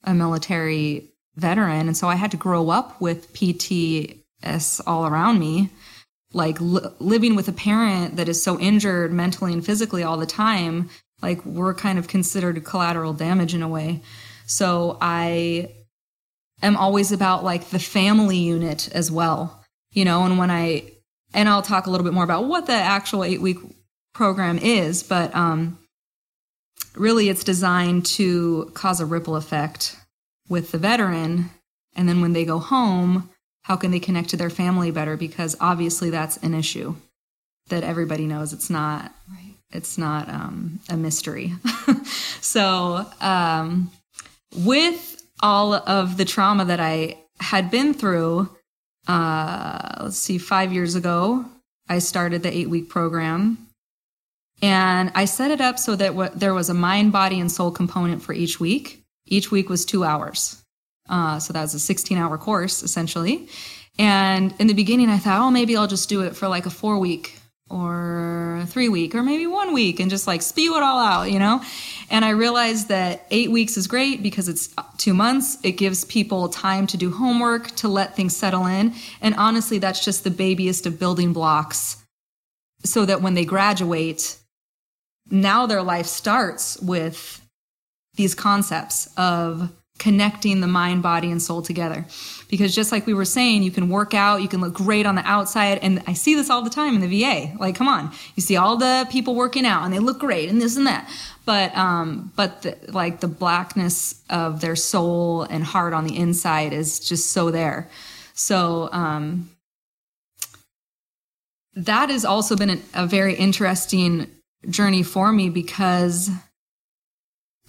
a 0.04 0.14
military 0.14 1.12
veteran. 1.36 1.86
And 1.86 1.96
so 1.96 2.08
I 2.08 2.16
had 2.16 2.30
to 2.32 2.36
grow 2.36 2.70
up 2.70 3.00
with 3.00 3.32
PTS 3.32 4.80
all 4.86 5.06
around 5.06 5.38
me. 5.38 5.70
Like 6.32 6.60
li- 6.60 6.88
living 6.98 7.34
with 7.36 7.48
a 7.48 7.52
parent 7.52 8.16
that 8.16 8.28
is 8.28 8.42
so 8.42 8.58
injured 8.58 9.12
mentally 9.12 9.52
and 9.52 9.64
physically 9.64 10.02
all 10.02 10.16
the 10.16 10.26
time, 10.26 10.88
like 11.20 11.44
we're 11.44 11.74
kind 11.74 11.98
of 11.98 12.08
considered 12.08 12.64
collateral 12.64 13.12
damage 13.12 13.54
in 13.54 13.62
a 13.62 13.68
way. 13.68 14.00
So 14.46 14.96
I 15.00 15.72
am 16.62 16.76
always 16.76 17.12
about 17.12 17.44
like 17.44 17.68
the 17.70 17.78
family 17.78 18.38
unit 18.38 18.88
as 18.92 19.10
well, 19.10 19.62
you 19.92 20.04
know, 20.04 20.24
and 20.24 20.38
when 20.38 20.50
I, 20.50 20.92
and 21.34 21.48
I'll 21.48 21.62
talk 21.62 21.86
a 21.86 21.90
little 21.90 22.04
bit 22.04 22.14
more 22.14 22.24
about 22.24 22.46
what 22.46 22.66
the 22.66 22.72
actual 22.72 23.24
eight 23.24 23.40
week 23.40 23.58
program 24.14 24.58
is, 24.58 25.02
but, 25.02 25.34
um, 25.34 25.78
really 26.94 27.28
it's 27.28 27.44
designed 27.44 28.06
to 28.06 28.70
cause 28.74 29.00
a 29.00 29.06
ripple 29.06 29.36
effect 29.36 29.96
with 30.48 30.72
the 30.72 30.78
veteran. 30.78 31.50
And 31.94 32.08
then 32.08 32.20
when 32.20 32.32
they 32.32 32.44
go 32.44 32.58
home 32.58 33.28
how 33.64 33.76
can 33.76 33.92
they 33.92 34.00
connect 34.00 34.30
to 34.30 34.36
their 34.36 34.50
family 34.50 34.90
better? 34.90 35.16
Because 35.16 35.56
obviously 35.60 36.10
that's 36.10 36.36
an 36.38 36.52
issue 36.52 36.96
that 37.68 37.84
everybody 37.84 38.26
knows. 38.26 38.52
It's 38.52 38.68
not 38.68 39.14
it's 39.70 39.96
not 39.96 40.28
um, 40.28 40.80
a 40.88 40.96
mystery. 40.96 41.54
So 42.42 43.06
um, 43.22 43.90
with 44.54 45.22
all 45.42 45.74
of 45.74 46.16
the 46.16 46.24
trauma 46.24 46.64
that 46.64 46.80
i 46.80 47.16
had 47.40 47.70
been 47.70 47.94
through 47.94 48.48
uh, 49.08 49.98
let's 50.02 50.18
see 50.18 50.38
five 50.38 50.72
years 50.72 50.94
ago 50.94 51.44
i 51.88 51.98
started 51.98 52.42
the 52.42 52.56
eight 52.56 52.70
week 52.70 52.88
program 52.88 53.58
and 54.62 55.10
I 55.16 55.24
set 55.24 55.50
it 55.50 55.60
up 55.60 55.78
so 55.78 55.96
that 55.96 56.08
w- 56.08 56.30
there 56.34 56.54
was 56.54 56.70
a 56.70 56.74
mind, 56.74 57.12
body, 57.12 57.40
and 57.40 57.50
soul 57.50 57.72
component 57.72 58.22
for 58.22 58.32
each 58.32 58.60
week. 58.60 59.02
Each 59.26 59.50
week 59.50 59.68
was 59.68 59.84
two 59.84 60.04
hours. 60.04 60.62
Uh, 61.08 61.40
so 61.40 61.52
that 61.52 61.62
was 61.62 61.74
a 61.74 61.80
16 61.80 62.16
hour 62.16 62.38
course, 62.38 62.82
essentially. 62.82 63.48
And 63.98 64.54
in 64.58 64.68
the 64.68 64.74
beginning, 64.74 65.10
I 65.10 65.18
thought, 65.18 65.40
oh, 65.40 65.50
maybe 65.50 65.76
I'll 65.76 65.88
just 65.88 66.08
do 66.08 66.22
it 66.22 66.36
for 66.36 66.48
like 66.48 66.64
a 66.64 66.70
four 66.70 66.98
week 66.98 67.38
or 67.68 68.64
three 68.68 68.88
week 68.88 69.14
or 69.14 69.22
maybe 69.22 69.46
one 69.46 69.72
week 69.72 69.98
and 69.98 70.10
just 70.10 70.26
like 70.26 70.42
spew 70.42 70.76
it 70.76 70.82
all 70.82 70.98
out, 70.98 71.30
you 71.30 71.38
know? 71.38 71.62
And 72.10 72.24
I 72.24 72.30
realized 72.30 72.88
that 72.88 73.26
eight 73.30 73.50
weeks 73.50 73.76
is 73.76 73.86
great 73.86 74.22
because 74.22 74.48
it's 74.48 74.68
two 74.98 75.14
months. 75.14 75.58
It 75.64 75.72
gives 75.72 76.04
people 76.04 76.48
time 76.48 76.86
to 76.88 76.96
do 76.96 77.10
homework, 77.10 77.68
to 77.76 77.88
let 77.88 78.14
things 78.14 78.36
settle 78.36 78.66
in. 78.66 78.94
And 79.20 79.34
honestly, 79.34 79.78
that's 79.78 80.04
just 80.04 80.22
the 80.22 80.30
babiest 80.30 80.86
of 80.86 80.98
building 80.98 81.32
blocks 81.32 81.96
so 82.84 83.04
that 83.06 83.22
when 83.22 83.34
they 83.34 83.44
graduate, 83.44 84.36
now 85.32 85.66
their 85.66 85.82
life 85.82 86.06
starts 86.06 86.78
with 86.80 87.40
these 88.14 88.34
concepts 88.34 89.08
of 89.16 89.72
connecting 89.98 90.60
the 90.60 90.66
mind, 90.66 91.02
body, 91.02 91.30
and 91.30 91.40
soul 91.40 91.62
together. 91.62 92.04
Because 92.48 92.74
just 92.74 92.90
like 92.90 93.06
we 93.06 93.14
were 93.14 93.24
saying, 93.24 93.62
you 93.62 93.70
can 93.70 93.88
work 93.88 94.14
out, 94.14 94.42
you 94.42 94.48
can 94.48 94.60
look 94.60 94.74
great 94.74 95.06
on 95.06 95.14
the 95.14 95.22
outside. 95.24 95.78
And 95.80 96.02
I 96.06 96.12
see 96.12 96.34
this 96.34 96.50
all 96.50 96.62
the 96.62 96.70
time 96.70 96.96
in 96.96 97.00
the 97.00 97.22
VA. 97.22 97.56
Like, 97.58 97.76
come 97.76 97.88
on, 97.88 98.12
you 98.34 98.42
see 98.42 98.56
all 98.56 98.76
the 98.76 99.06
people 99.10 99.34
working 99.34 99.64
out 99.64 99.84
and 99.84 99.92
they 99.92 100.00
look 100.00 100.18
great 100.18 100.48
and 100.48 100.60
this 100.60 100.76
and 100.76 100.86
that. 100.86 101.08
But, 101.44 101.74
um, 101.76 102.32
but 102.36 102.62
the, 102.62 102.76
like 102.88 103.20
the 103.20 103.28
blackness 103.28 104.20
of 104.28 104.60
their 104.60 104.76
soul 104.76 105.42
and 105.42 105.62
heart 105.62 105.92
on 105.92 106.04
the 106.04 106.16
inside 106.16 106.72
is 106.72 107.00
just 107.00 107.30
so 107.30 107.50
there. 107.50 107.88
So, 108.34 108.88
um, 108.92 109.50
that 111.74 112.10
has 112.10 112.24
also 112.24 112.56
been 112.56 112.82
a, 112.92 113.06
very 113.06 113.34
interesting 113.34 114.26
journey 114.68 115.02
for 115.02 115.32
me 115.32 115.50
because 115.50 116.30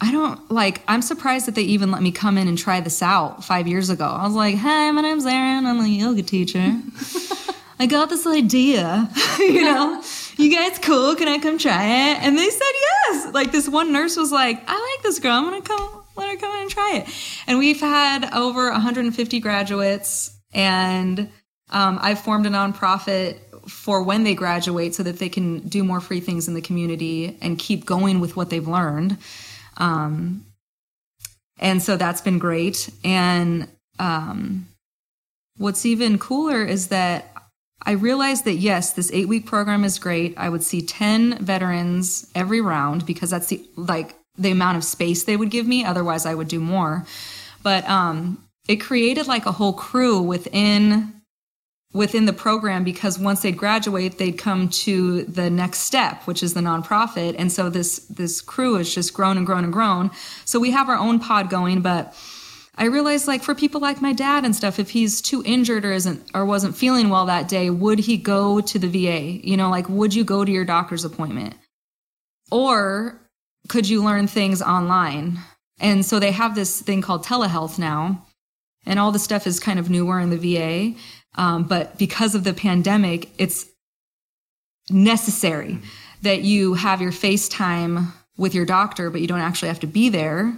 I 0.02 0.12
don't 0.12 0.52
like, 0.52 0.82
I'm 0.88 1.02
surprised 1.02 1.48
that 1.48 1.56
they 1.56 1.62
even 1.62 1.92
let 1.92 2.02
me 2.02 2.12
come 2.12 2.38
in 2.38 2.48
and 2.48 2.58
try 2.58 2.82
this 2.82 3.02
out 3.02 3.44
five 3.44 3.68
years 3.68 3.90
ago. 3.90 4.06
I 4.06 4.26
was 4.26 4.34
like, 4.34 4.56
hey, 4.56 4.92
my 4.92 5.02
name's 5.02 5.26
Erin. 5.26 5.66
I'm 5.66 5.80
a 5.80 5.88
yoga 5.88 6.24
teacher. 6.24 6.60
I 7.80 7.86
got 7.86 8.10
this 8.10 8.26
idea, 8.28 9.10
you 9.40 9.62
know, 9.62 10.02
you 10.38 10.54
guys 10.54 10.80
cool? 10.80 11.16
Can 11.16 11.28
I 11.28 11.38
come 11.38 11.58
try 11.58 11.84
it? 11.84 12.18
And 12.22 12.38
they 12.38 12.50
said 12.50 12.62
yes. 12.62 13.34
Like 13.34 13.52
this 13.52 13.68
one 13.68 13.92
nurse 13.92 14.16
was 14.16 14.32
like, 14.32 14.62
I 14.68 14.74
like 14.74 15.04
this 15.04 15.20
girl. 15.20 15.34
I'm 15.34 15.44
going 15.46 15.62
to 15.62 15.68
come, 15.68 16.04
let 16.16 16.30
her 16.30 16.38
come 16.38 16.56
in 16.56 16.62
and 16.62 16.70
try 16.70 16.94
it. 16.98 17.14
And 17.48 17.60
we've 17.60 17.80
had 17.80 18.34
over 18.34 18.72
150 18.72 19.40
graduates 19.40 20.38
and 20.54 21.30
um, 21.72 21.98
I've 22.02 22.20
formed 22.20 22.46
a 22.46 22.50
nonprofit 22.50 23.40
for 23.68 24.04
when 24.04 24.24
they 24.24 24.36
graduate 24.36 24.96
so 24.96 25.04
that 25.04 25.20
they 25.20 25.30
can 25.30 25.60
do 25.60 25.84
more 25.84 26.02
free 26.02 26.20
things 26.20 26.48
in 26.48 26.54
the 26.54 26.62
community 26.62 27.38
and 27.42 27.58
keep 27.60 27.86
going 27.86 28.20
with 28.20 28.36
what 28.36 28.50
they've 28.50 28.68
learned. 28.68 29.18
Um, 29.78 30.46
and 31.60 31.82
so 31.82 31.96
that's 31.96 32.22
been 32.22 32.40
great. 32.40 32.90
And 33.04 33.68
um, 34.00 34.68
what's 35.58 35.86
even 35.86 36.18
cooler 36.18 36.64
is 36.64 36.88
that 36.88 37.32
I 37.86 37.92
realized 37.92 38.46
that 38.46 38.56
yes, 38.56 38.92
this 38.92 39.12
eight 39.12 39.28
week 39.28 39.46
program 39.46 39.84
is 39.84 40.00
great. 40.00 40.34
I 40.38 40.50
would 40.50 40.64
see 40.64 40.82
10 40.82 41.40
veterans 41.44 42.30
every 42.34 42.62
round 42.62 43.06
because 43.06 43.30
that's 43.30 43.48
the 43.48 43.64
like 43.76 44.16
the 44.38 44.52
amount 44.52 44.78
of 44.78 44.84
space 44.84 45.24
they 45.24 45.38
would 45.38 45.52
give 45.52 45.68
me. 45.68 45.86
Otherwise, 45.86 46.26
I 46.26 46.34
would 46.34 46.48
do 46.48 46.60
more. 46.60 47.06
But 47.62 47.88
um, 47.88 48.44
it 48.68 48.78
created 48.78 49.28
like 49.28 49.46
a 49.46 49.52
whole 49.52 49.74
crew 49.74 50.22
within 50.22 51.14
within 51.94 52.26
the 52.26 52.34
program 52.34 52.84
because 52.84 53.20
once 53.20 53.42
they'd 53.42 53.58
graduate, 53.58 54.18
they'd 54.18 54.38
come 54.38 54.68
to 54.68 55.24
the 55.24 55.50
next 55.50 55.80
step, 55.80 56.24
which 56.24 56.42
is 56.42 56.56
the 56.56 56.60
nonprofit. 56.60 57.36
And 57.38 57.52
so 57.52 57.70
this, 57.70 58.00
this 58.10 58.42
crew 58.42 58.76
has 58.76 58.94
just 58.94 59.14
grown 59.14 59.38
and 59.38 59.46
grown 59.46 59.64
and 59.64 59.72
grown. 59.72 60.10
So 60.44 60.60
we 60.60 60.72
have 60.72 60.90
our 60.90 60.96
own 60.96 61.20
pod 61.20 61.50
going, 61.50 61.82
but 61.82 62.16
I 62.76 62.86
realized 62.86 63.28
like 63.28 63.44
for 63.44 63.54
people 63.54 63.80
like 63.80 64.02
my 64.02 64.14
dad 64.14 64.44
and 64.44 64.56
stuff, 64.56 64.80
if 64.80 64.90
he's 64.90 65.22
too 65.22 65.44
injured 65.46 65.86
or 65.86 65.92
isn't, 65.92 66.28
or 66.34 66.46
wasn't 66.46 66.76
feeling 66.76 67.10
well 67.10 67.28
that 67.28 67.48
day, 67.48 67.70
would 67.70 68.00
he 68.00 68.18
go 68.18 68.60
to 68.60 68.80
the 68.80 68.88
VA? 68.88 69.48
You 69.48 69.56
know, 69.56 69.70
like, 69.70 69.88
would 69.88 70.16
you 70.16 70.24
go 70.24 70.44
to 70.44 70.52
your 70.52 70.66
doctor's 70.66 71.06
appointment? 71.06 71.54
Or 72.52 73.20
could 73.70 73.88
you 73.88 74.04
learn 74.04 74.28
things 74.28 74.62
online? 74.62 75.40
And 75.80 76.04
so 76.04 76.20
they 76.20 76.32
have 76.32 76.56
this 76.56 76.82
thing 76.82 77.02
called 77.02 77.26
telehealth 77.26 77.78
now, 77.78 78.26
and 78.86 79.00
all 79.00 79.12
the 79.12 79.20
stuff 79.20 79.46
is 79.46 79.60
kind 79.60 79.80
of 79.80 79.90
newer 79.90 80.20
in 80.20 80.30
the 80.30 80.38
VA. 80.38 80.98
Um, 81.36 81.64
but 81.64 81.98
because 81.98 82.36
of 82.36 82.44
the 82.44 82.54
pandemic, 82.54 83.30
it's 83.38 83.66
necessary 84.90 85.80
that 86.22 86.42
you 86.42 86.76
have 86.76 87.02
your 87.02 87.12
FaceTime 87.12 88.12
with 88.38 88.56
your 88.56 88.66
doctor, 88.66 89.10
but 89.10 89.22
you 89.22 89.28
don't 89.28 89.40
actually 89.40 89.70
have 89.70 89.80
to 89.82 89.88
be 89.88 90.10
there. 90.10 90.54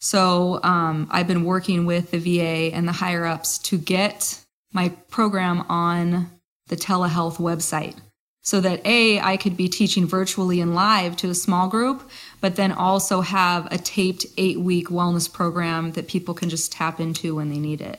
So 0.00 0.60
um, 0.62 1.08
I've 1.10 1.26
been 1.26 1.44
working 1.44 1.86
with 1.86 2.10
the 2.10 2.18
VA 2.18 2.74
and 2.74 2.86
the 2.86 2.92
higher 2.92 3.24
ups 3.24 3.58
to 3.58 3.78
get 3.78 4.40
my 4.72 4.90
program 5.08 5.64
on 5.68 6.30
the 6.68 6.76
telehealth 6.76 7.36
website 7.36 7.96
so 8.42 8.60
that 8.60 8.86
A, 8.86 9.18
I 9.18 9.36
could 9.36 9.56
be 9.56 9.68
teaching 9.68 10.06
virtually 10.06 10.60
and 10.60 10.74
live 10.74 11.16
to 11.16 11.30
a 11.30 11.34
small 11.34 11.68
group, 11.68 12.08
but 12.40 12.54
then 12.54 12.70
also 12.70 13.20
have 13.20 13.66
a 13.72 13.78
taped 13.78 14.26
eight 14.36 14.60
week 14.60 14.88
wellness 14.88 15.32
program 15.32 15.92
that 15.92 16.06
people 16.06 16.34
can 16.34 16.48
just 16.48 16.70
tap 16.70 17.00
into 17.00 17.34
when 17.34 17.48
they 17.48 17.58
need 17.58 17.80
it. 17.80 17.98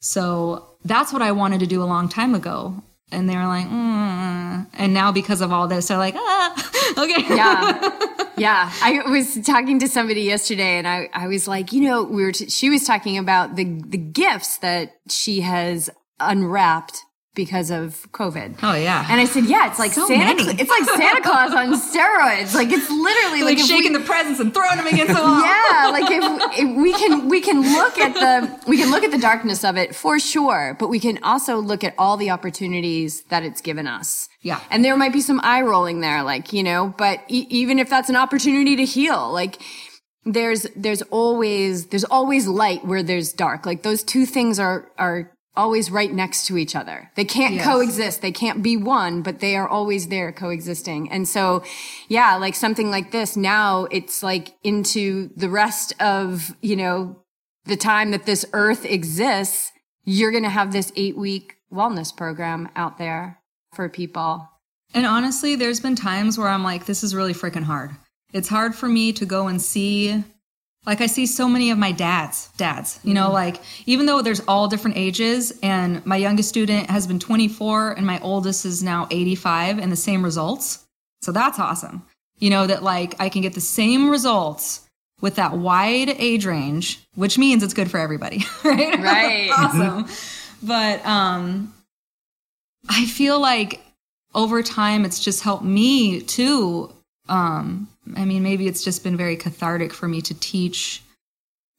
So 0.00 0.76
that's 0.84 1.12
what 1.12 1.22
I 1.22 1.32
wanted 1.32 1.60
to 1.60 1.66
do 1.66 1.82
a 1.82 1.84
long 1.84 2.08
time 2.08 2.34
ago. 2.34 2.82
And 3.10 3.28
they 3.28 3.36
were 3.36 3.46
like, 3.46 3.66
mm. 3.66 4.66
and 4.74 4.94
now 4.94 5.12
because 5.12 5.40
of 5.40 5.50
all 5.50 5.66
this, 5.66 5.88
they're 5.88 5.98
like, 5.98 6.14
ah, 6.16 6.92
okay. 6.98 7.34
Yeah. 7.34 8.14
Yeah. 8.38 8.70
I 8.82 9.02
was 9.10 9.36
talking 9.44 9.80
to 9.80 9.88
somebody 9.88 10.20
yesterday 10.20 10.78
and 10.78 10.86
I, 10.86 11.08
I 11.12 11.26
was 11.26 11.48
like, 11.48 11.72
you 11.72 11.80
know, 11.80 12.04
we 12.04 12.22
were, 12.22 12.30
t- 12.30 12.48
she 12.48 12.70
was 12.70 12.84
talking 12.84 13.18
about 13.18 13.56
the, 13.56 13.64
the 13.84 13.98
gifts 13.98 14.58
that 14.58 14.94
she 15.08 15.40
has 15.40 15.90
unwrapped 16.20 17.02
because 17.44 17.70
of 17.70 17.86
COVID. 18.12 18.48
Oh 18.64 18.74
yeah. 18.74 19.06
And 19.08 19.20
I 19.20 19.24
said, 19.24 19.44
yeah, 19.44 19.70
it's 19.70 19.78
like 19.78 19.92
So 19.92 20.06
Santa. 20.08 20.42
Cla- 20.42 20.56
It's 20.58 20.68
like 20.76 20.84
Santa 21.00 21.22
Claus 21.22 21.52
on 21.54 21.68
steroids. 21.90 22.52
Like 22.60 22.70
it's 22.76 22.90
literally 22.90 23.42
like, 23.44 23.58
like, 23.58 23.66
shaking 23.72 23.92
we, 23.92 23.98
the 24.00 24.04
presents 24.04 24.40
and 24.40 24.52
throwing 24.52 24.76
them 24.76 24.86
against 24.88 25.14
the 25.14 25.22
wall. 25.28 25.40
yeah, 25.40 25.90
like 25.96 26.10
if, 26.10 26.24
if 26.62 26.76
we 26.76 26.92
can 27.00 27.28
we 27.28 27.40
can 27.40 27.58
look 27.78 27.96
at 27.98 28.12
the 28.14 28.68
we 28.68 28.76
can 28.76 28.90
look 28.90 29.04
at 29.04 29.12
the 29.12 29.18
darkness 29.30 29.64
of 29.64 29.76
it 29.76 29.94
for 29.94 30.18
sure, 30.18 30.76
but 30.80 30.88
we 30.88 30.98
can 30.98 31.16
also 31.22 31.56
look 31.70 31.82
at 31.84 31.94
all 31.96 32.16
the 32.16 32.30
opportunities 32.30 33.22
that 33.30 33.42
it's 33.44 33.60
given 33.60 33.86
us. 33.86 34.28
Yeah. 34.42 34.60
And 34.70 34.84
there 34.84 34.96
might 34.96 35.12
be 35.12 35.20
some 35.20 35.40
eye 35.44 35.62
rolling 35.62 36.00
there, 36.00 36.22
like, 36.22 36.52
you 36.52 36.62
know, 36.62 36.92
but 36.98 37.20
e- 37.28 37.46
even 37.50 37.78
if 37.78 37.88
that's 37.88 38.08
an 38.08 38.16
opportunity 38.16 38.74
to 38.76 38.84
heal, 38.84 39.32
like 39.32 39.58
there's 40.24 40.66
there's 40.76 41.02
always 41.02 41.86
there's 41.86 42.04
always 42.04 42.46
light 42.46 42.84
where 42.84 43.02
there's 43.02 43.32
dark. 43.32 43.64
Like 43.64 43.82
those 43.82 44.02
two 44.02 44.26
things 44.26 44.58
are 44.58 44.90
are 44.98 45.30
always 45.58 45.90
right 45.90 46.12
next 46.12 46.46
to 46.46 46.56
each 46.56 46.74
other. 46.74 47.10
They 47.16 47.24
can't 47.24 47.54
Yes. 47.56 47.66
coexist. 47.66 48.22
They 48.22 48.32
can't 48.32 48.62
be 48.62 48.76
one, 48.76 49.20
but 49.22 49.40
they 49.40 49.56
are 49.56 49.68
always 49.68 50.06
there 50.08 50.32
coexisting. 50.32 51.10
And 51.10 51.28
so, 51.28 51.62
yeah, 52.08 52.36
like 52.36 52.54
something 52.54 52.90
like 52.90 53.10
this 53.10 53.36
now 53.36 53.86
it's 53.90 54.22
like 54.22 54.54
into 54.62 55.30
the 55.36 55.50
rest 55.50 55.92
of, 56.00 56.54
you 56.62 56.76
know, 56.76 57.16
the 57.66 57.76
time 57.76 58.12
that 58.12 58.24
this 58.24 58.46
earth 58.54 58.86
exists, 58.86 59.72
you're 60.04 60.30
going 60.30 60.44
to 60.44 60.48
have 60.48 60.72
this 60.72 60.90
8 60.96 61.18
week 61.18 61.56
wellness 61.70 62.16
program 62.16 62.68
out 62.76 62.96
there 62.96 63.40
for 63.74 63.88
people. 63.90 64.48
And 64.94 65.04
honestly, 65.04 65.54
there's 65.54 65.80
been 65.80 65.96
times 65.96 66.38
where 66.38 66.48
I'm 66.48 66.64
like, 66.64 66.86
this 66.86 67.04
is 67.04 67.14
really 67.14 67.34
freaking 67.34 67.64
hard. 67.64 67.90
It's 68.32 68.48
hard 68.48 68.74
for 68.74 68.88
me 68.88 69.12
to 69.14 69.26
go 69.26 69.48
and 69.48 69.60
see, 69.60 70.24
like, 70.86 71.00
I 71.00 71.06
see 71.06 71.26
so 71.26 71.48
many 71.48 71.70
of 71.70 71.78
my 71.78 71.92
dads, 71.92 72.50
dads, 72.56 72.98
you 73.02 73.12
know, 73.12 73.30
like, 73.30 73.60
even 73.86 74.06
though 74.06 74.22
there's 74.22 74.40
all 74.48 74.68
different 74.68 74.96
ages, 74.96 75.58
and 75.62 76.04
my 76.06 76.16
youngest 76.16 76.48
student 76.48 76.88
has 76.88 77.06
been 77.06 77.18
24 77.18 77.92
and 77.92 78.06
my 78.06 78.18
oldest 78.20 78.64
is 78.64 78.82
now 78.82 79.06
85 79.10 79.78
and 79.78 79.92
the 79.92 79.96
same 79.96 80.24
results. 80.24 80.86
So 81.22 81.32
that's 81.32 81.58
awesome. 81.58 82.02
You 82.38 82.50
know, 82.50 82.66
that 82.66 82.82
like 82.82 83.16
I 83.20 83.28
can 83.28 83.42
get 83.42 83.54
the 83.54 83.60
same 83.60 84.10
results 84.10 84.88
with 85.20 85.34
that 85.36 85.56
wide 85.56 86.10
age 86.10 86.46
range, 86.46 87.00
which 87.16 87.36
means 87.38 87.62
it's 87.62 87.74
good 87.74 87.90
for 87.90 87.98
everybody, 87.98 88.44
right? 88.64 88.98
Right. 88.98 89.50
awesome. 89.56 90.06
But 90.62 91.04
um 91.04 91.74
I 92.88 93.04
feel 93.06 93.40
like 93.40 93.80
over 94.34 94.62
time 94.62 95.04
it's 95.04 95.18
just 95.18 95.42
helped 95.42 95.64
me 95.64 96.20
too. 96.20 96.92
Um 97.28 97.88
I 98.16 98.24
mean 98.24 98.42
maybe 98.42 98.66
it's 98.66 98.84
just 98.84 99.04
been 99.04 99.16
very 99.16 99.36
cathartic 99.36 99.92
for 99.92 100.08
me 100.08 100.20
to 100.22 100.34
teach 100.34 101.02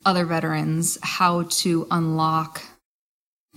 other 0.06 0.26
veterans 0.26 0.98
how 1.02 1.44
to 1.44 1.88
unlock 1.92 2.62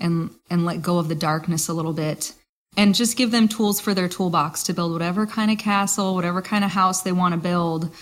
and 0.01 0.31
and 0.51 0.65
let 0.65 0.83
go 0.83 0.99
of 0.99 1.09
the 1.09 1.15
darkness 1.15 1.69
a 1.69 1.73
little 1.73 1.93
bit 1.93 2.33
and 2.77 2.95
just 2.95 3.17
give 3.17 3.31
them 3.31 3.49
tools 3.49 3.81
for 3.81 3.95
their 3.95 4.09
toolbox 4.09 4.63
to 4.65 4.73
build 4.73 4.93
whatever 4.93 5.27
kind 5.27 5.51
of 5.51 5.59
castle, 5.59 6.15
whatever 6.15 6.41
kind 6.41 6.65
of 6.65 6.71
house 6.71 7.03
they 7.03 7.13
want 7.13 7.35
to 7.35 7.41
build. 7.41 7.95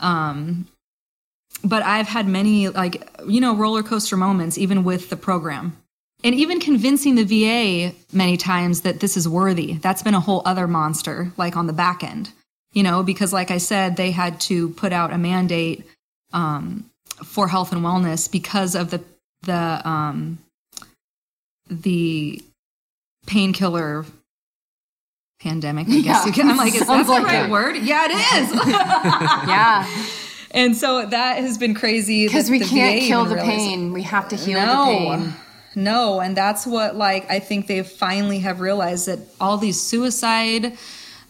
Um 0.00 0.66
but 1.64 1.82
I've 1.82 2.08
had 2.08 2.26
many 2.26 2.68
like 2.68 3.08
you 3.26 3.40
know 3.40 3.54
roller 3.54 3.82
coaster 3.82 4.16
moments 4.16 4.58
even 4.58 4.84
with 4.84 5.10
the 5.10 5.16
program. 5.16 5.76
And 6.24 6.36
even 6.36 6.60
convincing 6.60 7.16
the 7.16 7.24
VA 7.24 7.96
many 8.12 8.36
times 8.36 8.82
that 8.82 9.00
this 9.00 9.16
is 9.16 9.28
worthy. 9.28 9.74
That's 9.74 10.04
been 10.04 10.14
a 10.14 10.20
whole 10.20 10.42
other 10.44 10.68
monster 10.68 11.32
like 11.36 11.56
on 11.56 11.66
the 11.66 11.72
back 11.72 12.04
end. 12.04 12.30
You 12.72 12.82
know, 12.82 13.02
because 13.02 13.32
like 13.32 13.50
I 13.50 13.58
said 13.58 13.96
they 13.96 14.10
had 14.12 14.40
to 14.42 14.70
put 14.70 14.92
out 14.92 15.12
a 15.12 15.18
mandate 15.18 15.84
um 16.32 16.88
for 17.24 17.48
health 17.48 17.72
and 17.72 17.82
wellness 17.82 18.30
because 18.30 18.74
of 18.74 18.90
the 18.90 19.02
the 19.42 19.80
um 19.88 20.38
the 21.68 22.42
painkiller 23.26 24.04
pandemic, 25.40 25.88
I 25.88 26.00
guess 26.00 26.04
Yeah. 26.04 26.26
you 26.26 26.32
can. 26.32 26.48
I'm 26.50 26.56
like, 26.56 26.74
is 26.74 26.86
that 26.86 27.06
the 27.06 27.12
like 27.12 27.24
right 27.24 27.44
it. 27.46 27.50
word? 27.50 27.76
Yeah, 27.76 28.06
it 28.08 28.12
is. 28.12 28.52
Yeah. 29.48 29.86
and 30.52 30.76
so 30.76 31.04
that 31.06 31.38
has 31.38 31.58
been 31.58 31.74
crazy 31.74 32.26
Because 32.26 32.50
we 32.50 32.58
the 32.58 32.64
can't 32.66 33.00
VA 33.00 33.06
kill 33.06 33.24
the 33.24 33.34
realized- 33.36 33.50
pain. 33.58 33.92
We 33.92 34.02
have 34.02 34.28
to 34.30 34.36
heal 34.36 34.60
the 34.60 34.66
pain. 35.16 35.34
no, 35.74 36.20
and 36.20 36.36
that's 36.36 36.66
what 36.66 36.96
like 36.96 37.30
I 37.30 37.38
think 37.38 37.66
they 37.66 37.82
finally 37.82 38.38
have 38.40 38.60
realized 38.60 39.06
that 39.06 39.18
all 39.40 39.56
these 39.58 39.80
suicide, 39.80 40.76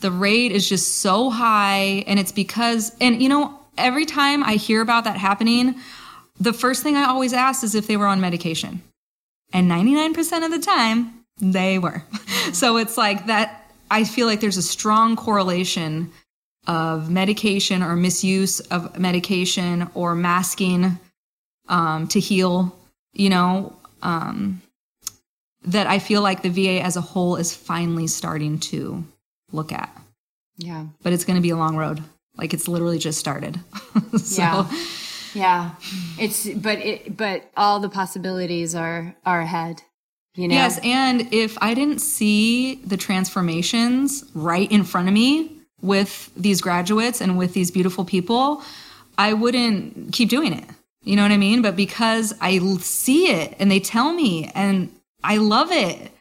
the 0.03 0.11
rate 0.11 0.53
is 0.53 0.68
just 0.68 0.98
so 0.98 1.30
high, 1.30 2.05
and 2.07 2.20
it's 2.20 2.32
because 2.32 2.94
and 3.00 3.22
you 3.22 3.28
know 3.28 3.59
every 3.78 4.05
time 4.05 4.44
I 4.44 4.55
hear 4.55 4.82
about 4.82 5.05
that 5.05 5.16
happening, 5.16 5.76
the 6.38 6.53
first 6.53 6.82
thing 6.82 6.96
I 6.96 7.05
always 7.05 7.32
ask 7.32 7.64
is 7.64 7.74
if 7.74 7.86
they 7.86 7.96
were 7.96 8.07
on 8.07 8.20
medication, 8.20 8.82
and 9.53 9.70
99% 9.70 10.44
of 10.44 10.50
the 10.50 10.59
time 10.59 11.24
they 11.40 11.78
were. 11.78 12.05
so 12.53 12.76
it's 12.76 12.96
like 12.98 13.26
that. 13.26 13.59
I 13.90 14.05
feel 14.05 14.26
like 14.26 14.40
there's 14.40 14.57
a 14.57 14.62
strong 14.62 15.16
correlation 15.16 16.11
of 16.66 17.11
medication 17.11 17.82
or 17.82 17.94
misuse 17.96 18.61
of 18.61 18.98
medication 18.98 19.90
or 19.94 20.14
masking 20.14 20.98
um, 21.68 22.07
to 22.09 22.20
heal, 22.20 22.74
you 23.12 23.28
know, 23.28 23.76
um, 24.03 24.62
that 25.64 25.86
I 25.86 25.98
feel 25.98 26.22
like 26.22 26.42
the 26.42 26.48
VA 26.48 26.82
as 26.82 26.96
a 26.96 27.00
whole 27.00 27.36
is 27.36 27.55
finally 27.55 28.07
starting 28.07 28.59
to 28.61 29.05
look 29.53 29.72
at. 29.72 29.90
Yeah. 30.57 30.86
But 31.03 31.12
it's 31.12 31.24
going 31.24 31.36
to 31.36 31.42
be 31.42 31.50
a 31.50 31.57
long 31.57 31.76
road. 31.76 32.03
Like 32.36 32.55
it's 32.55 32.68
literally 32.68 32.98
just 32.98 33.18
started. 33.18 33.61
so, 34.16 34.42
Yeah. 34.42 34.70
Yeah. 35.34 35.70
It's 36.18 36.48
but 36.48 36.78
it 36.78 37.16
but 37.16 37.50
all 37.57 37.80
the 37.80 37.88
possibilities 37.88 38.74
are 38.74 39.14
are 39.24 39.40
ahead. 39.40 39.82
You 40.34 40.48
know? 40.48 40.55
Yes, 40.55 40.80
and 40.82 41.28
if 41.32 41.59
I 41.61 41.74
didn't 41.74 41.98
see 42.00 42.76
the 42.76 42.96
transformations 42.96 44.24
right 44.34 44.70
in 44.72 44.82
front 44.82 45.09
of 45.09 45.14
me 45.14 45.59
with 45.82 46.30
these 46.34 46.62
graduates 46.62 47.20
and 47.20 47.36
with 47.36 47.53
these 47.53 47.70
beautiful 47.70 48.07
people, 48.07 48.62
I 49.18 49.34
wouldn't 49.34 50.12
keep 50.12 50.30
doing 50.30 50.55
it. 50.55 50.64
You 51.05 51.16
know 51.16 51.22
what 51.22 51.32
I 51.32 51.36
mean? 51.36 51.61
But 51.61 51.76
because 51.76 52.32
I 52.40 52.59
see 52.78 53.26
it 53.30 53.57
and 53.59 53.70
they 53.70 53.80
tell 53.80 54.12
me 54.14 54.50
and 54.55 54.90
I 55.22 55.36
love 55.36 55.70
it 55.70 56.12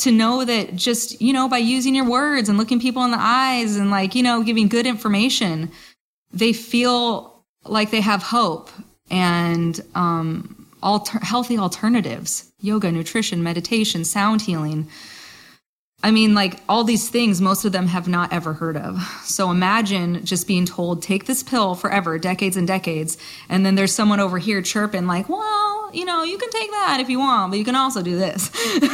to 0.00 0.10
know 0.10 0.44
that 0.44 0.76
just, 0.76 1.20
you 1.20 1.32
know, 1.32 1.48
by 1.48 1.58
using 1.58 1.94
your 1.94 2.08
words 2.08 2.48
and 2.48 2.58
looking 2.58 2.80
people 2.80 3.04
in 3.04 3.10
the 3.10 3.20
eyes 3.20 3.76
and 3.76 3.90
like, 3.90 4.14
you 4.14 4.22
know, 4.22 4.42
giving 4.42 4.68
good 4.68 4.86
information, 4.86 5.70
they 6.32 6.52
feel 6.52 7.44
like 7.64 7.90
they 7.90 8.00
have 8.00 8.22
hope 8.22 8.70
and 9.10 9.80
um, 9.94 10.66
alter- 10.82 11.18
healthy 11.20 11.58
alternatives 11.58 12.46
yoga, 12.62 12.92
nutrition, 12.92 13.42
meditation, 13.42 14.04
sound 14.04 14.42
healing. 14.42 14.86
I 16.02 16.10
mean, 16.10 16.34
like 16.34 16.60
all 16.68 16.84
these 16.84 17.08
things, 17.08 17.40
most 17.40 17.64
of 17.64 17.72
them 17.72 17.86
have 17.86 18.08
not 18.08 18.32
ever 18.32 18.52
heard 18.52 18.76
of. 18.76 19.00
So 19.24 19.50
imagine 19.50 20.24
just 20.24 20.46
being 20.46 20.66
told, 20.66 21.02
take 21.02 21.26
this 21.26 21.42
pill 21.42 21.74
forever, 21.74 22.18
decades 22.18 22.56
and 22.56 22.66
decades. 22.66 23.18
And 23.48 23.64
then 23.64 23.74
there's 23.74 23.94
someone 23.94 24.20
over 24.20 24.38
here 24.38 24.62
chirping, 24.62 25.06
like, 25.06 25.28
well, 25.28 25.69
well, 25.90 25.98
you 25.98 26.04
know, 26.04 26.22
you 26.24 26.38
can 26.38 26.50
take 26.50 26.70
that 26.70 26.98
if 27.00 27.08
you 27.08 27.18
want, 27.18 27.50
but 27.52 27.58
you 27.58 27.64
can 27.64 27.76
also 27.76 28.02
do 28.02 28.16
this. 28.16 28.50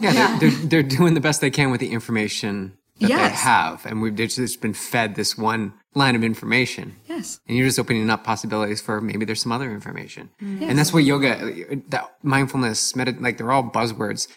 Yeah, 0.00 0.38
They're, 0.38 0.50
they're, 0.50 0.66
they're 0.66 0.82
doing 0.82 1.14
the 1.14 1.20
best 1.20 1.40
they 1.40 1.50
can 1.50 1.70
with 1.70 1.80
the 1.80 1.90
information 1.90 2.76
that 3.00 3.08
they 3.08 3.14
have. 3.36 3.84
And 3.86 4.00
we've 4.00 4.14
just 4.14 4.60
been 4.60 4.74
fed 4.74 5.14
this 5.16 5.36
one 5.36 5.72
line 5.94 6.14
of 6.14 6.22
information. 6.22 6.96
yes. 7.08 7.40
And 7.48 7.56
you're 7.56 7.66
just 7.66 7.78
opening 7.80 8.08
up 8.10 8.22
possibilities 8.22 8.80
for 8.80 9.00
maybe 9.00 9.24
there's 9.24 9.42
some 9.42 9.50
other 9.52 9.72
information. 9.72 10.30
Yes, 10.40 10.70
And 10.70 10.78
that's 10.78 10.92
what 10.92 11.02
yoga, 11.04 11.76
that 11.88 12.14
mindfulness, 12.22 12.92
medit, 12.92 13.20
like 13.20 13.38
they're 13.38 13.50
all 13.50 13.64
buzzwords. 13.64 14.28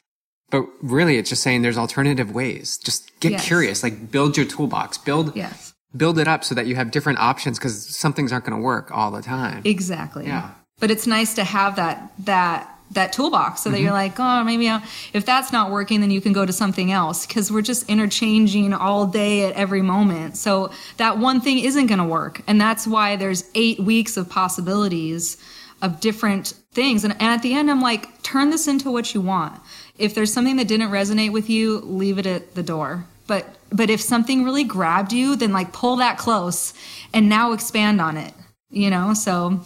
But 0.49 0.65
really, 0.81 1.17
it's 1.17 1.29
just 1.29 1.43
saying 1.43 1.61
there's 1.61 1.77
alternative 1.77 2.31
ways. 2.33 2.77
Just 2.77 3.11
get 3.19 3.33
Yes. 3.33 3.45
curious, 3.45 3.83
like 3.83 4.11
build 4.11 4.35
your 4.37 4.45
toolbox, 4.47 4.97
build, 4.97 5.35
Yes. 5.35 5.73
build 5.95 6.17
it 6.17 6.27
up 6.27 6.43
so 6.43 6.55
that 6.55 6.65
you 6.65 6.75
have 6.75 6.89
different 6.91 7.19
options 7.19 7.59
because 7.59 7.95
some 7.95 8.13
things 8.13 8.31
aren't 8.31 8.45
going 8.45 8.57
to 8.59 8.63
work 8.63 8.89
all 8.91 9.11
the 9.11 9.21
time. 9.21 9.61
Exactly. 9.63 10.25
Yeah. 10.25 10.51
But 10.81 10.91
it's 10.91 11.07
nice 11.07 11.33
to 11.35 11.45
have 11.45 11.77
that 11.77 12.11
that 12.25 12.67
that 12.91 13.13
toolbox 13.13 13.61
so 13.61 13.69
that 13.69 13.79
you're 13.79 13.87
mm-hmm. 13.87 13.95
like, 13.95 14.19
oh, 14.19 14.43
maybe 14.43 14.67
I'll, 14.67 14.83
if 15.13 15.25
that's 15.25 15.53
not 15.53 15.71
working, 15.71 16.01
then 16.01 16.11
you 16.11 16.19
can 16.19 16.33
go 16.33 16.45
to 16.45 16.51
something 16.51 16.91
else 16.91 17.25
because 17.25 17.49
we're 17.49 17.61
just 17.61 17.89
interchanging 17.89 18.73
all 18.73 19.07
day 19.07 19.45
at 19.45 19.53
every 19.53 19.81
moment. 19.81 20.35
So 20.35 20.71
that 20.97 21.17
one 21.17 21.39
thing 21.39 21.59
isn't 21.59 21.87
going 21.87 21.99
to 21.99 22.05
work, 22.05 22.41
and 22.47 22.59
that's 22.59 22.85
why 22.85 23.15
there's 23.15 23.49
eight 23.55 23.79
weeks 23.79 24.17
of 24.17 24.29
possibilities 24.29 25.37
of 25.81 26.01
different 26.01 26.53
things. 26.73 27.03
And, 27.03 27.13
and 27.13 27.23
at 27.23 27.41
the 27.41 27.53
end, 27.53 27.71
I'm 27.71 27.81
like, 27.81 28.21
turn 28.23 28.49
this 28.49 28.67
into 28.67 28.91
what 28.91 29.13
you 29.13 29.21
want. 29.21 29.59
If 29.97 30.13
there's 30.13 30.33
something 30.33 30.57
that 30.57 30.67
didn't 30.67 30.89
resonate 30.89 31.31
with 31.31 31.49
you, 31.49 31.79
leave 31.79 32.17
it 32.17 32.25
at 32.25 32.55
the 32.55 32.63
door. 32.63 33.05
But 33.27 33.55
but 33.71 33.89
if 33.89 34.01
something 34.01 34.43
really 34.43 34.65
grabbed 34.65 35.13
you, 35.13 35.37
then 35.37 35.53
like 35.53 35.71
pull 35.71 35.95
that 35.97 36.17
close 36.17 36.73
and 37.13 37.29
now 37.29 37.53
expand 37.53 38.01
on 38.01 38.17
it. 38.17 38.33
You 38.69 38.89
know, 38.89 39.13
so 39.13 39.61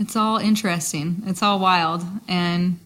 it's 0.00 0.16
all 0.16 0.38
interesting. 0.38 1.22
It's 1.26 1.42
all 1.42 1.58
wild. 1.58 2.02
And 2.26 2.80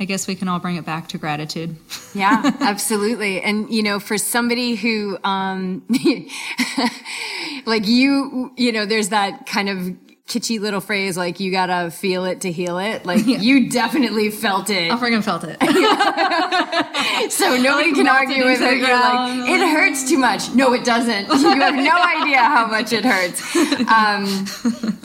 I 0.00 0.04
guess 0.04 0.26
we 0.26 0.34
can 0.34 0.48
all 0.48 0.58
bring 0.58 0.76
it 0.76 0.84
back 0.84 1.08
to 1.08 1.18
gratitude. 1.18 1.76
Yeah, 2.14 2.42
absolutely. 2.60 3.40
And 3.40 3.70
you 3.70 3.82
know, 3.82 4.00
for 4.00 4.18
somebody 4.18 4.74
who 4.74 5.18
um 5.24 5.84
like 7.66 7.86
you, 7.86 8.52
you 8.56 8.72
know, 8.72 8.84
there's 8.84 9.08
that 9.10 9.46
kind 9.46 9.68
of 9.68 9.96
kitschy 10.28 10.60
little 10.60 10.80
phrase 10.80 11.16
like 11.16 11.40
you 11.40 11.50
got 11.50 11.66
to 11.66 11.90
feel 11.90 12.24
it 12.26 12.42
to 12.42 12.52
heal 12.52 12.78
it. 12.78 13.06
Like 13.06 13.26
you 13.26 13.70
definitely 13.70 14.30
felt 14.30 14.70
it. 14.70 14.92
I 14.92 14.96
freaking 14.96 15.24
felt 15.24 15.44
it. 15.44 15.56
So 17.30 17.56
nobody 17.56 17.88
like 17.88 17.94
can 17.94 18.08
argue 18.08 18.44
with 18.44 18.60
it. 18.60 18.78
You're 18.78 18.88
like, 18.88 19.48
it 19.48 19.60
hurts 19.60 20.08
too 20.08 20.18
much. 20.18 20.52
No, 20.54 20.72
it 20.72 20.84
doesn't. 20.84 21.28
You 21.48 21.60
have 21.60 21.74
no 21.74 22.22
idea 22.22 22.38
how 22.38 22.66
much 22.66 22.92
it 22.92 23.04
hurts. 23.04 23.40
Um, 23.88 24.24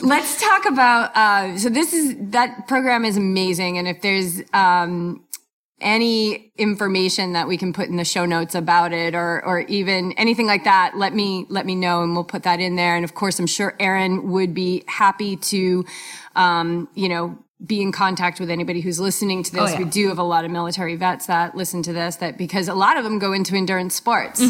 let's 0.00 0.40
talk 0.40 0.66
about. 0.66 1.16
Uh, 1.16 1.56
so 1.58 1.68
this 1.68 1.92
is 1.92 2.14
that 2.30 2.68
program 2.68 3.04
is 3.04 3.16
amazing, 3.16 3.78
and 3.78 3.88
if 3.88 4.02
there's 4.02 4.42
um, 4.52 5.23
any 5.84 6.50
information 6.56 7.34
that 7.34 7.46
we 7.46 7.56
can 7.56 7.72
put 7.72 7.88
in 7.88 7.96
the 7.96 8.04
show 8.04 8.24
notes 8.24 8.54
about 8.56 8.92
it, 8.92 9.14
or 9.14 9.44
or 9.44 9.60
even 9.60 10.12
anything 10.12 10.46
like 10.46 10.64
that, 10.64 10.96
let 10.96 11.14
me 11.14 11.46
let 11.48 11.66
me 11.66 11.76
know, 11.76 12.02
and 12.02 12.14
we'll 12.14 12.24
put 12.24 12.42
that 12.42 12.58
in 12.58 12.74
there. 12.74 12.96
And 12.96 13.04
of 13.04 13.14
course, 13.14 13.38
I'm 13.38 13.46
sure 13.46 13.76
Erin 13.78 14.32
would 14.32 14.54
be 14.54 14.82
happy 14.88 15.36
to, 15.36 15.84
um, 16.34 16.88
you 16.94 17.08
know. 17.08 17.38
Be 17.64 17.80
in 17.80 17.92
contact 17.92 18.40
with 18.40 18.50
anybody 18.50 18.80
who's 18.80 18.98
listening 19.00 19.42
to 19.44 19.52
this. 19.52 19.60
Oh, 19.60 19.66
yeah. 19.72 19.78
We 19.78 19.84
do 19.86 20.08
have 20.08 20.18
a 20.18 20.22
lot 20.24 20.44
of 20.44 20.50
military 20.50 20.96
vets 20.96 21.26
that 21.26 21.54
listen 21.56 21.82
to 21.84 21.92
this 21.92 22.16
that 22.16 22.36
because 22.36 22.68
a 22.68 22.74
lot 22.74 22.96
of 22.96 23.04
them 23.04 23.18
go 23.18 23.32
into 23.32 23.54
endurance 23.56 23.94
sports, 23.94 24.42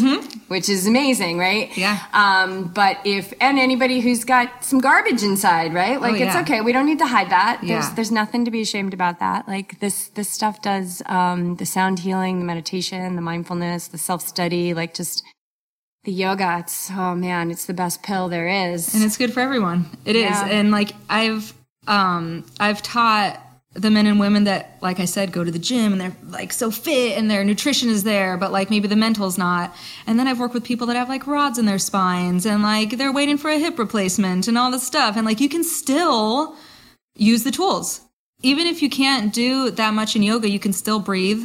which 0.47 0.67
is 0.69 0.85
amazing, 0.87 1.37
right? 1.37 1.69
Mm-hmm. 1.69 1.79
Yeah. 1.79 1.99
Um, 2.13 2.67
but 2.73 2.97
if 3.05 3.33
and 3.39 3.57
anybody 3.59 3.99
who's 4.01 4.23
got 4.25 4.63
some 4.65 4.79
garbage 4.79 5.23
inside, 5.23 5.73
right? 5.73 5.99
Like 6.01 6.13
it's 6.19 6.35
Oh, 6.35 6.39
yeah. 6.39 6.41
okay. 6.41 6.61
We 6.61 6.71
don't 6.73 6.85
need 6.85 6.99
to 6.99 7.07
hide 7.07 7.29
that. 7.31 7.59
There's 7.61 7.69
Yeah. 7.69 7.79
there's 7.81 7.95
there's 7.95 8.11
nothing 8.11 8.45
to 8.45 8.51
be 8.51 8.61
ashamed 8.61 8.93
about 8.93 9.19
that. 9.19 9.47
Like 9.47 9.79
this 9.79 10.09
this 10.09 10.29
stuff 10.29 10.61
does 10.61 11.01
um, 11.07 11.55
the 11.55 11.65
sound 11.65 11.99
healing, 11.99 12.39
the 12.39 12.45
meditation, 12.45 13.15
the 13.15 13.21
mindfulness, 13.21 13.87
the 13.87 13.97
self 13.97 14.21
study, 14.27 14.73
like 14.75 14.93
just 14.93 15.23
the 16.03 16.11
yoga. 16.11 16.57
It's 16.59 16.91
oh 16.91 17.15
man, 17.15 17.49
it's 17.49 17.65
the 17.65 17.73
best 17.73 18.03
pill 18.03 18.29
there 18.29 18.47
is. 18.47 18.93
and 18.93 19.03
it's 19.03 19.17
good 19.17 19.33
for 19.33 19.39
everyone. 19.39 19.85
It 20.05 20.15
is, 20.15 20.23
Yeah. 20.23 20.45
And 20.47 20.69
like 20.69 20.91
I've 21.09 21.54
um 21.87 22.45
I've 22.59 22.81
taught 22.81 23.41
the 23.75 23.91
men 23.91 24.05
and 24.05 24.19
women 24.19 24.45
that 24.45 24.77
like 24.81 24.99
I 24.99 25.05
said 25.05 25.33
go 25.33 25.43
to 25.43 25.51
the 25.51 25.59
gym 25.59 25.91
and 25.91 25.99
they're 25.99 26.15
like 26.29 26.53
so 26.53 26.71
fit 26.71 27.17
and 27.17 27.29
their 27.29 27.43
nutrition 27.43 27.89
is 27.89 28.03
there 28.03 28.37
but 28.37 28.51
like 28.51 28.69
maybe 28.69 28.87
the 28.87 28.95
mental's 28.95 29.37
not. 29.37 29.75
And 30.07 30.17
then 30.17 30.27
I've 30.27 30.39
worked 30.39 30.53
with 30.53 30.63
people 30.63 30.87
that 30.87 30.95
have 30.95 31.09
like 31.09 31.27
rods 31.27 31.59
in 31.59 31.65
their 31.65 31.79
spines 31.79 32.45
and 32.45 32.63
like 32.63 32.97
they're 32.97 33.11
waiting 33.11 33.37
for 33.37 33.49
a 33.49 33.59
hip 33.59 33.77
replacement 33.77 34.47
and 34.47 34.57
all 34.57 34.71
this 34.71 34.87
stuff 34.87 35.17
and 35.17 35.25
like 35.25 35.41
you 35.41 35.49
can 35.49 35.63
still 35.63 36.55
use 37.15 37.43
the 37.43 37.51
tools. 37.51 38.01
Even 38.41 38.65
if 38.67 38.81
you 38.81 38.89
can't 38.89 39.33
do 39.33 39.71
that 39.71 39.93
much 39.93 40.15
in 40.15 40.23
yoga, 40.23 40.49
you 40.49 40.59
can 40.59 40.73
still 40.73 40.99
breathe 40.99 41.43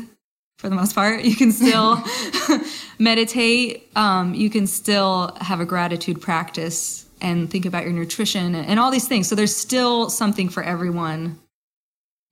for 0.58 0.68
the 0.68 0.74
most 0.74 0.94
part. 0.94 1.24
You 1.24 1.34
can 1.34 1.50
still 1.50 2.02
meditate. 2.98 3.90
Um, 3.96 4.34
you 4.34 4.50
can 4.50 4.66
still 4.66 5.34
have 5.40 5.60
a 5.60 5.64
gratitude 5.64 6.20
practice 6.20 7.06
and 7.20 7.50
think 7.50 7.66
about 7.66 7.84
your 7.84 7.92
nutrition 7.92 8.54
and, 8.54 8.66
and 8.66 8.78
all 8.80 8.90
these 8.90 9.06
things. 9.08 9.28
So 9.28 9.34
there's 9.34 9.54
still 9.54 10.10
something 10.10 10.48
for 10.48 10.62
everyone 10.62 11.38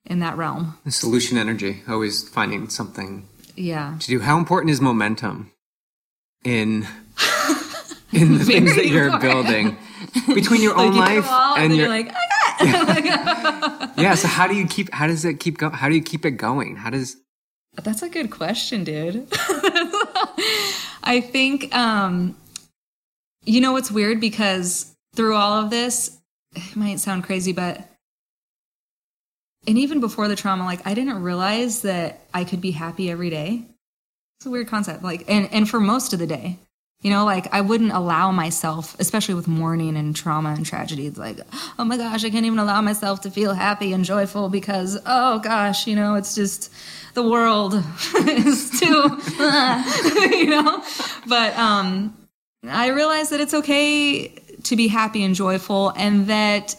in 0.06 0.20
that 0.20 0.36
realm. 0.36 0.78
The 0.84 0.90
solution 0.90 1.36
energy, 1.38 1.82
always 1.88 2.28
finding 2.28 2.68
something 2.68 3.28
Yeah. 3.56 3.96
to 4.00 4.06
do. 4.06 4.20
How 4.20 4.38
important 4.38 4.70
is 4.70 4.80
momentum 4.80 5.50
in 6.44 6.86
in 8.12 8.38
the 8.38 8.44
things 8.52 8.74
that 8.76 8.86
you're 8.86 9.08
important. 9.08 9.22
building 9.22 9.76
between 10.34 10.62
your 10.62 10.76
own 10.78 10.94
You 10.94 11.00
life 11.00 11.26
and 11.28 11.64
and 11.64 11.76
your 11.76 11.86
you're 11.86 11.88
like, 11.88 12.14
I 12.60 13.00
got 13.00 13.98
yeah? 13.98 14.14
So 14.14 14.28
how 14.28 14.46
do 14.46 14.54
you 14.54 14.66
keep? 14.66 14.92
How 14.94 15.06
does 15.06 15.24
it 15.24 15.38
keep 15.40 15.58
going? 15.58 15.72
How 15.74 15.88
do 15.88 15.94
you 15.94 16.02
keep 16.02 16.24
it 16.24 16.32
going? 16.32 16.76
How 16.76 16.90
does 16.90 17.16
That's 17.82 18.02
a 18.02 18.08
good 18.08 18.30
question, 18.30 18.84
dude. 18.84 19.26
I 21.04 21.20
think 21.20 21.74
um 21.74 22.36
you 23.48 23.60
know 23.60 23.72
what's 23.72 23.90
weird 23.90 24.20
because 24.20 24.94
through 25.14 25.34
all 25.34 25.54
of 25.64 25.70
this, 25.70 26.18
it 26.54 26.76
might 26.76 27.00
sound 27.00 27.24
crazy, 27.24 27.52
but 27.52 27.88
and 29.66 29.78
even 29.78 30.00
before 30.00 30.28
the 30.28 30.36
trauma, 30.36 30.64
like 30.64 30.86
I 30.86 30.94
didn't 30.94 31.22
realize 31.22 31.82
that 31.82 32.20
I 32.32 32.44
could 32.44 32.60
be 32.60 32.70
happy 32.70 33.10
every 33.10 33.30
day. 33.30 33.64
It's 34.38 34.46
a 34.46 34.50
weird 34.50 34.68
concept. 34.68 35.02
Like 35.02 35.24
and 35.28 35.48
and 35.52 35.68
for 35.68 35.80
most 35.80 36.12
of 36.12 36.18
the 36.18 36.26
day. 36.26 36.58
You 37.00 37.10
know, 37.10 37.24
like 37.24 37.46
I 37.54 37.60
wouldn't 37.60 37.92
allow 37.92 38.32
myself, 38.32 38.96
especially 38.98 39.34
with 39.34 39.46
mourning 39.46 39.96
and 39.96 40.16
trauma 40.16 40.48
and 40.48 40.66
tragedy. 40.66 41.06
It's 41.06 41.16
like, 41.16 41.38
oh 41.78 41.84
my 41.84 41.96
gosh, 41.96 42.24
I 42.24 42.30
can't 42.30 42.44
even 42.44 42.58
allow 42.58 42.80
myself 42.80 43.20
to 43.20 43.30
feel 43.30 43.54
happy 43.54 43.92
and 43.92 44.04
joyful 44.04 44.48
because, 44.48 45.00
oh 45.06 45.38
gosh, 45.38 45.86
you 45.86 45.94
know, 45.94 46.16
it's 46.16 46.34
just 46.34 46.72
the 47.14 47.22
world 47.22 47.74
is 48.26 48.80
too, 48.80 49.20
you 50.36 50.46
know. 50.46 50.82
But 51.28 51.56
um, 51.56 52.18
I 52.66 52.88
realized 52.88 53.30
that 53.30 53.40
it's 53.40 53.54
okay 53.54 54.28
to 54.64 54.76
be 54.76 54.88
happy 54.88 55.22
and 55.22 55.34
joyful, 55.34 55.90
and 55.96 56.26
that 56.26 56.74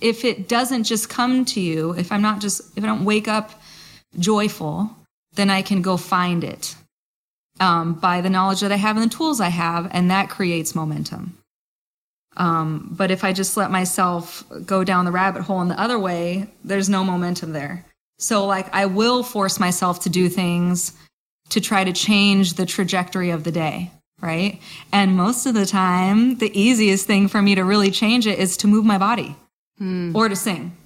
if 0.00 0.24
it 0.24 0.48
doesn't 0.48 0.84
just 0.84 1.08
come 1.08 1.44
to 1.46 1.60
you, 1.60 1.92
if 1.92 2.12
I'm 2.12 2.22
not 2.22 2.40
just, 2.40 2.76
if 2.76 2.82
I 2.84 2.86
don't 2.86 3.04
wake 3.04 3.28
up 3.28 3.52
joyful, 4.18 4.94
then 5.34 5.48
I 5.48 5.62
can 5.62 5.80
go 5.80 5.96
find 5.96 6.44
it 6.44 6.74
um, 7.60 7.94
by 7.94 8.20
the 8.20 8.30
knowledge 8.30 8.60
that 8.60 8.72
I 8.72 8.76
have 8.76 8.96
and 8.96 9.10
the 9.10 9.14
tools 9.14 9.40
I 9.40 9.48
have, 9.48 9.88
and 9.92 10.10
that 10.10 10.28
creates 10.28 10.74
momentum. 10.74 11.38
Um, 12.36 12.88
but 12.90 13.10
if 13.10 13.24
I 13.24 13.32
just 13.32 13.56
let 13.56 13.70
myself 13.70 14.44
go 14.64 14.84
down 14.84 15.04
the 15.04 15.12
rabbit 15.12 15.42
hole 15.42 15.60
in 15.60 15.68
the 15.68 15.80
other 15.80 15.98
way, 15.98 16.48
there's 16.64 16.88
no 16.88 17.04
momentum 17.04 17.52
there. 17.52 17.84
So, 18.18 18.46
like, 18.46 18.72
I 18.74 18.86
will 18.86 19.22
force 19.22 19.60
myself 19.60 20.00
to 20.00 20.10
do 20.10 20.28
things 20.28 20.92
to 21.50 21.60
try 21.60 21.84
to 21.84 21.92
change 21.92 22.54
the 22.54 22.64
trajectory 22.64 23.30
of 23.30 23.44
the 23.44 23.52
day, 23.52 23.90
right? 24.22 24.60
And 24.92 25.16
most 25.16 25.44
of 25.44 25.54
the 25.54 25.66
time, 25.66 26.38
the 26.38 26.58
easiest 26.58 27.06
thing 27.06 27.28
for 27.28 27.42
me 27.42 27.54
to 27.54 27.64
really 27.64 27.90
change 27.90 28.26
it 28.26 28.38
is 28.38 28.56
to 28.58 28.66
move 28.68 28.86
my 28.86 28.96
body 28.96 29.36
or 30.14 30.28
to 30.28 30.36
sing 30.36 30.76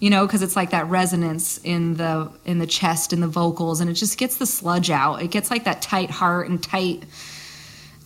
you 0.00 0.10
know 0.10 0.26
because 0.26 0.42
it's 0.42 0.56
like 0.56 0.70
that 0.70 0.88
resonance 0.88 1.58
in 1.58 1.94
the 1.94 2.30
in 2.44 2.58
the 2.58 2.66
chest 2.66 3.12
and 3.12 3.22
the 3.22 3.28
vocals 3.28 3.80
and 3.80 3.88
it 3.88 3.94
just 3.94 4.18
gets 4.18 4.38
the 4.38 4.46
sludge 4.46 4.90
out. 4.90 5.22
It 5.22 5.30
gets 5.30 5.50
like 5.50 5.64
that 5.64 5.82
tight 5.82 6.10
heart 6.10 6.48
and 6.48 6.60
tight 6.62 7.04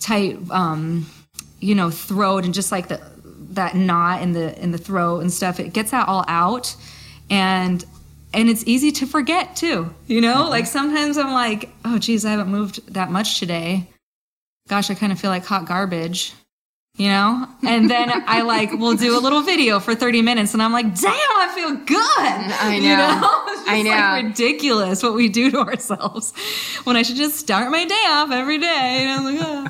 tight 0.00 0.38
um 0.50 1.06
you 1.60 1.74
know 1.74 1.90
throat 1.90 2.44
and 2.44 2.52
just 2.52 2.70
like 2.72 2.88
the 2.88 3.00
that 3.52 3.76
knot 3.76 4.20
in 4.22 4.32
the 4.32 4.60
in 4.60 4.72
the 4.72 4.78
throat 4.78 5.20
and 5.20 5.32
stuff. 5.32 5.60
It 5.60 5.72
gets 5.72 5.92
that 5.92 6.08
all 6.08 6.24
out 6.28 6.76
and 7.30 7.84
and 8.34 8.50
it's 8.50 8.64
easy 8.66 8.90
to 8.90 9.06
forget 9.06 9.54
too 9.54 9.94
you 10.08 10.20
know? 10.20 10.48
Like 10.50 10.66
sometimes 10.66 11.16
i'm 11.16 11.32
like 11.32 11.70
oh 11.84 11.98
geez 11.98 12.24
i 12.24 12.30
haven't 12.30 12.48
moved 12.48 12.92
that 12.92 13.10
much 13.10 13.38
today 13.38 13.88
gosh 14.68 14.90
i 14.90 14.94
kind 14.94 15.12
of 15.12 15.18
feel 15.20 15.30
like 15.30 15.44
hot 15.44 15.66
garbage 15.66 16.32
you 16.96 17.08
know 17.08 17.48
and 17.62 17.90
then 17.90 18.10
i 18.26 18.42
like 18.42 18.70
we'll 18.72 18.96
do 18.96 19.18
a 19.18 19.20
little 19.20 19.42
video 19.42 19.80
for 19.80 19.94
30 19.94 20.22
minutes 20.22 20.52
and 20.54 20.62
i'm 20.62 20.72
like 20.72 20.86
damn 21.00 21.12
i 21.12 21.52
feel 21.54 21.74
good 21.74 21.98
I 21.98 22.76
you 22.76 22.96
know. 22.96 23.40
It's 23.64 23.70
I 23.70 23.82
know. 23.82 23.90
like 23.90 24.24
ridiculous 24.24 25.02
what 25.02 25.14
we 25.14 25.28
do 25.28 25.50
to 25.50 25.58
ourselves 25.58 26.32
when 26.84 26.96
i 26.96 27.02
should 27.02 27.16
just 27.16 27.36
start 27.36 27.70
my 27.70 27.84
day 27.84 28.04
off 28.08 28.30
every 28.30 28.58
day 28.58 28.66
and 29.00 29.10
i'm 29.10 29.24
like 29.24 29.38
oh. 29.40 29.64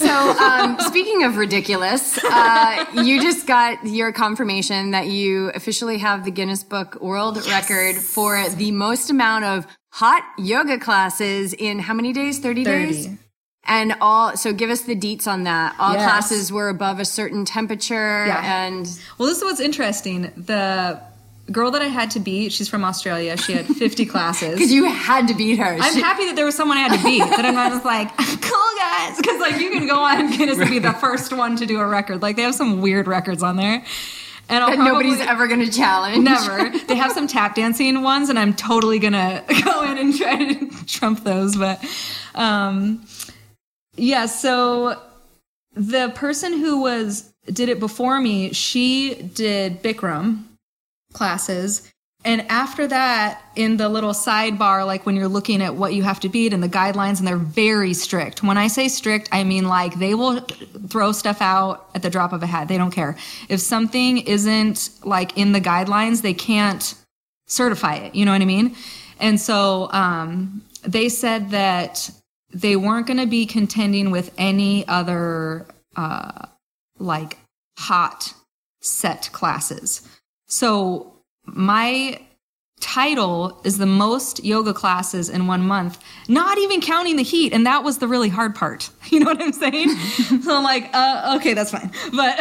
So, 0.00 0.30
um, 0.38 0.78
speaking 0.80 1.24
of 1.24 1.36
ridiculous, 1.36 2.18
uh, 2.24 2.86
you 3.04 3.20
just 3.20 3.46
got 3.46 3.84
your 3.86 4.12
confirmation 4.12 4.92
that 4.92 5.08
you 5.08 5.50
officially 5.50 5.98
have 5.98 6.24
the 6.24 6.30
Guinness 6.30 6.64
Book 6.64 6.98
World 7.02 7.36
yes. 7.36 7.48
Record 7.48 7.96
for 8.02 8.48
the 8.48 8.70
most 8.70 9.10
amount 9.10 9.44
of 9.44 9.66
hot 9.92 10.22
yoga 10.38 10.78
classes 10.78 11.52
in 11.52 11.80
how 11.80 11.92
many 11.92 12.14
days? 12.14 12.38
30, 12.38 12.64
30. 12.64 12.86
days? 12.86 13.08
And 13.70 13.94
all, 14.00 14.36
so 14.36 14.52
give 14.52 14.68
us 14.68 14.82
the 14.82 14.96
deets 14.96 15.28
on 15.28 15.44
that. 15.44 15.76
All 15.78 15.92
yes. 15.92 16.02
classes 16.02 16.50
were 16.50 16.68
above 16.68 16.98
a 16.98 17.04
certain 17.04 17.44
temperature 17.44 18.26
yeah. 18.26 18.66
and. 18.66 18.84
Well, 19.16 19.28
this 19.28 19.38
is 19.38 19.44
what's 19.44 19.60
interesting. 19.60 20.32
The 20.36 21.00
girl 21.52 21.70
that 21.70 21.80
I 21.80 21.86
had 21.86 22.10
to 22.12 22.20
beat, 22.20 22.52
she's 22.52 22.68
from 22.68 22.84
Australia. 22.84 23.36
She 23.36 23.52
had 23.52 23.66
50 23.66 24.06
classes. 24.06 24.54
Because 24.54 24.72
you 24.72 24.86
had 24.86 25.28
to 25.28 25.34
beat 25.34 25.60
her. 25.60 25.76
I'm 25.80 25.94
she- 25.94 26.00
happy 26.00 26.26
that 26.26 26.34
there 26.34 26.44
was 26.44 26.56
someone 26.56 26.78
I 26.78 26.80
had 26.80 26.98
to 26.98 27.04
beat. 27.04 27.20
that 27.20 27.44
I'm 27.44 27.54
not 27.54 27.70
just 27.70 27.84
like, 27.84 28.08
cool 28.16 28.70
guys. 28.76 29.16
Because 29.16 29.40
like 29.40 29.60
you 29.60 29.70
can 29.70 29.86
go 29.86 30.00
on 30.00 30.36
Guinness 30.36 30.58
and 30.58 30.68
be 30.68 30.80
the 30.80 30.92
first 30.94 31.32
one 31.32 31.54
to 31.56 31.64
do 31.64 31.78
a 31.78 31.86
record. 31.86 32.22
Like 32.22 32.34
they 32.34 32.42
have 32.42 32.56
some 32.56 32.80
weird 32.80 33.06
records 33.06 33.42
on 33.42 33.54
there. 33.54 33.84
And 34.48 34.64
that 34.64 34.74
probably, 34.74 34.84
nobody's 34.84 35.20
ever 35.20 35.46
going 35.46 35.64
to 35.64 35.70
challenge. 35.70 36.24
Never. 36.24 36.76
They 36.88 36.96
have 36.96 37.12
some 37.12 37.28
tap 37.28 37.54
dancing 37.54 38.02
ones, 38.02 38.30
and 38.30 38.38
I'm 38.38 38.52
totally 38.52 38.98
going 38.98 39.12
to 39.12 39.44
go 39.64 39.84
in 39.84 39.96
and 39.96 40.16
try 40.16 40.54
to 40.54 40.86
trump 40.86 41.22
those. 41.22 41.54
But 41.54 41.84
um, 42.34 43.04
yeah, 44.00 44.26
so 44.26 45.00
the 45.74 46.10
person 46.14 46.58
who 46.58 46.80
was 46.80 47.30
did 47.46 47.68
it 47.68 47.78
before 47.80 48.20
me, 48.20 48.52
she 48.52 49.14
did 49.14 49.82
Bikram, 49.82 50.44
classes. 51.12 51.90
And 52.24 52.42
after 52.50 52.86
that, 52.86 53.42
in 53.56 53.76
the 53.78 53.88
little 53.88 54.12
sidebar, 54.12 54.86
like 54.86 55.06
when 55.06 55.16
you're 55.16 55.28
looking 55.28 55.62
at 55.62 55.74
what 55.74 55.94
you 55.94 56.02
have 56.02 56.20
to 56.20 56.28
beat 56.28 56.52
and 56.52 56.62
the 56.62 56.68
guidelines, 56.68 57.18
and 57.18 57.26
they're 57.26 57.36
very 57.36 57.94
strict. 57.94 58.42
When 58.42 58.58
I 58.58 58.68
say 58.68 58.88
strict, 58.88 59.28
I 59.32 59.44
mean 59.44 59.68
like 59.68 59.98
they 59.98 60.14
will 60.14 60.40
throw 60.88 61.12
stuff 61.12 61.40
out 61.40 61.88
at 61.94 62.02
the 62.02 62.10
drop 62.10 62.32
of 62.32 62.42
a 62.42 62.46
hat. 62.46 62.68
They 62.68 62.78
don't 62.78 62.90
care. 62.90 63.16
If 63.48 63.60
something 63.60 64.18
isn't 64.18 64.90
like 65.04 65.36
in 65.36 65.52
the 65.52 65.60
guidelines, 65.60 66.22
they 66.22 66.34
can't 66.34 66.94
certify 67.46 67.96
it. 67.96 68.14
You 68.14 68.24
know 68.24 68.32
what 68.32 68.42
I 68.42 68.46
mean? 68.46 68.76
And 69.18 69.40
so 69.40 69.90
um, 69.92 70.62
they 70.82 71.08
said 71.08 71.50
that 71.50 72.10
they 72.52 72.76
weren't 72.76 73.06
going 73.06 73.18
to 73.18 73.26
be 73.26 73.46
contending 73.46 74.10
with 74.10 74.32
any 74.36 74.86
other 74.88 75.66
uh, 75.96 76.46
like 76.98 77.38
hot 77.78 78.34
set 78.80 79.30
classes. 79.32 80.06
So 80.46 81.12
my 81.44 82.20
title 82.80 83.60
is 83.62 83.78
the 83.78 83.86
most 83.86 84.42
yoga 84.44 84.72
classes 84.72 85.28
in 85.28 85.46
one 85.46 85.62
month, 85.62 86.02
not 86.28 86.58
even 86.58 86.80
counting 86.80 87.16
the 87.16 87.22
heat. 87.22 87.52
And 87.52 87.66
that 87.66 87.84
was 87.84 87.98
the 87.98 88.08
really 88.08 88.28
hard 88.28 88.54
part. 88.54 88.90
You 89.10 89.18
know 89.18 89.26
what 89.26 89.42
I'm 89.42 89.52
saying? 89.52 89.88
so 90.42 90.56
I'm 90.56 90.62
like, 90.62 90.88
uh, 90.92 91.36
okay, 91.40 91.52
that's 91.52 91.72
fine. 91.72 91.90
But, 92.14 92.40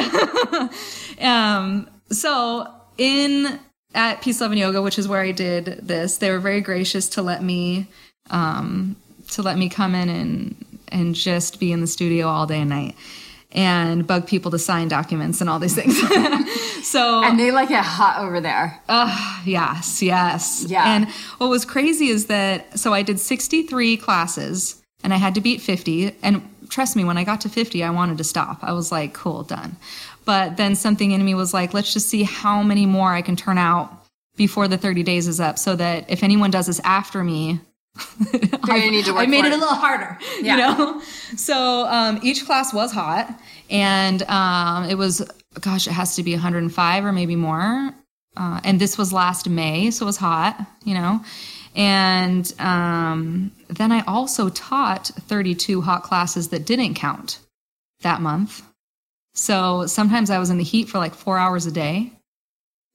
um, 1.20 1.89
so 2.12 2.72
in, 2.99 3.60
at 3.95 4.22
Peace, 4.22 4.39
Love 4.39 4.51
and 4.51 4.60
Yoga, 4.60 4.80
which 4.80 4.99
is 4.99 5.07
where 5.07 5.20
I 5.20 5.32
did 5.32 5.66
this, 5.82 6.18
they 6.18 6.30
were 6.30 6.38
very 6.38 6.62
gracious 6.62 7.10
to 7.10 7.24
let 7.24 7.41
me, 7.41 7.88
um, 8.30 8.97
to 9.32 9.41
let 9.41 9.57
me 9.57 9.69
come 9.69 9.95
in 9.95 10.09
and, 10.09 10.65
and 10.89 11.15
just 11.15 11.59
be 11.59 11.71
in 11.71 11.82
the 11.82 11.88
studio 11.88 12.27
all 12.27 12.47
day 12.47 12.61
and 12.61 12.69
night 12.69 12.95
and 13.51 14.05
bug 14.05 14.27
people 14.27 14.51
to 14.51 14.59
sign 14.59 14.88
documents 14.88 15.41
and 15.41 15.49
all 15.49 15.59
these 15.59 15.75
things. 15.75 15.97
so 16.88 17.23
and 17.23 17.39
they 17.39 17.51
like 17.51 17.71
it 17.71 17.77
hot 17.77 18.19
over 18.19 18.39
there. 18.39 18.80
Uh, 18.88 19.41
yes, 19.45 20.01
yes. 20.01 20.65
Yeah. 20.67 20.84
And 20.86 21.09
what 21.39 21.49
was 21.49 21.65
crazy 21.65 22.09
is 22.09 22.27
that 22.27 22.77
so 22.77 22.93
I 22.93 23.01
did 23.01 23.19
63 23.19 23.97
classes 23.97 24.82
and 25.03 25.13
I 25.13 25.17
had 25.17 25.36
to 25.36 25.41
beat 25.41 25.61
50. 25.61 26.15
And 26.21 26.47
trust 26.69 26.95
me, 26.95 27.03
when 27.03 27.17
I 27.17 27.23
got 27.23 27.41
to 27.41 27.49
50, 27.49 27.84
I 27.84 27.89
wanted 27.89 28.17
to 28.19 28.23
stop. 28.23 28.59
I 28.61 28.73
was 28.73 28.91
like, 28.91 29.13
cool, 29.13 29.43
done. 29.43 29.77
But 30.25 30.57
then 30.57 30.75
something 30.75 31.11
in 31.11 31.25
me 31.25 31.34
was 31.34 31.53
like, 31.53 31.73
let's 31.73 31.91
just 31.91 32.07
see 32.07 32.23
how 32.23 32.61
many 32.61 32.86
more 32.86 33.11
I 33.11 33.23
can 33.23 33.36
turn 33.36 33.57
out 33.57 33.91
before 34.36 34.67
the 34.67 34.77
30 34.77 35.03
days 35.03 35.27
is 35.27 35.39
up 35.39 35.57
so 35.57 35.75
that 35.75 36.09
if 36.09 36.23
anyone 36.23 36.51
does 36.51 36.67
this 36.67 36.80
after 36.84 37.23
me, 37.23 37.59
I, 38.64 38.89
need 38.89 39.06
to 39.06 39.14
work 39.14 39.22
I 39.22 39.26
made 39.26 39.45
it, 39.45 39.52
it, 39.52 39.54
a 39.54 39.58
little 39.58 39.76
harder, 39.76 40.18
yeah. 40.41 40.56
you 40.56 40.58
know? 40.58 41.02
So 41.36 41.86
um, 41.88 42.20
each 42.24 42.45
class 42.45 42.74
was 42.74 42.91
hot 42.91 43.39
and 43.70 44.24
um, 44.24 44.86
it 44.89 44.95
was, 44.95 45.22
gosh, 45.62 45.88
it 45.88 45.91
has 45.91 46.16
to 46.16 46.24
be 46.24 46.34
105 46.34 47.06
or 47.06 47.12
maybe 47.12 47.36
more. 47.36 47.93
Uh, 48.36 48.60
and 48.64 48.80
this 48.80 48.97
was 48.97 49.14
last 49.14 49.50
May, 49.50 49.91
so 49.91 50.06
it 50.06 50.08
was 50.08 50.18
hot, 50.18 50.60
you 50.84 50.93
know? 50.93 51.22
And 51.76 52.52
um, 52.60 53.52
then 53.68 53.91
I 53.91 54.04
also 54.06 54.50
taught 54.50 55.08
32 55.08 55.82
hot 55.82 56.04
classes 56.04 56.50
that 56.50 56.66
didn't 56.66 56.95
count 56.95 57.39
that 58.02 58.22
month. 58.22 58.64
So 59.34 59.86
sometimes 59.86 60.30
I 60.30 60.39
was 60.39 60.50
in 60.50 60.58
the 60.58 60.64
heat 60.64 60.89
for 60.89 60.97
like 60.97 61.14
four 61.14 61.38
hours 61.38 61.66
a 61.66 61.72
day. 61.72 62.12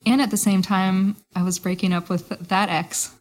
And 0.06 0.20
at 0.20 0.30
the 0.30 0.36
same 0.36 0.60
time, 0.60 1.16
I 1.34 1.42
was 1.42 1.58
breaking 1.58 1.92
up 1.92 2.08
with 2.08 2.28
that 2.48 2.68
ex 2.68 3.14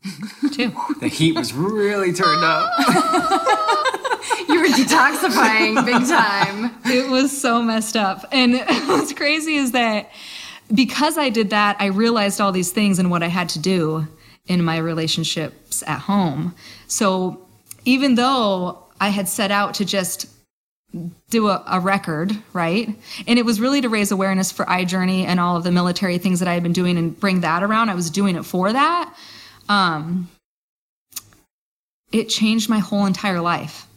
too. 0.52 0.74
the 1.00 1.08
heat 1.08 1.36
was 1.36 1.54
really 1.54 2.12
turned 2.12 2.44
up. 2.44 2.72
you 4.50 4.60
were 4.60 4.68
detoxifying 4.68 5.86
big 5.86 6.08
time. 6.08 6.72
It 6.86 7.10
was 7.10 7.36
so 7.38 7.62
messed 7.62 7.96
up. 7.96 8.26
And 8.32 8.56
what's 8.88 9.14
crazy 9.14 9.56
is 9.56 9.72
that 9.72 10.12
because 10.74 11.18
I 11.18 11.30
did 11.30 11.52
that, 11.52 11.78
I 11.80 11.86
realized 11.88 12.42
all 12.42 12.52
these 12.52 12.72
things 12.72 13.00
and 13.00 13.10
what 13.10 13.24
I 13.24 13.28
had 13.28 13.50
to 13.50 13.60
do 13.60 14.08
in 14.46 14.64
my 14.64 14.78
relationships 14.78 15.84
at 15.88 16.00
home. 16.00 16.54
So 16.88 17.48
even 17.86 18.16
though 18.16 18.84
I 19.00 19.10
had 19.10 19.28
set 19.28 19.52
out 19.52 19.74
to 19.76 19.86
just 19.86 20.28
do 21.30 21.50
a, 21.50 21.64
a, 21.68 21.80
record, 21.80 22.32
right? 22.54 22.88
And 23.28 23.40
it 23.40 23.46
was 23.46 23.60
really 23.60 23.82
to 23.82 23.90
raise 23.90 24.12
awareness 24.12 24.52
for 24.52 24.66
iJourney 24.66 25.26
and 25.26 25.40
all 25.40 25.58
of 25.58 25.64
the 25.64 25.72
military 25.72 26.18
things 26.20 26.40
that 26.40 26.48
I 26.48 26.54
had 26.54 26.64
been 26.64 26.74
doing 26.74 26.98
and 26.98 27.20
bring 27.20 27.42
that 27.42 27.64
around. 27.64 27.90
I 27.90 27.96
was 27.96 28.10
doing 28.10 28.36
it 28.36 28.46
for 28.46 28.72
that. 28.72 29.14
Um, 29.70 30.30
it 32.12 32.30
changed 32.30 32.70
my 32.70 32.80
whole 32.80 33.06
entire 33.06 33.42
life. 33.42 33.88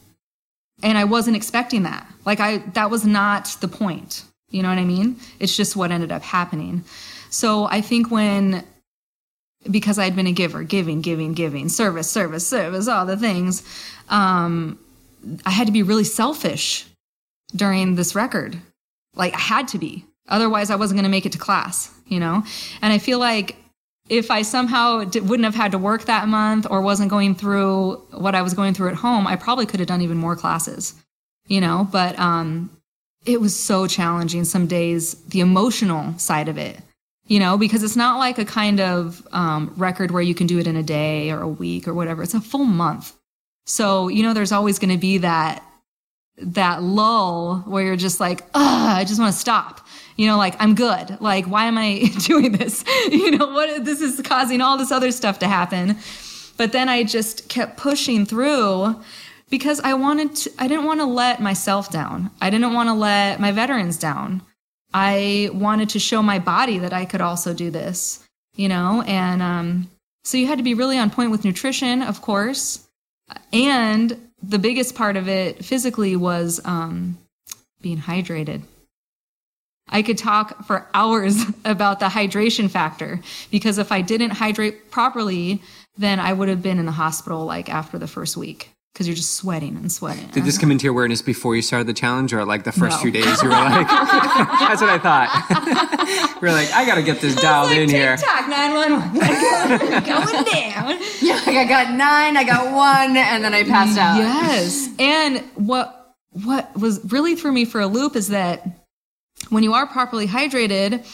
And 0.82 0.96
I 0.96 1.04
wasn't 1.04 1.36
expecting 1.36 1.82
that. 1.82 2.06
Like 2.24 2.40
I, 2.40 2.58
that 2.74 2.90
was 2.90 3.04
not 3.04 3.56
the 3.60 3.68
point. 3.68 4.24
You 4.50 4.62
know 4.62 4.68
what 4.68 4.78
I 4.78 4.84
mean? 4.84 5.16
It's 5.38 5.56
just 5.56 5.76
what 5.76 5.90
ended 5.90 6.12
up 6.12 6.22
happening. 6.22 6.84
So 7.30 7.64
I 7.64 7.80
think 7.80 8.10
when, 8.10 8.64
because 9.70 9.98
I'd 9.98 10.16
been 10.16 10.26
a 10.26 10.32
giver, 10.32 10.62
giving, 10.62 11.00
giving, 11.02 11.34
giving, 11.34 11.68
service, 11.68 12.10
service, 12.10 12.46
service, 12.46 12.88
all 12.88 13.04
the 13.04 13.16
things, 13.16 13.62
um, 14.08 14.78
I 15.44 15.50
had 15.50 15.66
to 15.66 15.72
be 15.72 15.82
really 15.82 16.04
selfish 16.04 16.86
during 17.54 17.94
this 17.94 18.14
record. 18.14 18.58
Like 19.14 19.34
I 19.34 19.40
had 19.40 19.68
to 19.68 19.78
be. 19.78 20.04
Otherwise, 20.28 20.70
I 20.70 20.76
wasn't 20.76 20.96
going 20.96 21.04
to 21.04 21.10
make 21.10 21.26
it 21.26 21.32
to 21.32 21.38
class, 21.38 21.92
you 22.06 22.18
know? 22.18 22.42
And 22.82 22.92
I 22.92 22.98
feel 22.98 23.18
like 23.18 23.56
if 24.08 24.30
I 24.30 24.42
somehow 24.42 24.98
wouldn't 24.98 25.44
have 25.44 25.54
had 25.54 25.72
to 25.72 25.78
work 25.78 26.04
that 26.04 26.28
month 26.28 26.66
or 26.68 26.80
wasn't 26.80 27.10
going 27.10 27.34
through 27.34 27.96
what 28.10 28.34
I 28.34 28.42
was 28.42 28.54
going 28.54 28.74
through 28.74 28.88
at 28.88 28.96
home, 28.96 29.26
I 29.26 29.36
probably 29.36 29.66
could 29.66 29.80
have 29.80 29.88
done 29.88 30.02
even 30.02 30.16
more 30.16 30.36
classes, 30.36 30.94
you 31.46 31.60
know? 31.60 31.88
But 31.90 32.18
um, 32.18 32.70
it 33.24 33.40
was 33.40 33.54
so 33.54 33.86
challenging 33.86 34.44
some 34.44 34.66
days, 34.66 35.14
the 35.24 35.40
emotional 35.40 36.16
side 36.18 36.48
of 36.48 36.58
it, 36.58 36.78
you 37.26 37.40
know, 37.40 37.56
because 37.56 37.82
it's 37.82 37.96
not 37.96 38.18
like 38.18 38.38
a 38.38 38.44
kind 38.44 38.80
of 38.80 39.26
um, 39.32 39.72
record 39.76 40.10
where 40.10 40.22
you 40.22 40.34
can 40.34 40.46
do 40.46 40.58
it 40.58 40.66
in 40.66 40.76
a 40.76 40.82
day 40.82 41.30
or 41.30 41.40
a 41.40 41.48
week 41.48 41.88
or 41.88 41.94
whatever. 41.94 42.22
It's 42.22 42.34
a 42.34 42.40
full 42.40 42.64
month. 42.64 43.12
So, 43.66 44.08
you 44.08 44.22
know, 44.22 44.32
there's 44.32 44.52
always 44.52 44.78
going 44.78 44.90
to 44.90 44.98
be 44.98 45.18
that, 45.18 45.62
that 46.38 46.82
lull 46.82 47.64
where 47.66 47.84
you're 47.84 47.96
just 47.96 48.20
like, 48.20 48.42
I 48.54 49.04
just 49.06 49.20
want 49.20 49.34
to 49.34 49.38
stop. 49.38 49.86
You 50.16 50.28
know, 50.28 50.38
like, 50.38 50.54
I'm 50.60 50.74
good. 50.74 51.20
Like, 51.20 51.46
why 51.46 51.66
am 51.66 51.76
I 51.76 52.10
doing 52.20 52.52
this? 52.52 52.84
You 53.10 53.32
know, 53.32 53.48
what, 53.48 53.84
this 53.84 54.00
is 54.00 54.20
causing 54.22 54.60
all 54.60 54.76
this 54.76 54.90
other 54.90 55.10
stuff 55.10 55.40
to 55.40 55.48
happen. 55.48 55.96
But 56.56 56.72
then 56.72 56.88
I 56.88 57.04
just 57.04 57.48
kept 57.48 57.76
pushing 57.76 58.24
through 58.24 59.00
because 59.50 59.80
I 59.80 59.94
wanted 59.94 60.34
to, 60.36 60.52
I 60.58 60.68
didn't 60.68 60.84
want 60.84 61.00
to 61.00 61.06
let 61.06 61.40
myself 61.40 61.90
down. 61.90 62.30
I 62.40 62.50
didn't 62.50 62.72
want 62.72 62.88
to 62.88 62.94
let 62.94 63.40
my 63.40 63.52
veterans 63.52 63.98
down. 63.98 64.42
I 64.94 65.50
wanted 65.52 65.90
to 65.90 65.98
show 65.98 66.22
my 66.22 66.38
body 66.38 66.78
that 66.78 66.92
I 66.92 67.04
could 67.04 67.20
also 67.20 67.52
do 67.52 67.70
this, 67.70 68.24
you 68.54 68.68
know, 68.68 69.02
and, 69.06 69.42
um, 69.42 69.90
so 70.24 70.38
you 70.38 70.46
had 70.46 70.58
to 70.58 70.64
be 70.64 70.74
really 70.74 70.98
on 70.98 71.10
point 71.10 71.30
with 71.30 71.44
nutrition, 71.44 72.02
of 72.02 72.22
course. 72.22 72.85
And 73.52 74.30
the 74.42 74.58
biggest 74.58 74.94
part 74.94 75.16
of 75.16 75.28
it 75.28 75.64
physically 75.64 76.16
was 76.16 76.60
um, 76.64 77.18
being 77.80 77.98
hydrated. 77.98 78.62
I 79.88 80.02
could 80.02 80.18
talk 80.18 80.64
for 80.66 80.88
hours 80.94 81.42
about 81.64 82.00
the 82.00 82.06
hydration 82.06 82.70
factor 82.70 83.20
because 83.50 83.78
if 83.78 83.92
I 83.92 84.02
didn't 84.02 84.30
hydrate 84.30 84.90
properly, 84.90 85.62
then 85.96 86.20
I 86.20 86.32
would 86.32 86.48
have 86.48 86.62
been 86.62 86.78
in 86.78 86.86
the 86.86 86.92
hospital 86.92 87.44
like 87.44 87.68
after 87.68 87.98
the 87.98 88.08
first 88.08 88.36
week 88.36 88.75
because 88.96 89.06
you're 89.06 89.14
just 89.14 89.34
sweating 89.34 89.76
and 89.76 89.92
sweating. 89.92 90.26
Did 90.28 90.46
this 90.46 90.56
come 90.56 90.70
into 90.70 90.84
your 90.84 90.94
awareness 90.94 91.20
before 91.20 91.54
you 91.54 91.60
started 91.60 91.86
the 91.86 91.92
challenge, 91.92 92.32
or 92.32 92.46
like 92.46 92.64
the 92.64 92.72
first 92.72 92.96
no. 92.96 93.02
few 93.02 93.10
days 93.10 93.42
you 93.42 93.50
were 93.50 93.54
like, 93.54 93.86
"That's 93.88 94.80
what 94.80 94.88
I 94.88 94.98
thought." 94.98 96.38
we're 96.40 96.50
like, 96.50 96.72
"I 96.72 96.86
got 96.86 96.94
to 96.94 97.02
get 97.02 97.20
this 97.20 97.36
dialed 97.36 97.68
like, 97.68 97.80
in 97.80 97.90
here." 97.90 98.16
TikTok 98.16 98.48
nine 98.48 98.72
one 98.72 98.92
one 98.92 99.12
going 99.12 100.44
down. 100.50 100.98
Yeah, 101.20 101.42
like 101.44 101.56
I 101.56 101.66
got 101.68 101.92
nine, 101.92 102.38
I 102.38 102.44
got 102.44 102.72
one, 102.74 103.18
and 103.18 103.44
then 103.44 103.52
I 103.52 103.64
passed 103.64 103.98
out. 103.98 104.16
Yes, 104.16 104.88
and 104.98 105.40
what 105.56 106.14
what 106.30 106.74
was 106.74 107.04
really 107.12 107.36
threw 107.36 107.52
me 107.52 107.66
for 107.66 107.82
a 107.82 107.86
loop 107.86 108.16
is 108.16 108.28
that 108.28 108.66
when 109.50 109.62
you 109.62 109.74
are 109.74 109.86
properly 109.86 110.26
hydrated 110.26 111.06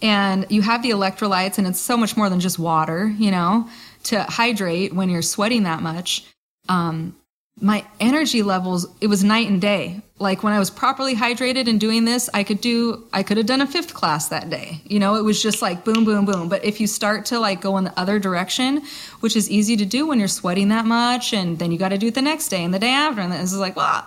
and 0.00 0.46
you 0.48 0.62
have 0.62 0.82
the 0.82 0.90
electrolytes 0.90 1.58
and 1.58 1.66
it's 1.66 1.78
so 1.78 1.98
much 1.98 2.16
more 2.16 2.30
than 2.30 2.40
just 2.40 2.58
water, 2.58 3.06
you 3.18 3.30
know, 3.30 3.68
to 4.04 4.22
hydrate 4.22 4.94
when 4.94 5.10
you're 5.10 5.20
sweating 5.20 5.64
that 5.64 5.82
much. 5.82 6.24
Um, 6.70 7.17
my 7.60 7.84
energy 8.00 8.42
levels, 8.42 8.86
it 9.00 9.06
was 9.06 9.24
night 9.24 9.48
and 9.48 9.60
day. 9.60 10.00
Like 10.18 10.42
when 10.42 10.52
I 10.52 10.58
was 10.58 10.70
properly 10.70 11.14
hydrated 11.14 11.68
and 11.68 11.80
doing 11.80 12.04
this, 12.04 12.28
I 12.34 12.42
could 12.42 12.60
do, 12.60 13.06
I 13.12 13.22
could 13.22 13.36
have 13.36 13.46
done 13.46 13.60
a 13.60 13.66
fifth 13.66 13.94
class 13.94 14.28
that 14.28 14.50
day. 14.50 14.80
You 14.84 14.98
know, 14.98 15.14
it 15.16 15.22
was 15.22 15.42
just 15.42 15.62
like 15.62 15.84
boom, 15.84 16.04
boom, 16.04 16.24
boom. 16.24 16.48
But 16.48 16.64
if 16.64 16.80
you 16.80 16.86
start 16.86 17.26
to 17.26 17.38
like 17.38 17.60
go 17.60 17.76
in 17.78 17.84
the 17.84 17.98
other 17.98 18.18
direction, 18.18 18.82
which 19.20 19.36
is 19.36 19.50
easy 19.50 19.76
to 19.76 19.84
do 19.84 20.06
when 20.06 20.18
you're 20.18 20.28
sweating 20.28 20.68
that 20.68 20.86
much, 20.86 21.32
and 21.32 21.58
then 21.58 21.70
you 21.72 21.78
got 21.78 21.90
to 21.90 21.98
do 21.98 22.08
it 22.08 22.14
the 22.14 22.22
next 22.22 22.48
day 22.48 22.64
and 22.64 22.72
the 22.74 22.78
day 22.78 22.90
after, 22.90 23.20
and 23.20 23.32
this 23.32 23.52
is 23.52 23.58
like, 23.58 23.76
wow. 23.76 24.06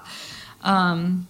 Um, 0.61 1.27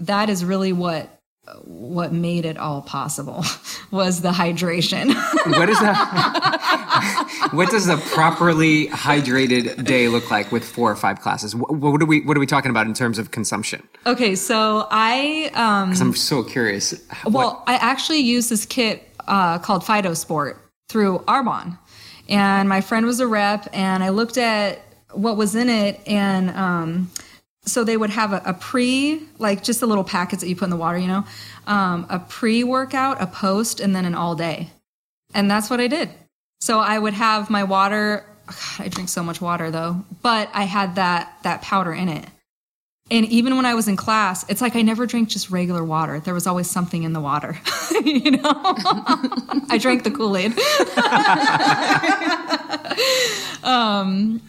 that 0.00 0.30
is 0.30 0.44
really 0.44 0.72
what 0.72 1.19
what 1.64 2.12
made 2.12 2.44
it 2.44 2.56
all 2.56 2.82
possible 2.82 3.44
was 3.90 4.20
the 4.20 4.30
hydration. 4.30 5.08
what 5.58 5.68
is 5.68 5.78
that? 5.80 7.48
what 7.52 7.70
does 7.70 7.88
a 7.88 7.96
properly 7.96 8.88
hydrated 8.88 9.84
day 9.84 10.08
look 10.08 10.30
like 10.30 10.50
with 10.52 10.64
four 10.64 10.90
or 10.90 10.96
five 10.96 11.20
classes? 11.20 11.54
What, 11.54 11.74
what, 11.74 12.02
are 12.02 12.06
we 12.06 12.20
What 12.22 12.36
are 12.36 12.40
we 12.40 12.46
talking 12.46 12.70
about 12.70 12.86
in 12.86 12.94
terms 12.94 13.18
of 13.18 13.30
consumption? 13.30 13.86
Okay, 14.06 14.34
so 14.34 14.86
I 14.90 15.50
um, 15.54 15.92
I'm 16.00 16.14
so 16.14 16.42
curious. 16.42 16.94
Well, 17.26 17.62
I 17.66 17.74
actually 17.74 18.20
use 18.20 18.48
this 18.48 18.66
kit 18.66 19.08
uh, 19.26 19.58
called 19.58 19.82
Phytosport 19.82 20.58
through 20.88 21.18
Arbonne, 21.20 21.78
and 22.28 22.68
my 22.68 22.80
friend 22.80 23.06
was 23.06 23.20
a 23.20 23.26
rep, 23.26 23.68
and 23.72 24.02
I 24.02 24.10
looked 24.10 24.38
at 24.38 24.80
what 25.12 25.36
was 25.36 25.54
in 25.54 25.68
it, 25.68 26.00
and 26.06 26.50
um, 26.50 27.10
so 27.64 27.84
they 27.84 27.96
would 27.96 28.10
have 28.10 28.32
a, 28.32 28.42
a, 28.46 28.54
pre 28.54 29.22
like 29.38 29.62
just 29.62 29.80
the 29.80 29.86
little 29.86 30.04
packets 30.04 30.42
that 30.42 30.48
you 30.48 30.56
put 30.56 30.64
in 30.64 30.70
the 30.70 30.76
water 30.76 30.98
you 30.98 31.08
know? 31.08 31.24
Um, 31.66 32.06
a 32.08 32.18
pre 32.18 32.64
workout 32.64 33.20
a 33.20 33.26
post 33.26 33.80
and 33.80 33.94
then 33.94 34.04
an 34.04 34.14
all 34.14 34.34
day. 34.34 34.70
And 35.34 35.50
that's 35.50 35.70
what 35.70 35.80
i 35.80 35.86
did. 35.86 36.10
So 36.60 36.78
i 36.78 36.98
would 36.98 37.14
have 37.14 37.50
my 37.50 37.64
water 37.64 38.26
God, 38.46 38.56
i 38.78 38.88
drink 38.88 39.08
so 39.08 39.22
much 39.22 39.40
water 39.40 39.70
though 39.70 40.04
but 40.22 40.50
i 40.54 40.64
had 40.64 40.96
that 40.96 41.36
that 41.42 41.62
powder 41.62 41.92
in 41.92 42.08
it. 42.08 42.26
And 43.10 43.26
even 43.26 43.56
when 43.56 43.66
i 43.66 43.74
was 43.74 43.88
in 43.88 43.96
class 43.96 44.48
it's 44.48 44.60
like 44.60 44.74
i 44.74 44.82
never 44.82 45.06
drank 45.06 45.28
just 45.28 45.50
regular 45.50 45.84
water. 45.84 46.20
There 46.20 46.34
was 46.34 46.46
always 46.46 46.70
something 46.70 47.02
in 47.02 47.12
the 47.12 47.20
water 47.20 47.58
you 48.04 48.32
know? 48.32 48.40
I 49.68 49.78
drank 49.80 50.04
the 50.04 50.10
kool-aid. 50.10 50.54
Um 53.62 54.40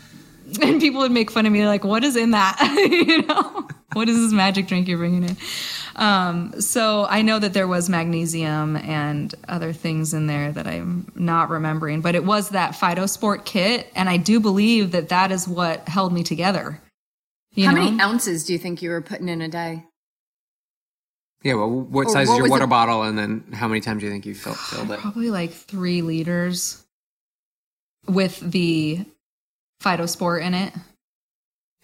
and 0.62 0.82
people 0.82 1.02
would 1.02 1.12
make 1.12 1.32
fun 1.32 1.46
of 1.46 1.52
me 1.52 1.66
like 1.66 1.84
what 1.84 2.04
is 2.04 2.16
in 2.16 2.32
that 2.32 2.58
you 3.08 3.22
know 3.24 3.68
what 3.94 4.10
is 4.10 4.18
this 4.18 4.32
magic 4.32 4.68
drink 4.68 4.88
you're 4.88 4.98
bringing 4.98 5.24
in 5.24 5.38
um, 5.96 6.60
so 6.60 7.06
i 7.10 7.22
know 7.22 7.40
that 7.40 7.54
there 7.54 7.68
was 7.68 7.90
magnesium 7.90 8.76
and 8.78 9.36
other 9.48 9.74
things 9.74 10.14
in 10.14 10.28
there 10.28 10.52
that 10.52 10.68
i'm 10.68 11.12
not 11.16 11.50
remembering 11.50 12.02
but 12.02 12.16
it 12.16 12.24
was 12.24 12.50
that 12.50 12.74
phytosport 12.74 13.46
kit 13.46 13.88
and 13.96 14.10
i 14.10 14.18
do 14.18 14.40
believe 14.40 14.92
that 14.92 15.10
that 15.10 15.32
is 15.32 15.48
what 15.48 15.88
held 15.88 16.12
me 16.12 16.24
together 16.24 16.82
how 17.58 17.72
know? 17.72 17.84
many 17.84 18.02
ounces 18.02 18.46
do 18.46 18.54
you 18.54 18.60
think 18.60 18.82
you 18.82 18.90
were 18.90 19.02
putting 19.02 19.30
in 19.30 19.42
a 19.42 19.48
day 19.48 19.86
yeah, 21.44 21.56
well, 21.56 21.72
what 21.72 22.10
size 22.10 22.28
what 22.28 22.36
is 22.36 22.40
your 22.40 22.50
water 22.50 22.66
it? 22.66 22.70
bottle, 22.70 23.02
and 23.02 23.18
then 23.18 23.44
how 23.52 23.68
many 23.68 23.82
times 23.82 24.02
do 24.02 24.06
you 24.06 24.12
think 24.12 24.28
you 24.28 24.36
filled, 24.36 24.58
filled 24.58 24.92
it? 24.92 25.00
Probably 25.00 25.32
like 25.32 25.52
three 25.52 26.04
liters 26.04 26.84
with 28.08 28.40
the 28.40 29.06
phytosport 29.82 30.42
in 30.44 30.54
it. 30.54 30.74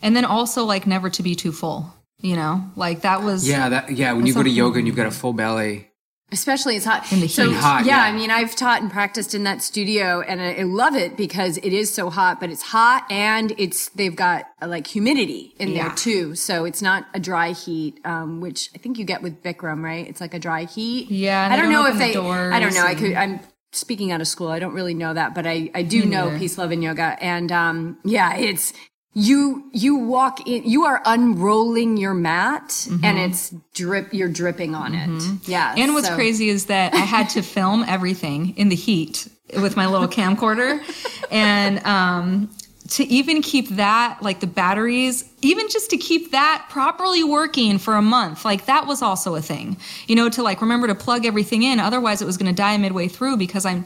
And 0.01 0.15
then 0.15 0.25
also 0.25 0.63
like 0.63 0.85
never 0.85 1.09
to 1.09 1.23
be 1.23 1.35
too 1.35 1.51
full, 1.51 1.91
you 2.19 2.35
know? 2.35 2.63
Like 2.75 3.01
that 3.01 3.23
was 3.23 3.47
Yeah, 3.47 3.69
that 3.69 3.91
yeah, 3.91 4.13
when 4.13 4.27
you 4.27 4.33
go 4.33 4.43
to 4.43 4.49
yoga 4.49 4.77
and 4.77 4.87
you've 4.87 4.95
got 4.95 5.07
a 5.07 5.11
full 5.11 5.33
belly. 5.33 5.89
Especially 6.29 6.75
it's 6.75 6.85
hot. 6.85 7.09
In 7.11 7.21
the 7.21 7.25
heat. 7.25 7.31
So, 7.31 7.53
hot, 7.53 7.85
yeah, 7.85 7.97
yeah, 7.97 8.03
I 8.03 8.11
mean, 8.11 8.29
I've 8.29 8.53
taught 8.53 8.81
and 8.81 8.91
practiced 8.91 9.33
in 9.33 9.45
that 9.45 9.61
studio 9.61 10.19
and 10.19 10.41
I, 10.41 10.55
I 10.55 10.63
love 10.63 10.93
it 10.93 11.15
because 11.15 11.55
it 11.55 11.71
is 11.71 11.91
so 11.91 12.09
hot, 12.09 12.41
but 12.41 12.49
it's 12.49 12.61
hot 12.61 13.09
and 13.09 13.53
it's, 13.57 13.87
they've 13.89 14.13
got 14.15 14.45
uh, 14.61 14.67
like 14.67 14.87
humidity 14.87 15.55
in 15.57 15.69
yeah. 15.69 15.87
there 15.87 15.95
too. 15.95 16.35
So 16.35 16.65
it's 16.65 16.81
not 16.81 17.07
a 17.13 17.19
dry 17.19 17.53
heat, 17.53 18.01
um, 18.03 18.41
which 18.41 18.69
I 18.75 18.77
think 18.77 18.99
you 18.99 19.05
get 19.05 19.21
with 19.21 19.41
Bikram, 19.41 19.81
right? 19.81 20.05
It's 20.05 20.19
like 20.19 20.33
a 20.33 20.39
dry 20.39 20.65
heat. 20.65 21.09
Yeah. 21.09 21.47
I 21.49 21.55
don't, 21.55 21.71
don't 21.71 21.71
know 21.71 21.87
if 21.87 21.97
they, 21.97 22.09
I 22.09 22.59
don't 22.59 22.73
know. 22.73 22.85
And... 22.85 22.89
I 22.89 22.95
could, 22.95 23.13
I'm 23.13 23.39
speaking 23.71 24.11
out 24.11 24.21
of 24.21 24.27
school, 24.27 24.49
I 24.49 24.59
don't 24.59 24.73
really 24.73 24.93
know 24.93 25.13
that, 25.13 25.35
but 25.35 25.45
I, 25.45 25.69
I 25.73 25.83
do 25.83 26.05
know 26.05 26.37
peace, 26.37 26.57
love, 26.57 26.71
and 26.71 26.83
yoga. 26.83 27.17
And, 27.21 27.51
um, 27.51 27.97
yeah, 28.03 28.35
it's, 28.35 28.73
you, 29.13 29.69
you 29.73 29.97
walk 29.97 30.47
in, 30.47 30.63
you 30.63 30.85
are 30.85 31.01
unrolling 31.05 31.97
your 31.97 32.13
mat 32.13 32.69
mm-hmm. 32.69 33.03
and 33.03 33.17
it's 33.17 33.53
drip, 33.73 34.13
you're 34.13 34.29
dripping 34.29 34.75
on 34.75 34.93
mm-hmm. 34.93 35.35
it. 35.37 35.47
Yeah. 35.47 35.73
And 35.75 35.93
what's 35.93 36.07
so. 36.07 36.15
crazy 36.15 36.49
is 36.49 36.67
that 36.67 36.93
I 36.93 36.99
had 36.99 37.29
to 37.31 37.41
film 37.41 37.83
everything 37.87 38.55
in 38.57 38.69
the 38.69 38.75
heat 38.75 39.27
with 39.55 39.75
my 39.75 39.87
little 39.87 40.07
camcorder. 40.07 40.81
and, 41.31 41.83
um, 41.85 42.49
to 42.89 43.03
even 43.05 43.41
keep 43.41 43.69
that, 43.69 44.19
like 44.21 44.39
the 44.39 44.47
batteries, 44.47 45.29
even 45.41 45.67
just 45.69 45.89
to 45.89 45.97
keep 45.97 46.31
that 46.31 46.67
properly 46.69 47.23
working 47.23 47.77
for 47.77 47.95
a 47.95 48.01
month, 48.01 48.45
like 48.45 48.65
that 48.65 48.87
was 48.87 49.01
also 49.01 49.35
a 49.35 49.41
thing, 49.41 49.77
you 50.07 50.15
know, 50.15 50.29
to 50.29 50.43
like 50.43 50.61
remember 50.61 50.87
to 50.87 50.95
plug 50.95 51.25
everything 51.25 51.63
in. 51.63 51.79
Otherwise, 51.79 52.21
it 52.21 52.25
was 52.25 52.37
going 52.37 52.53
to 52.53 52.55
die 52.55 52.77
midway 52.77 53.07
through 53.07 53.37
because 53.37 53.65
I'm 53.65 53.85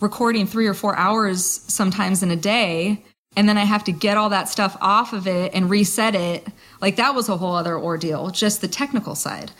recording 0.00 0.46
three 0.46 0.66
or 0.66 0.74
four 0.74 0.96
hours 0.96 1.44
sometimes 1.44 2.22
in 2.22 2.30
a 2.30 2.36
day. 2.36 3.02
And 3.36 3.48
then 3.48 3.58
I 3.58 3.64
have 3.64 3.84
to 3.84 3.92
get 3.92 4.16
all 4.16 4.30
that 4.30 4.48
stuff 4.48 4.76
off 4.80 5.12
of 5.12 5.26
it 5.26 5.52
and 5.54 5.68
reset 5.68 6.14
it. 6.14 6.46
Like 6.80 6.96
that 6.96 7.14
was 7.14 7.28
a 7.28 7.36
whole 7.36 7.54
other 7.54 7.76
ordeal, 7.78 8.30
just 8.30 8.62
the 8.62 8.68
technical 8.68 9.14
side. 9.14 9.50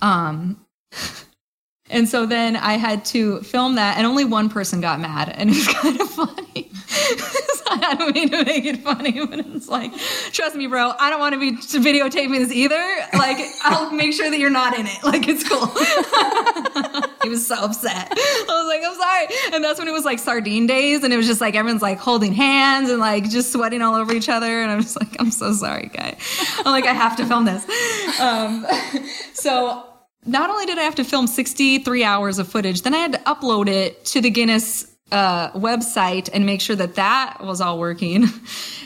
Um, 0.00 0.64
and 1.90 2.08
so 2.08 2.26
then 2.26 2.56
I 2.56 2.74
had 2.74 3.04
to 3.06 3.40
film 3.42 3.76
that, 3.76 3.96
and 3.96 4.06
only 4.06 4.24
one 4.24 4.48
person 4.48 4.80
got 4.80 4.98
mad, 4.98 5.28
and 5.28 5.50
it 5.50 5.56
was 5.56 5.68
kind 5.80 6.00
of 6.00 6.10
funny. 6.10 6.71
I 7.66 7.94
don't 7.98 8.14
mean 8.14 8.28
to 8.30 8.44
make 8.44 8.64
it 8.64 8.78
funny, 8.82 9.24
but 9.24 9.38
it's 9.38 9.68
like, 9.68 9.92
trust 10.32 10.56
me, 10.56 10.66
bro, 10.66 10.92
I 10.98 11.10
don't 11.10 11.20
want 11.20 11.34
to 11.34 11.40
be 11.40 11.52
videotaping 11.52 12.38
this 12.38 12.52
either. 12.52 12.82
Like, 13.14 13.38
I'll 13.62 13.90
make 13.90 14.12
sure 14.12 14.30
that 14.30 14.38
you're 14.38 14.50
not 14.50 14.78
in 14.78 14.86
it. 14.86 14.98
Like, 15.12 15.28
it's 15.28 15.46
cool. 15.46 15.66
he 17.22 17.28
was 17.28 17.46
so 17.46 17.56
upset. 17.56 18.08
I 18.10 18.44
was 18.46 18.66
like, 18.66 18.82
I'm 18.82 18.94
sorry. 18.94 19.54
And 19.54 19.62
that's 19.62 19.78
when 19.78 19.86
it 19.86 19.90
was 19.90 20.06
like 20.06 20.18
sardine 20.18 20.66
days, 20.66 21.04
and 21.04 21.12
it 21.12 21.16
was 21.18 21.26
just 21.26 21.40
like 21.40 21.54
everyone's 21.54 21.82
like 21.82 21.98
holding 21.98 22.32
hands 22.32 22.88
and 22.88 22.98
like 22.98 23.28
just 23.28 23.52
sweating 23.52 23.82
all 23.82 23.94
over 23.94 24.14
each 24.14 24.30
other. 24.30 24.62
And 24.62 24.70
I'm 24.70 24.80
just 24.80 24.98
like, 24.98 25.14
I'm 25.18 25.30
so 25.30 25.52
sorry, 25.52 25.90
guy. 25.92 26.16
I'm 26.58 26.72
like, 26.72 26.86
I 26.86 26.94
have 26.94 27.16
to 27.16 27.26
film 27.26 27.44
this. 27.44 27.62
Um, 28.20 28.66
so 29.34 29.86
not 30.24 30.50
only 30.50 30.66
did 30.66 30.78
I 30.78 30.82
have 30.82 30.94
to 30.96 31.04
film 31.04 31.26
63 31.26 32.04
hours 32.04 32.38
of 32.38 32.48
footage, 32.48 32.82
then 32.82 32.94
I 32.94 32.98
had 32.98 33.12
to 33.12 33.18
upload 33.20 33.68
it 33.68 34.04
to 34.06 34.20
the 34.20 34.30
Guinness 34.30 34.91
uh, 35.12 35.52
website 35.52 36.28
and 36.32 36.44
make 36.44 36.60
sure 36.60 36.74
that 36.74 36.96
that 36.96 37.38
was 37.44 37.60
all 37.60 37.78
working. 37.78 38.26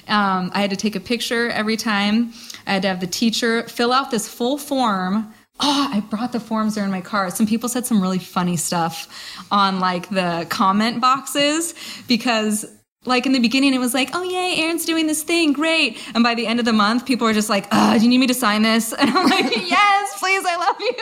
Um, 0.08 0.52
I 0.54 0.60
had 0.60 0.70
to 0.70 0.76
take 0.76 0.94
a 0.94 1.00
picture 1.00 1.50
every 1.50 1.76
time. 1.76 2.32
I 2.64 2.74
had 2.74 2.82
to 2.82 2.88
have 2.88 3.00
the 3.00 3.08
teacher 3.08 3.64
fill 3.64 3.92
out 3.92 4.12
this 4.12 4.28
full 4.28 4.56
form. 4.56 5.34
Oh, 5.58 5.90
I 5.92 5.98
brought 5.98 6.30
the 6.30 6.38
forms 6.38 6.76
there 6.76 6.84
in 6.84 6.92
my 6.92 7.00
car. 7.00 7.28
Some 7.30 7.48
people 7.48 7.68
said 7.68 7.86
some 7.86 8.00
really 8.00 8.20
funny 8.20 8.56
stuff 8.56 9.08
on 9.50 9.80
like 9.80 10.08
the 10.10 10.46
comment 10.48 11.00
boxes 11.00 11.74
because 12.06 12.66
like 13.06 13.26
in 13.26 13.32
the 13.32 13.38
beginning, 13.38 13.74
it 13.74 13.78
was 13.78 13.94
like, 13.94 14.10
oh, 14.12 14.22
yay, 14.22 14.62
Erin's 14.62 14.84
doing 14.84 15.06
this 15.06 15.22
thing. 15.22 15.52
Great. 15.52 15.98
And 16.14 16.22
by 16.22 16.34
the 16.34 16.46
end 16.46 16.58
of 16.58 16.64
the 16.64 16.72
month, 16.72 17.06
people 17.06 17.26
were 17.26 17.32
just 17.32 17.48
like, 17.48 17.66
uh, 17.70 17.96
do 17.96 18.04
you 18.04 18.08
need 18.08 18.18
me 18.18 18.26
to 18.26 18.34
sign 18.34 18.62
this? 18.62 18.92
And 19.06 19.10
I'm 19.10 19.28
like, 19.28 19.54
yes, 19.56 20.18
please, 20.18 20.44
I 20.44 20.56
love 20.56 20.76
you. 20.80 20.96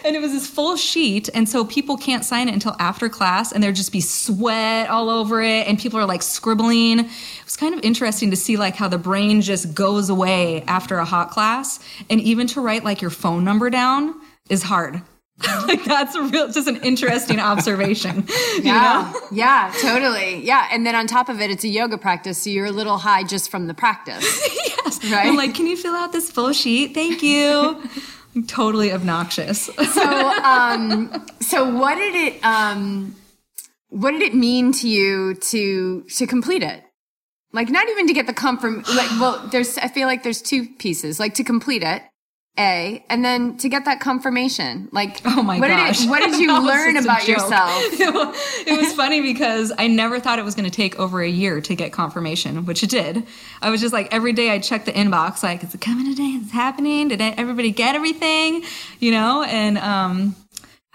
And 0.04 0.14
it 0.14 0.20
was 0.20 0.32
this 0.32 0.46
full 0.46 0.76
sheet. 0.76 1.28
And 1.34 1.48
so 1.48 1.64
people 1.64 1.96
can't 1.96 2.24
sign 2.24 2.48
it 2.48 2.54
until 2.54 2.76
after 2.78 3.08
class 3.08 3.50
and 3.50 3.62
there'd 3.62 3.74
just 3.74 3.92
be 3.92 4.00
sweat 4.00 4.88
all 4.88 5.10
over 5.10 5.42
it. 5.42 5.66
And 5.66 5.78
people 5.78 5.98
are 5.98 6.06
like 6.06 6.22
scribbling. 6.22 7.00
It 7.00 7.44
was 7.44 7.56
kind 7.56 7.74
of 7.74 7.80
interesting 7.82 8.30
to 8.30 8.36
see 8.36 8.56
like 8.56 8.76
how 8.76 8.86
the 8.88 8.96
brain 8.96 9.42
just 9.42 9.74
goes 9.74 10.08
away 10.08 10.62
after 10.62 10.98
a 10.98 11.04
hot 11.04 11.30
class. 11.30 11.80
And 12.08 12.20
even 12.20 12.46
to 12.48 12.60
write 12.60 12.84
like 12.84 13.02
your 13.02 13.10
phone 13.10 13.44
number 13.44 13.70
down 13.70 14.14
is 14.48 14.62
hard. 14.62 15.02
like 15.68 15.84
that's 15.84 16.16
a 16.16 16.22
real 16.22 16.50
just 16.50 16.66
an 16.66 16.76
interesting 16.78 17.38
observation 17.38 18.26
yeah. 18.60 19.12
know? 19.12 19.20
yeah 19.30 19.72
totally. 19.80 20.44
Yeah 20.44 20.66
and 20.72 20.84
then 20.84 20.96
on 20.96 21.06
top 21.06 21.28
of 21.28 21.40
it 21.40 21.48
it's 21.48 21.62
a 21.62 21.68
yoga 21.68 21.96
practice 21.96 22.42
so 22.42 22.50
you're 22.50 22.66
a 22.66 22.72
little 22.72 22.98
high 22.98 23.22
just 23.22 23.50
from 23.50 23.66
the 23.66 23.74
practice. 23.74 24.24
Yes. 24.84 25.04
Right? 25.04 25.26
I'm 25.26 25.36
like 25.36 25.54
can 25.54 25.66
you 25.66 25.76
fill 25.76 25.94
out 25.94 26.12
this 26.12 26.30
full 26.30 26.52
sheet? 26.52 26.94
Thank 26.94 27.22
you. 27.22 27.82
Totally 28.46 28.90
obnoxious. 28.92 29.66
So 29.66 30.02
um 30.02 31.26
so 31.40 31.68
what 31.68 31.96
did 31.96 32.14
it 32.14 32.44
um 32.44 33.14
what 33.90 34.12
did 34.12 34.22
it 34.22 34.34
mean 34.34 34.72
to 34.72 34.88
you 34.88 35.34
to 35.34 36.02
to 36.02 36.26
complete 36.26 36.62
it? 36.62 36.82
Like 37.52 37.70
not 37.70 37.88
even 37.88 38.06
to 38.06 38.12
get 38.12 38.26
the 38.26 38.34
comfort 38.34 38.88
like 38.88 39.10
well 39.20 39.46
there's 39.50 39.78
i 39.78 39.88
feel 39.88 40.06
like 40.06 40.22
there's 40.22 40.42
two 40.42 40.66
pieces 40.78 41.18
like 41.18 41.34
to 41.34 41.44
complete 41.44 41.82
it 41.82 42.02
A, 42.58 43.04
and 43.08 43.24
then 43.24 43.56
to 43.58 43.68
get 43.68 43.84
that 43.84 44.00
confirmation. 44.00 44.88
Like, 44.90 45.20
oh 45.24 45.42
my 45.42 45.58
what 45.58 45.68
gosh, 45.68 45.98
did 45.98 46.06
it, 46.06 46.10
what 46.10 46.22
did 46.22 46.38
you 46.40 46.48
learn 46.66 46.96
about 46.96 47.26
yourself? 47.28 47.70
it 47.92 48.78
was 48.78 48.92
funny 48.94 49.20
because 49.20 49.72
I 49.78 49.86
never 49.86 50.18
thought 50.20 50.38
it 50.38 50.44
was 50.44 50.54
going 50.54 50.68
to 50.68 50.74
take 50.74 50.98
over 50.98 51.20
a 51.22 51.28
year 51.28 51.60
to 51.60 51.74
get 51.74 51.92
confirmation, 51.92 52.66
which 52.66 52.82
it 52.82 52.90
did. 52.90 53.24
I 53.62 53.70
was 53.70 53.80
just 53.80 53.92
like 53.92 54.12
every 54.12 54.32
day 54.32 54.50
I 54.50 54.58
check 54.58 54.84
the 54.84 54.92
inbox, 54.92 55.42
like, 55.42 55.62
is 55.62 55.74
it 55.74 55.80
coming 55.80 56.10
today? 56.10 56.28
Is 56.28 56.48
it 56.48 56.52
happening? 56.52 57.08
Did 57.08 57.20
everybody 57.20 57.70
get 57.70 57.94
everything? 57.94 58.64
You 58.98 59.12
know, 59.12 59.44
and 59.44 59.78
um, 59.78 60.36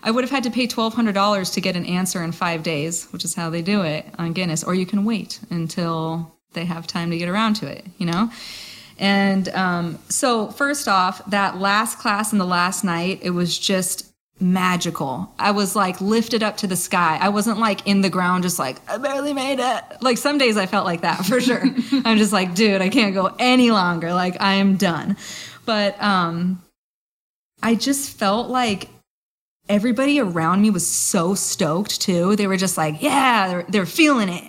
I 0.01 0.11
would 0.11 0.23
have 0.23 0.31
had 0.31 0.43
to 0.43 0.51
pay 0.51 0.67
twelve 0.67 0.93
hundred 0.93 1.13
dollars 1.13 1.51
to 1.51 1.61
get 1.61 1.75
an 1.75 1.85
answer 1.85 2.21
in 2.23 2.33
five 2.33 2.63
days, 2.63 3.05
which 3.11 3.23
is 3.23 3.35
how 3.35 3.49
they 3.49 3.61
do 3.61 3.83
it 3.83 4.05
on 4.19 4.33
Guinness, 4.33 4.63
or 4.63 4.75
you 4.75 4.85
can 4.85 5.05
wait 5.05 5.39
until 5.49 6.35
they 6.53 6.65
have 6.65 6.85
time 6.85 7.09
to 7.11 7.17
get 7.17 7.29
around 7.29 7.55
to 7.55 7.67
it. 7.67 7.85
You 7.97 8.07
know. 8.07 8.29
And 8.99 9.49
um, 9.49 9.99
so, 10.09 10.49
first 10.51 10.87
off, 10.87 11.25
that 11.29 11.57
last 11.57 11.99
class 11.99 12.31
and 12.31 12.39
the 12.39 12.45
last 12.45 12.83
night, 12.83 13.19
it 13.21 13.31
was 13.31 13.57
just 13.57 14.13
magical. 14.39 15.33
I 15.39 15.51
was 15.51 15.75
like 15.75 16.01
lifted 16.01 16.43
up 16.43 16.57
to 16.57 16.67
the 16.67 16.75
sky. 16.75 17.17
I 17.21 17.29
wasn't 17.29 17.59
like 17.59 17.87
in 17.87 18.01
the 18.01 18.09
ground, 18.09 18.43
just 18.43 18.59
like, 18.59 18.77
I 18.89 18.97
barely 18.97 19.33
made 19.33 19.59
it. 19.59 19.83
Like 20.01 20.17
some 20.17 20.37
days 20.37 20.57
I 20.57 20.65
felt 20.65 20.85
like 20.85 21.01
that 21.01 21.25
for 21.25 21.39
sure. 21.39 21.63
I'm 22.05 22.17
just 22.17 22.33
like, 22.33 22.53
dude, 22.53 22.81
I 22.81 22.89
can't 22.89 23.13
go 23.13 23.33
any 23.39 23.71
longer. 23.71 24.13
Like 24.13 24.41
I 24.41 24.55
am 24.55 24.75
done. 24.75 25.17
But 25.65 26.01
um, 26.01 26.61
I 27.61 27.75
just 27.75 28.17
felt 28.17 28.49
like 28.49 28.89
everybody 29.69 30.19
around 30.19 30.61
me 30.61 30.69
was 30.69 30.87
so 30.87 31.35
stoked 31.35 32.01
too. 32.01 32.35
They 32.35 32.47
were 32.47 32.57
just 32.57 32.77
like, 32.77 33.01
yeah, 33.01 33.47
they're, 33.47 33.65
they're 33.69 33.85
feeling 33.85 34.29
it. 34.29 34.43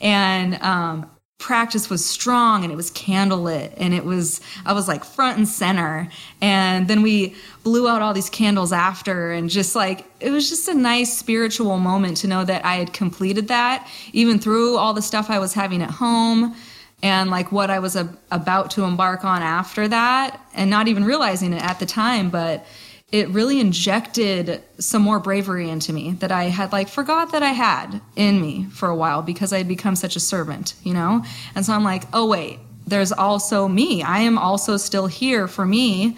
And 0.00 0.54
um, 0.62 1.10
practice 1.40 1.88
was 1.88 2.04
strong 2.04 2.62
and 2.62 2.72
it 2.72 2.76
was 2.76 2.90
candlelit 2.90 3.72
and 3.78 3.94
it 3.94 4.04
was 4.04 4.42
i 4.66 4.72
was 4.74 4.86
like 4.86 5.02
front 5.02 5.38
and 5.38 5.48
center. 5.48 6.08
And 6.42 6.86
then 6.86 7.02
we 7.02 7.34
blew 7.64 7.88
out 7.88 8.02
all 8.02 8.12
these 8.12 8.30
candles 8.30 8.72
after 8.72 9.32
and 9.32 9.48
just 9.48 9.74
like 9.74 10.04
it 10.20 10.30
was 10.30 10.48
just 10.48 10.68
a 10.68 10.74
nice 10.74 11.16
spiritual 11.16 11.78
moment 11.78 12.18
to 12.18 12.28
know 12.28 12.44
that 12.44 12.64
i 12.64 12.76
had 12.76 12.92
completed 12.92 13.48
that 13.48 13.88
even 14.12 14.38
through 14.38 14.76
all 14.76 14.92
the 14.92 15.02
stuff 15.02 15.30
i 15.30 15.38
was 15.38 15.54
having 15.54 15.82
at 15.82 15.90
home 15.90 16.54
and 17.02 17.30
like 17.30 17.50
what 17.50 17.70
i 17.70 17.78
was 17.78 17.96
a- 17.96 18.14
about 18.30 18.70
to 18.72 18.84
embark 18.84 19.24
on 19.24 19.42
after 19.42 19.88
that. 19.88 20.40
And 20.54 20.68
not 20.68 20.88
even 20.88 21.04
realizing 21.04 21.54
it 21.54 21.62
at 21.62 21.78
the 21.80 21.86
time 21.86 22.28
but 22.28 22.66
it 23.12 23.28
really 23.30 23.58
injected 23.58 24.62
some 24.78 25.02
more 25.02 25.18
bravery 25.18 25.68
into 25.68 25.92
me 25.92 26.12
that 26.20 26.30
I 26.30 26.44
had 26.44 26.72
like 26.72 26.88
forgot 26.88 27.32
that 27.32 27.42
I 27.42 27.50
had 27.50 28.00
in 28.14 28.40
me 28.40 28.66
for 28.70 28.88
a 28.88 28.94
while 28.94 29.22
because 29.22 29.52
I 29.52 29.58
had 29.58 29.68
become 29.68 29.96
such 29.96 30.14
a 30.14 30.20
servant, 30.20 30.74
you 30.84 30.94
know? 30.94 31.24
And 31.54 31.66
so 31.66 31.72
I'm 31.72 31.82
like, 31.82 32.04
oh 32.12 32.26
wait, 32.26 32.60
there's 32.86 33.10
also 33.10 33.66
me. 33.66 34.02
I 34.02 34.20
am 34.20 34.38
also 34.38 34.76
still 34.76 35.08
here 35.08 35.48
for 35.48 35.66
me. 35.66 36.16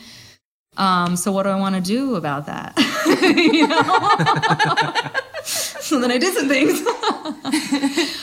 Um, 0.77 1.17
so 1.17 1.33
what 1.33 1.45
do 1.45 1.51
I 1.51 1.57
want 1.59 1.77
to 1.77 1.81
do 1.81 2.17
about 2.17 2.47
that? 2.47 2.77
you 3.23 3.67
know? 3.67 3.81
so 5.45 5.99
then 5.99 6.11
I 6.11 6.19
did 6.19 6.35
some 6.35 6.49
things. 6.49 6.83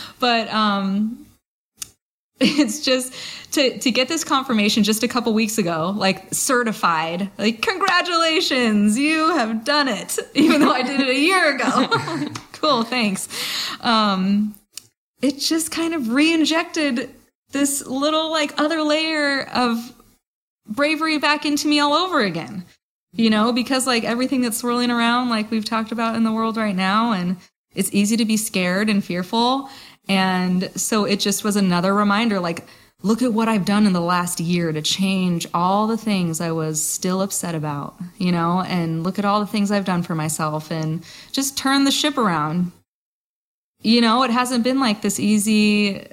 but 0.20 0.47
um 0.49 1.26
it's 2.41 2.79
just 2.85 3.13
to 3.51 3.77
to 3.79 3.91
get 3.91 4.07
this 4.07 4.23
confirmation 4.23 4.83
just 4.83 5.03
a 5.03 5.07
couple 5.07 5.33
weeks 5.33 5.57
ago 5.57 5.93
like 5.97 6.33
certified 6.33 7.29
like 7.37 7.61
congratulations 7.61 8.97
you 8.97 9.29
have 9.35 9.65
done 9.65 9.87
it 9.87 10.17
even 10.35 10.61
though 10.61 10.71
i 10.71 10.81
did 10.81 10.99
it 11.01 11.09
a 11.09 11.19
year 11.19 11.55
ago. 11.55 12.29
Cool 12.59 12.83
thanks. 12.83 13.29
Um 13.79 14.53
it 15.21 15.39
just 15.39 15.71
kind 15.71 15.93
of 15.93 16.09
re-injected 16.09 17.09
this 17.51 17.85
little 17.87 18.29
like 18.31 18.59
other 18.59 18.83
layer 18.83 19.43
of 19.43 19.93
bravery 20.67 21.17
back 21.17 21.45
into 21.45 21.69
me 21.69 21.79
all 21.79 21.93
over 21.93 22.19
again 22.19 22.65
you 23.13 23.29
know 23.29 23.53
because 23.53 23.87
like 23.87 24.03
everything 24.03 24.41
that's 24.41 24.57
swirling 24.57 24.91
around 24.91 25.29
like 25.29 25.49
we've 25.49 25.65
talked 25.65 25.91
about 25.93 26.15
in 26.15 26.23
the 26.23 26.31
world 26.31 26.57
right 26.57 26.75
now 26.75 27.13
and 27.13 27.37
it's 27.73 27.93
easy 27.93 28.17
to 28.17 28.25
be 28.25 28.37
scared 28.37 28.89
and 28.89 29.03
fearful 29.03 29.69
and 30.10 30.72
so 30.76 31.05
it 31.05 31.20
just 31.20 31.43
was 31.43 31.55
another 31.55 31.93
reminder 31.93 32.39
like, 32.39 32.66
look 33.03 33.22
at 33.22 33.32
what 33.32 33.47
I've 33.47 33.64
done 33.64 33.86
in 33.86 33.93
the 33.93 34.01
last 34.01 34.39
year 34.39 34.74
to 34.74 34.82
change 34.82 35.47
all 35.53 35.88
the 35.88 35.97
things 35.97 36.41
I 36.41 36.51
was 36.51 36.82
still 36.86 37.22
upset 37.22 37.55
about, 37.55 37.95
you 38.18 38.32
know, 38.32 38.62
and 38.62 39.03
look 39.03 39.20
at 39.20 39.24
all 39.24 39.39
the 39.39 39.47
things 39.47 39.72
I've 39.72 39.86
done 39.86 40.03
for 40.03 40.16
myself 40.16 40.72
and 40.72 41.03
just 41.32 41.57
turn 41.57 41.86
the 41.86 41.91
ship 41.91 42.18
around. 42.18 42.72
You 43.82 44.01
know, 44.01 44.24
it 44.24 44.32
hasn't 44.32 44.66
been 44.66 44.80
like 44.82 45.01
this 45.01 45.20
easy 45.20 46.05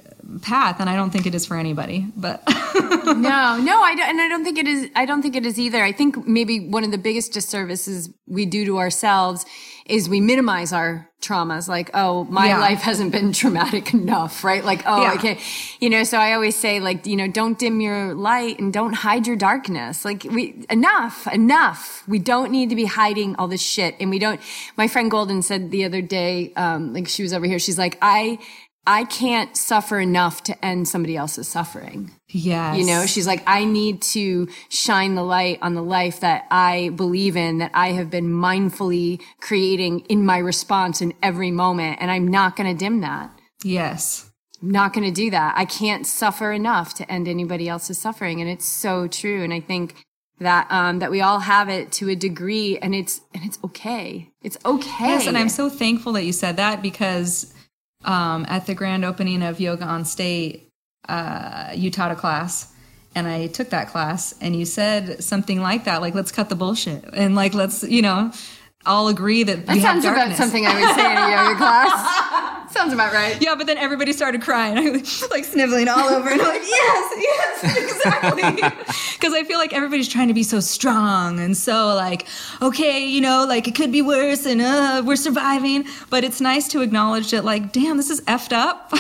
path 0.42 0.78
and 0.78 0.90
I 0.90 0.94
don't 0.94 1.11
think 1.11 1.26
it 1.26 1.34
is 1.34 1.47
for 1.47 1.57
anybody, 1.57 2.07
but 2.16 2.42
No, 2.76 3.57
no, 3.57 3.82
I 3.82 3.94
don't 3.97 4.09
and 4.09 4.20
I 4.20 4.28
don't 4.28 4.44
think 4.44 4.59
it 4.59 4.68
is 4.68 4.90
I 4.94 5.07
don't 5.07 5.22
think 5.22 5.36
it 5.36 5.47
is 5.47 5.59
either. 5.59 5.82
I 5.82 5.92
think 5.92 6.26
maybe 6.26 6.68
one 6.68 6.84
of 6.84 6.90
the 6.90 6.99
biggest 6.99 7.32
disservices 7.32 8.11
we 8.26 8.44
do 8.44 8.64
to 8.66 8.78
ourselves 8.78 9.47
is 9.89 10.09
we 10.09 10.20
minimize 10.20 10.72
our 10.72 11.09
traumas 11.20 11.66
like 11.66 11.91
oh 11.95 12.24
my 12.24 12.49
yeah. 12.49 12.59
life 12.59 12.80
hasn't 12.80 13.11
been 13.11 13.32
traumatic 13.41 13.95
enough 13.95 14.45
right 14.45 14.64
like 14.64 14.82
oh 14.87 15.03
yeah. 15.03 15.12
i 15.12 15.16
can't 15.16 15.41
you 15.80 15.89
know 15.89 16.05
so 16.05 16.18
i 16.18 16.34
always 16.34 16.55
say 16.55 16.78
like 16.78 17.07
you 17.07 17.16
know 17.16 17.26
don't 17.26 17.59
dim 17.59 17.80
your 17.80 18.14
light 18.14 18.59
and 18.61 18.72
don't 18.72 18.93
hide 18.93 19.26
your 19.26 19.34
darkness 19.34 20.05
like 20.05 20.24
we 20.24 20.64
enough 20.68 21.26
enough 21.28 22.05
we 22.07 22.18
don't 22.18 22.53
need 22.53 22.68
to 22.68 22.76
be 22.76 22.84
hiding 22.84 23.34
all 23.37 23.49
this 23.49 23.62
shit 23.62 23.97
and 23.99 24.11
we 24.11 24.18
don't 24.18 24.41
my 24.76 24.87
friend 24.87 25.11
golden 25.11 25.41
said 25.41 25.70
the 25.70 25.84
other 25.84 26.03
day 26.03 26.53
um 26.55 26.93
like 26.93 27.09
she 27.09 27.22
was 27.22 27.32
over 27.32 27.47
here 27.47 27.59
she's 27.59 27.78
like 27.78 27.97
i 28.03 28.39
I 28.87 29.05
can't 29.05 29.57
suffer 29.57 29.99
enough 29.99 30.45
to 30.45 30.64
end 30.64 30.87
somebody 30.87 31.16
else's 31.16 31.49
suffering. 31.49 32.12
Yes. 32.28 32.78
You 32.78 32.87
know, 32.87 33.07
she's 33.07 33.26
like, 33.26 33.43
I 33.47 33.64
need 33.64 34.01
to 34.03 34.49
shine 34.68 35.16
the 35.16 35.24
light 35.24 35.59
on 35.61 35.74
the 35.74 35.82
life 35.82 36.20
that 36.20 36.47
I 36.51 36.91
believe 36.91 37.37
in, 37.37 37.59
that 37.59 37.72
I 37.74 37.89
have 37.93 38.11
been 38.11 38.28
mindfully 38.28 39.20
creating 39.41 40.01
in 40.09 40.24
my 40.24 40.39
response 40.39 41.01
in 41.01 41.14
every 41.22 41.51
moment. 41.51 41.99
And 42.01 42.11
I'm 42.11 42.28
not 42.28 42.55
going 42.55 42.72
to 42.72 42.78
dim 42.78 43.01
that. 43.01 43.30
Yes. 43.64 44.30
I'm 44.62 44.70
not 44.70 44.93
going 44.93 45.05
to 45.05 45.12
do 45.12 45.30
that. 45.30 45.55
I 45.57 45.64
can't 45.64 46.07
suffer 46.07 46.53
enough 46.53 46.95
to 46.95 47.11
end 47.11 47.26
anybody 47.26 47.68
else's 47.68 47.99
suffering. 47.99 48.41
And 48.41 48.49
it's 48.49 48.64
so 48.64 49.09
true. 49.09 49.43
And 49.43 49.53
I 49.53 49.61
think 49.61 50.07
that 50.39 50.70
um, 50.70 50.99
that 51.01 51.11
we 51.11 51.20
all 51.20 51.41
have 51.41 51.68
it 51.68 51.91
to 51.93 52.09
a 52.09 52.14
degree 52.14 52.78
and 52.78 52.95
it's 52.95 53.20
and 53.34 53.43
it's 53.45 53.59
okay 53.64 54.30
it's 54.43 54.59
okay 54.66 55.09
yes 55.09 55.26
and 55.26 55.39
i'm 55.39 55.49
so 55.49 55.70
thankful 55.70 56.12
that 56.12 56.24
you 56.24 56.32
said 56.32 56.59
that 56.59 56.82
because 56.82 57.55
um, 58.07 58.46
at 58.48 58.66
the 58.66 58.74
grand 58.74 59.04
opening 59.04 59.42
of 59.42 59.61
Yoga 59.61 59.84
on 59.84 60.04
State, 60.04 60.70
uh, 61.09 61.72
you 61.74 61.90
taught 61.90 62.11
a 62.11 62.16
class. 62.16 62.72
And 63.14 63.26
I 63.26 63.46
took 63.46 63.70
that 63.70 63.88
class, 63.88 64.34
and 64.42 64.54
you 64.54 64.66
said 64.66 65.24
something 65.24 65.62
like 65.62 65.84
that, 65.84 66.02
like, 66.02 66.14
let's 66.14 66.30
cut 66.30 66.50
the 66.50 66.54
bullshit. 66.54 67.02
And, 67.14 67.34
like, 67.34 67.54
let's, 67.54 67.82
you 67.82 68.02
know, 68.02 68.30
all 68.87 69.09
agree 69.09 69.43
that 69.43 69.66
that 69.66 69.80
sounds 69.80 70.05
about 70.05 70.37
something 70.37 70.66
I 70.66 70.74
would 70.74 70.95
say 70.95 71.11
in 71.11 71.18
a 71.18 71.30
yoga 71.30 71.57
class. 71.59 72.72
sounds 72.72 72.93
about 72.93 73.12
right. 73.12 73.41
Yeah, 73.41 73.55
but 73.55 73.66
then 73.66 73.78
everybody 73.78 74.12
started 74.12 74.43
crying, 74.43 74.76
like 75.30 75.45
sniveling 75.45 75.89
all 75.89 76.09
over, 76.09 76.28
and 76.28 76.41
I'm 76.41 76.49
like, 76.49 76.62
yes, 76.62 77.14
yes, 77.16 77.78
exactly. 77.95 78.53
Because 79.14 79.34
I 79.34 79.45
feel 79.45 79.59
like 79.59 79.72
everybody's 79.72 80.09
trying 80.09 80.28
to 80.28 80.34
be 80.34 80.43
so 80.43 80.61
strong 80.61 81.41
and 81.41 81.57
so 81.57 81.95
like, 81.95 82.26
okay, 82.62 83.05
you 83.05 83.20
know, 83.20 83.45
like 83.47 83.68
it 83.68 83.74
could 83.74 83.93
be 83.93 84.03
worse, 84.03 84.47
and 84.47 84.61
uh, 84.61 85.03
we're 85.05 85.16
surviving. 85.16 85.84
But 86.11 86.24
it's 86.24 86.41
nice 86.41 86.68
to 86.68 86.82
acknowledge 86.82 87.30
that, 87.32 87.45
like, 87.45 87.72
damn, 87.72 87.97
this 87.97 88.11
is 88.11 88.20
effed 88.22 88.53
up, 88.53 88.93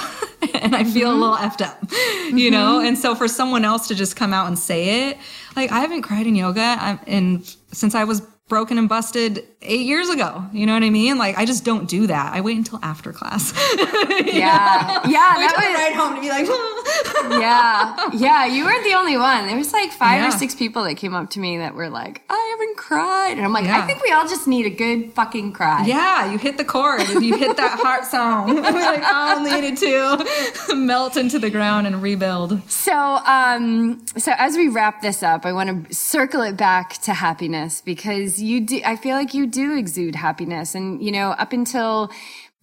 and 0.54 0.74
I 0.74 0.84
feel 0.84 1.10
mm-hmm. 1.10 1.22
a 1.22 1.30
little 1.30 1.36
effed 1.36 1.62
up, 1.62 1.80
mm-hmm. 1.80 2.38
you 2.38 2.50
know. 2.50 2.80
And 2.80 2.98
so 2.98 3.14
for 3.14 3.28
someone 3.28 3.64
else 3.64 3.88
to 3.88 3.94
just 3.94 4.16
come 4.16 4.32
out 4.32 4.46
and 4.46 4.58
say 4.58 5.08
it, 5.10 5.18
like, 5.54 5.70
I 5.72 5.80
haven't 5.80 6.02
cried 6.02 6.26
in 6.26 6.34
yoga, 6.34 7.00
and 7.06 7.46
since 7.72 7.94
I 7.94 8.04
was 8.04 8.22
broken 8.48 8.78
and 8.78 8.88
busted 8.88 9.44
eight 9.62 9.86
years 9.86 10.08
ago. 10.08 10.44
You 10.52 10.66
know 10.66 10.74
what 10.74 10.84
I 10.84 10.90
mean? 10.90 11.18
Like 11.18 11.36
I 11.36 11.44
just 11.44 11.64
don't 11.64 11.88
do 11.88 12.06
that. 12.06 12.32
I 12.32 12.40
wait 12.40 12.56
until 12.56 12.78
after 12.82 13.12
class. 13.12 13.52
yeah, 13.76 15.06
yeah. 15.08 15.34
That 15.36 15.54
was 15.56 15.74
right 15.74 15.94
home 15.94 16.14
to 16.14 16.20
be 16.20 16.28
like, 16.28 16.46
yeah, 17.40 18.10
yeah. 18.14 18.46
You 18.46 18.64
weren't 18.64 18.84
the 18.84 18.94
only 18.94 19.16
one. 19.16 19.46
There 19.46 19.56
was 19.56 19.72
like 19.72 19.90
five 19.90 20.20
yeah. 20.20 20.28
or 20.28 20.30
six 20.30 20.54
people 20.54 20.84
that 20.84 20.94
came 20.94 21.14
up 21.14 21.30
to 21.30 21.40
me 21.40 21.58
that 21.58 21.74
were 21.74 21.88
like, 21.88 22.22
I 22.30 22.56
haven't 22.56 22.76
cried, 22.76 23.32
and 23.32 23.42
I'm 23.44 23.52
like, 23.52 23.64
yeah. 23.64 23.82
I 23.82 23.86
think 23.86 24.02
we 24.02 24.12
all 24.12 24.28
just 24.28 24.46
need 24.46 24.66
a 24.66 24.70
good 24.70 25.12
fucking 25.12 25.52
cry. 25.52 25.84
Yeah, 25.84 26.30
you 26.30 26.38
hit 26.38 26.56
the 26.56 26.64
chord. 26.64 27.00
You 27.08 27.36
hit 27.36 27.56
that 27.56 27.80
heart 27.80 28.04
song. 28.04 28.54
we 28.54 28.60
like 28.60 29.02
all 29.02 29.40
needed 29.40 29.76
to 29.78 30.76
melt 30.76 31.16
into 31.16 31.38
the 31.38 31.50
ground 31.50 31.86
and 31.86 32.00
rebuild. 32.00 32.62
So, 32.70 32.92
um, 32.92 34.06
so 34.16 34.32
as 34.38 34.56
we 34.56 34.68
wrap 34.68 35.02
this 35.02 35.22
up, 35.22 35.44
I 35.44 35.52
want 35.52 35.88
to 35.88 35.94
circle 35.94 36.42
it 36.42 36.56
back 36.56 36.98
to 37.02 37.12
happiness 37.12 37.80
because 37.80 38.35
you 38.40 38.60
do. 38.60 38.80
I 38.84 38.96
feel 38.96 39.16
like 39.16 39.34
you 39.34 39.46
do 39.46 39.76
exude 39.76 40.14
happiness. 40.14 40.74
And, 40.74 41.02
you 41.02 41.12
know, 41.12 41.30
up 41.30 41.52
until 41.52 42.10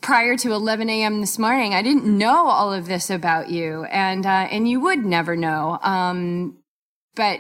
prior 0.02 0.36
to 0.38 0.52
11 0.52 0.90
a.m. 0.90 1.22
this 1.22 1.40
morning, 1.40 1.74
I 1.74 1.82
didn't 1.82 2.06
know 2.06 2.48
all 2.48 2.74
of 2.74 2.88
this 2.88 3.10
about 3.10 3.50
you. 3.50 3.86
And, 3.86 4.26
uh, 4.26 4.48
and 4.52 4.68
you 4.68 4.80
would 4.82 5.06
never 5.06 5.36
know. 5.36 5.80
Um, 5.82 6.58
but 7.16 7.40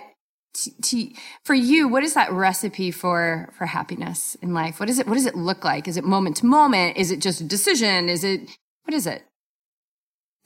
t- 0.54 0.74
t- 0.82 1.16
for 1.44 1.54
you, 1.54 1.88
what 1.88 2.04
is 2.04 2.14
that 2.14 2.32
recipe 2.32 2.92
for, 2.92 3.50
for 3.58 3.66
happiness 3.66 4.36
in 4.42 4.54
life? 4.54 4.80
What 4.80 4.90
is 4.90 5.00
it? 5.00 5.08
What 5.08 5.16
does 5.16 5.26
it 5.26 5.36
look 5.36 5.64
like? 5.64 5.88
Is 5.88 5.98
it 5.98 6.04
moment 6.04 6.38
to 6.38 6.46
moment? 6.46 6.98
Is 6.98 7.12
it 7.12 7.20
just 7.20 7.42
a 7.42 7.46
decision? 7.46 8.10
Is 8.10 8.24
it, 8.24 8.42
what 8.86 8.94
is 8.94 9.08
it? 9.08 9.24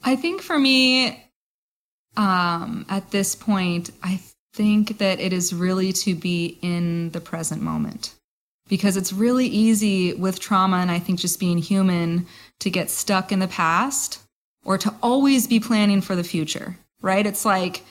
I 0.02 0.16
think 0.16 0.42
for 0.42 0.58
me, 0.58 1.24
um, 2.16 2.86
at 2.88 3.10
this 3.10 3.34
point, 3.34 3.90
I 4.02 4.20
think 4.58 4.98
that 4.98 5.20
it 5.20 5.32
is 5.32 5.54
really 5.54 5.92
to 5.92 6.16
be 6.16 6.58
in 6.62 7.10
the 7.10 7.20
present 7.20 7.62
moment 7.62 8.16
because 8.68 8.96
it's 8.96 9.12
really 9.12 9.46
easy 9.46 10.12
with 10.14 10.40
trauma 10.40 10.78
and 10.78 10.90
I 10.90 10.98
think 10.98 11.20
just 11.20 11.38
being 11.38 11.58
human 11.58 12.26
to 12.58 12.68
get 12.68 12.90
stuck 12.90 13.30
in 13.30 13.38
the 13.38 13.46
past 13.46 14.20
or 14.64 14.76
to 14.76 14.92
always 15.00 15.46
be 15.46 15.60
planning 15.60 16.00
for 16.00 16.16
the 16.16 16.24
future, 16.24 16.76
right? 17.00 17.24
It's 17.24 17.44
like, 17.44 17.84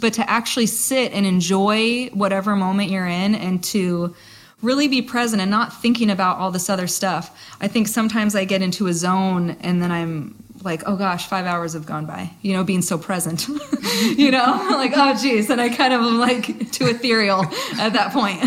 but 0.00 0.14
to 0.14 0.28
actually 0.28 0.68
sit 0.68 1.12
and 1.12 1.26
enjoy 1.26 2.06
whatever 2.14 2.56
moment 2.56 2.90
you're 2.90 3.06
in 3.06 3.34
and 3.34 3.62
to 3.64 4.16
really 4.62 4.88
be 4.88 5.02
present 5.02 5.42
and 5.42 5.50
not 5.50 5.82
thinking 5.82 6.08
about 6.08 6.38
all 6.38 6.50
this 6.50 6.70
other 6.70 6.86
stuff. 6.86 7.54
I 7.60 7.68
think 7.68 7.88
sometimes 7.88 8.34
I 8.34 8.46
get 8.46 8.62
into 8.62 8.86
a 8.86 8.94
zone 8.94 9.58
and 9.60 9.82
then 9.82 9.92
I'm 9.92 10.34
like, 10.64 10.82
oh 10.86 10.96
gosh, 10.96 11.26
five 11.26 11.46
hours 11.46 11.74
have 11.74 11.86
gone 11.86 12.06
by, 12.06 12.30
you 12.42 12.52
know, 12.52 12.64
being 12.64 12.82
so 12.82 12.98
present, 12.98 13.46
you 14.16 14.30
know, 14.30 14.66
like, 14.70 14.92
oh 14.94 15.16
geez. 15.20 15.50
And 15.50 15.60
I 15.60 15.68
kind 15.68 15.92
of 15.92 16.00
am 16.00 16.18
like 16.18 16.70
too 16.72 16.86
ethereal 16.86 17.44
at 17.78 17.92
that 17.92 18.12
point. 18.12 18.42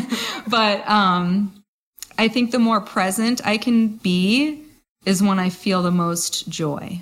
But, 0.47 0.87
um, 0.89 1.53
I 2.17 2.27
think 2.27 2.51
the 2.51 2.59
more 2.59 2.81
present 2.81 3.45
I 3.45 3.57
can 3.57 3.97
be 3.97 4.63
is 5.05 5.21
when 5.21 5.37
I 5.37 5.49
feel 5.49 5.83
the 5.83 5.91
most 5.91 6.49
joy, 6.49 7.01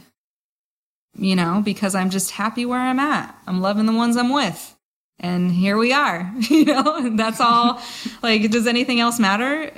you 1.18 1.36
know, 1.36 1.62
because 1.64 1.96
I'm 1.96 2.10
just 2.10 2.32
happy 2.32 2.66
where 2.66 2.82
I'm 2.82 3.00
at. 3.00 3.34
I'm 3.48 3.62
loving 3.62 3.86
the 3.86 3.94
ones 3.94 4.18
I'm 4.18 4.34
with. 4.34 4.76
And 5.18 5.52
here 5.52 5.78
we 5.78 5.94
are, 5.94 6.34
you 6.50 6.66
know, 6.66 6.98
and 6.98 7.18
that's 7.18 7.40
all. 7.40 7.82
like, 8.22 8.52
does 8.52 8.68
anything 8.68 9.00
else 9.00 9.20
matter? 9.20 9.72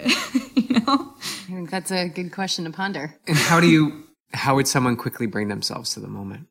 you 0.56 0.80
know? 0.80 1.14
I 1.20 1.52
think 1.52 1.70
that's 1.70 1.92
a 1.92 2.10
good 2.10 2.32
question 2.32 2.66
to 2.66 2.72
ponder. 2.72 3.16
And 3.28 3.38
how 3.38 3.60
do 3.60 3.68
you 3.68 4.07
how 4.34 4.56
would 4.56 4.68
someone 4.68 4.96
quickly 4.96 5.26
bring 5.26 5.48
themselves 5.48 5.94
to 5.94 6.00
the 6.00 6.08
moment 6.08 6.48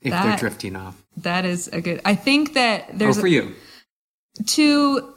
if 0.00 0.10
that, 0.10 0.24
they're 0.24 0.36
drifting 0.36 0.76
off? 0.76 1.02
That 1.16 1.44
is 1.44 1.68
a 1.68 1.80
good. 1.80 2.00
I 2.04 2.14
think 2.14 2.54
that 2.54 2.98
there's 2.98 3.18
oh, 3.18 3.22
for 3.22 3.26
a, 3.26 3.30
you 3.30 3.54
to 4.46 5.14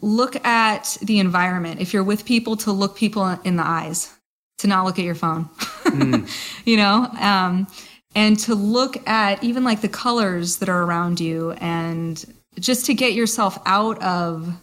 look 0.00 0.44
at 0.44 0.96
the 1.02 1.18
environment. 1.18 1.80
If 1.80 1.92
you're 1.92 2.04
with 2.04 2.24
people, 2.24 2.56
to 2.58 2.72
look 2.72 2.96
people 2.96 3.26
in 3.44 3.56
the 3.56 3.66
eyes, 3.66 4.12
to 4.58 4.66
not 4.66 4.84
look 4.84 4.98
at 4.98 5.04
your 5.04 5.14
phone. 5.14 5.48
Mm. 5.84 6.28
you 6.64 6.76
know, 6.76 7.08
um, 7.20 7.66
and 8.14 8.38
to 8.40 8.54
look 8.54 9.06
at 9.08 9.42
even 9.42 9.64
like 9.64 9.80
the 9.80 9.88
colors 9.88 10.58
that 10.58 10.68
are 10.68 10.82
around 10.82 11.20
you, 11.20 11.52
and 11.52 12.24
just 12.58 12.86
to 12.86 12.94
get 12.94 13.12
yourself 13.12 13.58
out 13.66 14.00
of 14.02 14.54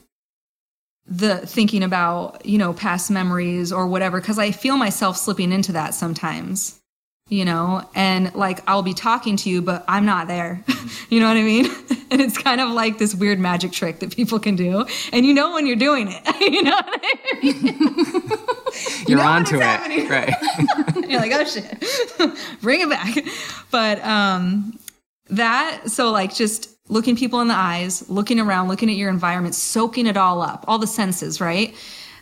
the 1.05 1.37
thinking 1.37 1.83
about, 1.83 2.45
you 2.45 2.57
know, 2.57 2.73
past 2.73 3.11
memories 3.11 3.71
or 3.71 3.87
whatever, 3.87 4.21
because 4.21 4.39
I 4.39 4.51
feel 4.51 4.77
myself 4.77 5.17
slipping 5.17 5.51
into 5.51 5.73
that 5.73 5.93
sometimes, 5.93 6.79
you 7.29 7.43
know, 7.45 7.87
and 7.93 8.33
like 8.35 8.61
I'll 8.67 8.83
be 8.83 8.93
talking 8.93 9.35
to 9.37 9.49
you, 9.49 9.61
but 9.61 9.83
I'm 9.87 10.05
not 10.05 10.27
there. 10.27 10.63
you 11.09 11.19
know 11.19 11.27
what 11.27 11.37
I 11.37 11.43
mean? 11.43 11.65
and 12.11 12.21
it's 12.21 12.37
kind 12.37 12.61
of 12.61 12.69
like 12.69 12.99
this 12.99 13.13
weird 13.13 13.39
magic 13.39 13.71
trick 13.71 13.99
that 13.99 14.15
people 14.15 14.39
can 14.39 14.55
do. 14.55 14.85
And 15.11 15.25
you 15.25 15.33
know 15.33 15.53
when 15.53 15.67
you're 15.67 15.75
doing 15.75 16.07
it. 16.09 16.23
you 16.39 16.63
know 16.63 16.71
what 16.71 17.01
I 17.03 17.41
mean? 17.43 17.63
you're 19.07 19.09
you 19.09 19.15
know 19.17 19.21
onto 19.23 19.57
it. 19.57 20.09
Right. 20.09 20.33
you're 21.09 21.19
like, 21.19 21.31
oh 21.33 21.43
shit. 21.43 22.61
Bring 22.61 22.81
it 22.81 22.89
back. 22.89 23.17
But 23.71 24.03
um 24.05 24.79
that 25.29 25.89
so 25.89 26.11
like 26.11 26.33
just 26.33 26.72
looking 26.89 27.15
people 27.15 27.39
in 27.41 27.47
the 27.47 27.55
eyes, 27.55 28.09
looking 28.09 28.39
around, 28.39 28.67
looking 28.67 28.89
at 28.89 28.95
your 28.95 29.09
environment, 29.09 29.55
soaking 29.55 30.07
it 30.07 30.17
all 30.17 30.41
up, 30.41 30.65
all 30.67 30.79
the 30.79 30.87
senses, 30.87 31.39
right? 31.39 31.75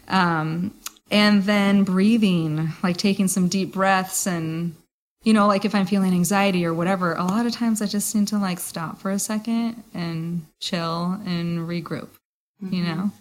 Um, 0.07 0.73
and 1.09 1.43
then 1.43 1.83
breathing, 1.83 2.69
like 2.83 2.97
taking 2.97 3.27
some 3.27 3.47
deep 3.47 3.73
breaths 3.73 4.27
and 4.27 4.75
you 5.23 5.33
know, 5.33 5.45
like 5.47 5.65
if 5.65 5.75
I'm 5.75 5.85
feeling 5.85 6.13
anxiety 6.13 6.65
or 6.65 6.73
whatever, 6.73 7.13
a 7.13 7.23
lot 7.23 7.45
of 7.45 7.51
times 7.51 7.81
I 7.81 7.85
just 7.85 8.15
need 8.15 8.27
to 8.29 8.39
like 8.39 8.59
stop 8.59 8.99
for 8.99 9.11
a 9.11 9.19
second 9.19 9.83
and 9.93 10.45
chill 10.59 11.19
and 11.25 11.59
regroup, 11.69 12.09
mm-hmm. 12.63 12.73
you 12.73 12.83
know? 12.83 13.11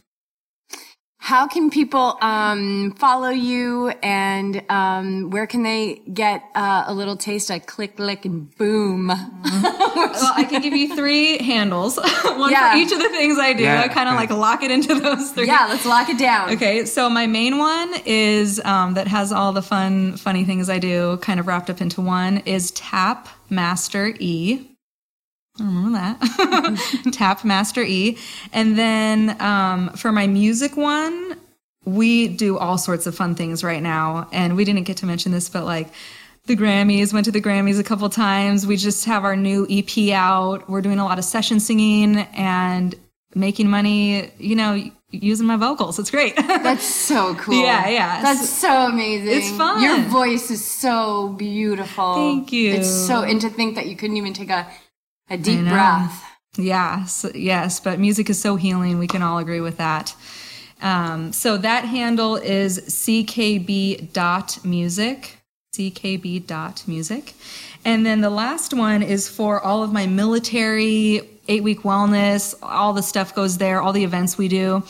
How 1.22 1.46
can 1.46 1.68
people 1.68 2.16
um, 2.22 2.92
follow 2.92 3.28
you 3.28 3.90
and 4.02 4.64
um, 4.70 5.28
where 5.28 5.46
can 5.46 5.62
they 5.62 5.96
get 6.12 6.42
uh, 6.54 6.84
a 6.86 6.94
little 6.94 7.14
taste 7.14 7.50
of 7.50 7.66
click, 7.66 7.98
lick, 7.98 8.24
and 8.24 8.56
boom? 8.56 9.08
well, 9.08 10.32
I 10.34 10.46
can 10.48 10.62
give 10.62 10.72
you 10.72 10.96
three 10.96 11.36
handles, 11.36 11.98
one 12.24 12.50
yeah. 12.50 12.72
for 12.72 12.78
each 12.78 12.90
of 12.90 12.98
the 12.98 13.10
things 13.10 13.38
I 13.38 13.52
do. 13.52 13.64
Yeah. 13.64 13.82
I 13.82 13.88
kind 13.88 14.08
of 14.08 14.14
like 14.14 14.30
lock 14.30 14.62
it 14.62 14.70
into 14.70 14.98
those 14.98 15.30
three. 15.32 15.46
Yeah, 15.46 15.66
let's 15.68 15.84
lock 15.84 16.08
it 16.08 16.18
down. 16.18 16.52
Okay, 16.52 16.86
so 16.86 17.10
my 17.10 17.26
main 17.26 17.58
one 17.58 17.94
is 18.06 18.58
um, 18.64 18.94
that 18.94 19.06
has 19.06 19.30
all 19.30 19.52
the 19.52 19.62
fun, 19.62 20.16
funny 20.16 20.44
things 20.46 20.70
I 20.70 20.78
do 20.78 21.18
kind 21.18 21.38
of 21.38 21.46
wrapped 21.46 21.68
up 21.68 21.82
into 21.82 22.00
one 22.00 22.38
is 22.38 22.70
Tap 22.70 23.28
Master 23.50 24.14
E. 24.18 24.69
I 25.61 25.64
remember 25.64 25.98
that. 25.98 27.11
Tap 27.12 27.44
Master 27.44 27.82
E. 27.82 28.16
And 28.52 28.78
then 28.78 29.40
um, 29.40 29.90
for 29.90 30.11
my 30.12 30.26
music 30.26 30.76
one, 30.76 31.38
we 31.84 32.28
do 32.28 32.58
all 32.58 32.78
sorts 32.78 33.06
of 33.06 33.14
fun 33.14 33.34
things 33.34 33.62
right 33.62 33.82
now. 33.82 34.28
And 34.32 34.56
we 34.56 34.64
didn't 34.64 34.84
get 34.84 34.96
to 34.98 35.06
mention 35.06 35.32
this, 35.32 35.48
but 35.48 35.64
like 35.64 35.88
the 36.46 36.56
Grammys, 36.56 37.12
went 37.12 37.26
to 37.26 37.32
the 37.32 37.40
Grammys 37.40 37.78
a 37.78 37.84
couple 37.84 38.08
times. 38.08 38.66
We 38.66 38.76
just 38.76 39.04
have 39.04 39.24
our 39.24 39.36
new 39.36 39.66
EP 39.70 40.12
out. 40.12 40.68
We're 40.68 40.80
doing 40.80 40.98
a 40.98 41.04
lot 41.04 41.18
of 41.18 41.24
session 41.24 41.61
singing 41.61 42.18
and 42.34 42.94
making 43.34 43.68
money, 43.68 44.32
you 44.38 44.56
know, 44.56 44.82
using 45.11 45.46
my 45.46 45.56
vocals. 45.56 45.98
It's 45.98 46.11
great. 46.11 46.36
That's 46.36 46.84
so 46.84 47.34
cool. 47.36 47.62
Yeah, 47.62 47.88
yeah. 47.88 48.22
That's 48.22 48.48
so 48.48 48.86
amazing. 48.86 49.28
It's 49.28 49.50
fun. 49.50 49.82
Your 49.82 50.00
voice 50.08 50.50
is 50.50 50.64
so 50.64 51.30
beautiful. 51.30 52.14
Thank 52.14 52.52
you. 52.52 52.72
It's 52.72 52.88
so, 52.90 53.22
and 53.22 53.40
to 53.40 53.50
think 53.50 53.74
that 53.74 53.86
you 53.86 53.96
couldn't 53.96 54.16
even 54.16 54.32
take 54.32 54.50
a 54.50 54.66
a 55.30 55.38
deep 55.38 55.60
breath. 55.60 56.24
Yes, 56.56 57.24
yes, 57.34 57.78
but 57.80 58.00
music 58.00 58.28
is 58.28 58.40
so 58.40 58.56
healing. 58.56 58.98
We 58.98 59.06
can 59.06 59.22
all 59.22 59.38
agree 59.38 59.60
with 59.60 59.76
that. 59.76 60.14
Um, 60.82 61.32
so 61.32 61.56
that 61.58 61.84
handle 61.84 62.34
is 62.36 62.80
ckb.music, 62.80 64.08
ckb.music. 65.74 67.34
And 67.84 68.04
then 68.04 68.20
the 68.20 68.30
last 68.30 68.74
one 68.74 69.02
is 69.02 69.28
for 69.28 69.60
all 69.60 69.82
of 69.84 69.92
my 69.92 70.06
military, 70.06 71.20
eight 71.48 71.62
week 71.62 71.82
wellness, 71.82 72.54
all 72.62 72.92
the 72.92 73.02
stuff 73.02 73.34
goes 73.34 73.58
there, 73.58 73.80
all 73.80 73.92
the 73.92 74.04
events 74.04 74.36
we 74.36 74.48
do. 74.48 74.82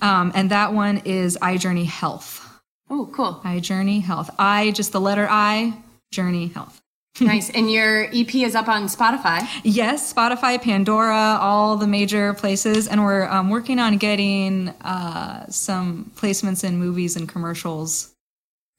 Um, 0.00 0.32
and 0.34 0.50
that 0.50 0.72
one 0.72 1.02
is 1.04 1.38
iJourney 1.42 1.86
Health. 1.86 2.42
Oh, 2.88 3.10
cool. 3.12 3.40
iJourney 3.44 4.02
Health. 4.02 4.30
I, 4.38 4.70
just 4.70 4.92
the 4.92 5.00
letter 5.00 5.26
I, 5.28 5.74
Journey 6.12 6.48
Health 6.48 6.80
nice. 7.20 7.50
And 7.50 7.70
your 7.70 8.04
EP 8.12 8.34
is 8.34 8.54
up 8.54 8.68
on 8.68 8.84
Spotify? 8.84 9.46
Yes, 9.62 10.12
Spotify, 10.12 10.60
Pandora, 10.60 11.38
all 11.40 11.76
the 11.76 11.86
major 11.86 12.34
places. 12.34 12.88
And 12.88 13.04
we're 13.04 13.26
um, 13.28 13.50
working 13.50 13.78
on 13.78 13.96
getting 13.98 14.68
uh, 14.68 15.46
some 15.48 16.10
placements 16.16 16.64
in 16.64 16.78
movies 16.78 17.16
and 17.16 17.28
commercials 17.28 18.14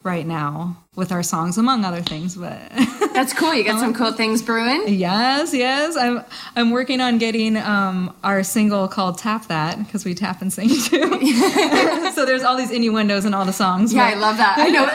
right 0.04 0.26
now 0.26 0.78
with 0.96 1.12
our 1.12 1.24
songs, 1.24 1.58
among 1.58 1.84
other 1.84 2.02
things. 2.02 2.36
But 2.36 2.62
that's 3.18 3.34
cool. 3.34 3.54
You 3.54 3.64
got 3.64 3.80
some 3.80 3.94
cool 3.96 4.12
things 4.12 4.44
brewing. 4.44 4.84
Yes, 4.88 5.54
yes. 5.54 5.98
I'm 5.98 6.24
I'm 6.56 6.70
working 6.72 7.02
on 7.02 7.18
getting 7.18 7.58
um, 7.58 8.16
our 8.24 8.44
single 8.44 8.88
called 8.88 9.18
"Tap 9.18 9.48
That" 9.48 9.80
because 9.80 10.06
we 10.06 10.14
tap 10.14 10.42
and 10.42 10.54
sing 10.54 10.70
too. 10.70 10.78
so 12.14 12.26
there's 12.26 12.44
all 12.44 12.56
these 12.56 12.70
innuendos 12.70 13.26
in 13.26 13.34
all 13.34 13.44
the 13.46 13.54
songs. 13.54 13.92
Yeah, 13.92 14.12
but. 14.12 14.18
I 14.18 14.20
love 14.20 14.38
that. 14.38 14.56
I 14.60 14.70
know. 14.70 14.86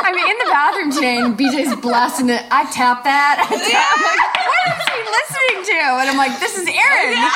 I 0.00 0.12
mean, 0.12 0.30
in 0.30 0.38
the 0.38 0.48
bathroom 0.50 0.90
and 1.04 1.36
BJ's 1.38 1.78
blasting 1.82 2.30
it. 2.30 2.42
I 2.50 2.64
tap 2.72 3.04
that. 3.04 3.44
I 3.44 3.56
tap. 3.56 3.68
Yeah. 3.68 3.84
Like, 4.08 4.32
what 4.48 4.62
is 4.72 4.88
he 4.88 5.00
listening 5.12 5.68
to? 5.68 5.84
And 6.00 6.08
I'm 6.08 6.16
like, 6.16 6.40
this 6.40 6.56
is 6.56 6.66
Erin. 6.66 7.28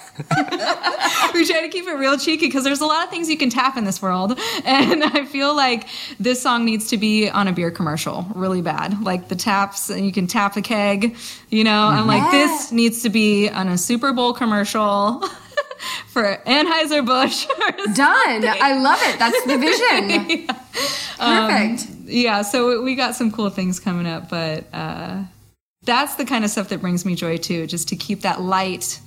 we 1.34 1.44
try 1.46 1.60
to 1.60 1.68
keep 1.68 1.86
it 1.86 1.94
real 1.94 2.16
cheeky 2.16 2.46
because 2.46 2.64
there's 2.64 2.80
a 2.80 2.86
lot 2.86 3.04
of 3.04 3.10
things 3.10 3.28
you 3.28 3.36
can 3.36 3.50
tap 3.50 3.76
in 3.76 3.84
this 3.84 4.00
world. 4.00 4.38
And 4.64 5.04
I 5.04 5.24
feel 5.26 5.54
like 5.54 5.88
this 6.18 6.40
song 6.40 6.64
needs 6.64 6.88
to 6.88 6.96
be 6.96 7.28
on 7.28 7.48
a 7.48 7.52
beer 7.52 7.70
commercial 7.70 8.26
really 8.34 8.62
bad. 8.62 9.02
Like 9.02 9.28
the 9.28 9.36
taps, 9.36 9.90
and 9.90 10.06
you 10.06 10.12
can 10.12 10.26
tap 10.26 10.56
a 10.56 10.62
keg, 10.62 11.16
you 11.50 11.64
know? 11.64 11.86
I'm 11.86 12.06
like, 12.06 12.30
this 12.30 12.72
needs 12.72 13.02
to 13.02 13.10
be 13.10 13.48
on 13.48 13.68
a 13.68 13.76
Super 13.76 14.12
Bowl 14.12 14.32
commercial. 14.32 15.22
for 16.08 16.36
Anheuser-Busch. 16.46 17.46
Done. 17.94 18.44
I 18.46 18.78
love 18.80 18.98
it. 19.02 19.18
That's 19.18 19.44
the 19.44 19.58
vision. 19.58 20.46
yeah. 20.48 20.64
Perfect. 21.18 21.90
Um, 21.90 22.04
yeah, 22.06 22.42
so 22.42 22.82
we 22.82 22.94
got 22.94 23.14
some 23.14 23.30
cool 23.30 23.50
things 23.50 23.80
coming 23.80 24.06
up, 24.06 24.28
but 24.28 24.64
uh, 24.72 25.22
that's 25.82 26.14
the 26.16 26.24
kind 26.24 26.44
of 26.44 26.50
stuff 26.50 26.68
that 26.68 26.80
brings 26.80 27.04
me 27.04 27.14
joy 27.14 27.36
too, 27.36 27.66
just 27.66 27.88
to 27.88 27.96
keep 27.96 28.22
that 28.22 28.40
light 28.40 29.00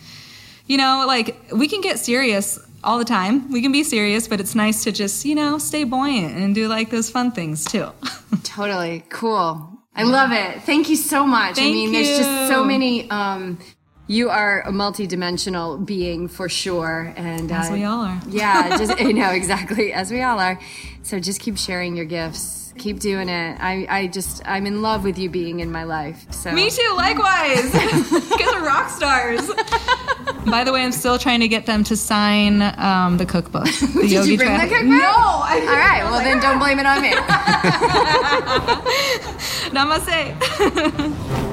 you 0.67 0.77
know, 0.77 1.05
like 1.07 1.35
we 1.51 1.67
can 1.67 1.81
get 1.81 1.99
serious 1.99 2.59
all 2.83 2.97
the 2.99 3.05
time. 3.05 3.51
We 3.51 3.61
can 3.61 3.71
be 3.71 3.83
serious, 3.83 4.27
but 4.27 4.39
it's 4.39 4.55
nice 4.55 4.83
to 4.83 4.91
just, 4.91 5.25
you 5.25 5.35
know, 5.35 5.57
stay 5.57 5.83
buoyant 5.83 6.35
and 6.37 6.53
do 6.53 6.67
like 6.67 6.89
those 6.89 7.09
fun 7.09 7.31
things 7.31 7.65
too. 7.65 7.91
totally. 8.43 9.03
Cool. 9.09 9.69
I 9.95 10.03
love 10.03 10.31
it. 10.31 10.61
Thank 10.61 10.89
you 10.89 10.95
so 10.95 11.25
much. 11.25 11.55
Thank 11.55 11.69
I 11.69 11.71
mean, 11.71 11.91
you. 11.91 12.03
there's 12.03 12.17
just 12.19 12.47
so 12.49 12.63
many 12.63 13.09
um, 13.09 13.57
you 14.07 14.29
are 14.29 14.61
a 14.61 14.71
multi-dimensional 14.71 15.77
being 15.79 16.27
for 16.27 16.47
sure 16.47 17.13
and 17.17 17.51
As 17.51 17.69
uh, 17.69 17.73
we 17.73 17.83
all 17.83 18.01
are. 18.01 18.21
yeah 18.29 18.77
just 18.77 18.99
you 19.01 19.13
know 19.13 19.31
exactly 19.31 19.91
as 19.93 20.11
we 20.11 20.21
all 20.21 20.39
are 20.39 20.59
so 21.03 21.19
just 21.19 21.41
keep 21.41 21.57
sharing 21.57 21.95
your 21.95 22.05
gifts 22.05 22.66
keep 22.77 22.99
doing 22.99 23.29
it 23.29 23.57
i 23.59 23.85
i 23.89 24.07
just 24.07 24.41
i'm 24.45 24.65
in 24.65 24.81
love 24.81 25.03
with 25.03 25.17
you 25.17 25.29
being 25.29 25.59
in 25.59 25.71
my 25.71 25.83
life 25.83 26.25
so 26.31 26.51
Me 26.51 26.69
too, 26.69 26.93
likewise. 26.95 27.73
are 28.57 28.65
rock 28.65 28.89
stars. 28.89 29.49
By 30.45 30.63
the 30.63 30.71
way, 30.71 30.83
I'm 30.83 30.91
still 30.91 31.17
trying 31.17 31.41
to 31.41 31.47
get 31.47 31.65
them 31.65 31.83
to 31.85 31.97
sign 31.97 32.61
um, 32.77 33.17
the 33.17 33.25
cookbook. 33.25 33.65
The 33.97 34.01
did 34.01 34.11
Yogi 34.11 34.31
you 34.31 34.37
bring 34.37 34.53
the 34.53 34.67
cookbook? 34.67 34.83
No, 34.85 34.97
I 34.97 35.59
all 35.67 35.75
right 35.75 36.03
well 36.03 36.23
then 36.23 36.39
don't 36.39 36.59
blame 36.59 36.79
it 36.79 36.85
on 36.85 37.01
me 37.01 37.11
Namaste. 39.73 41.43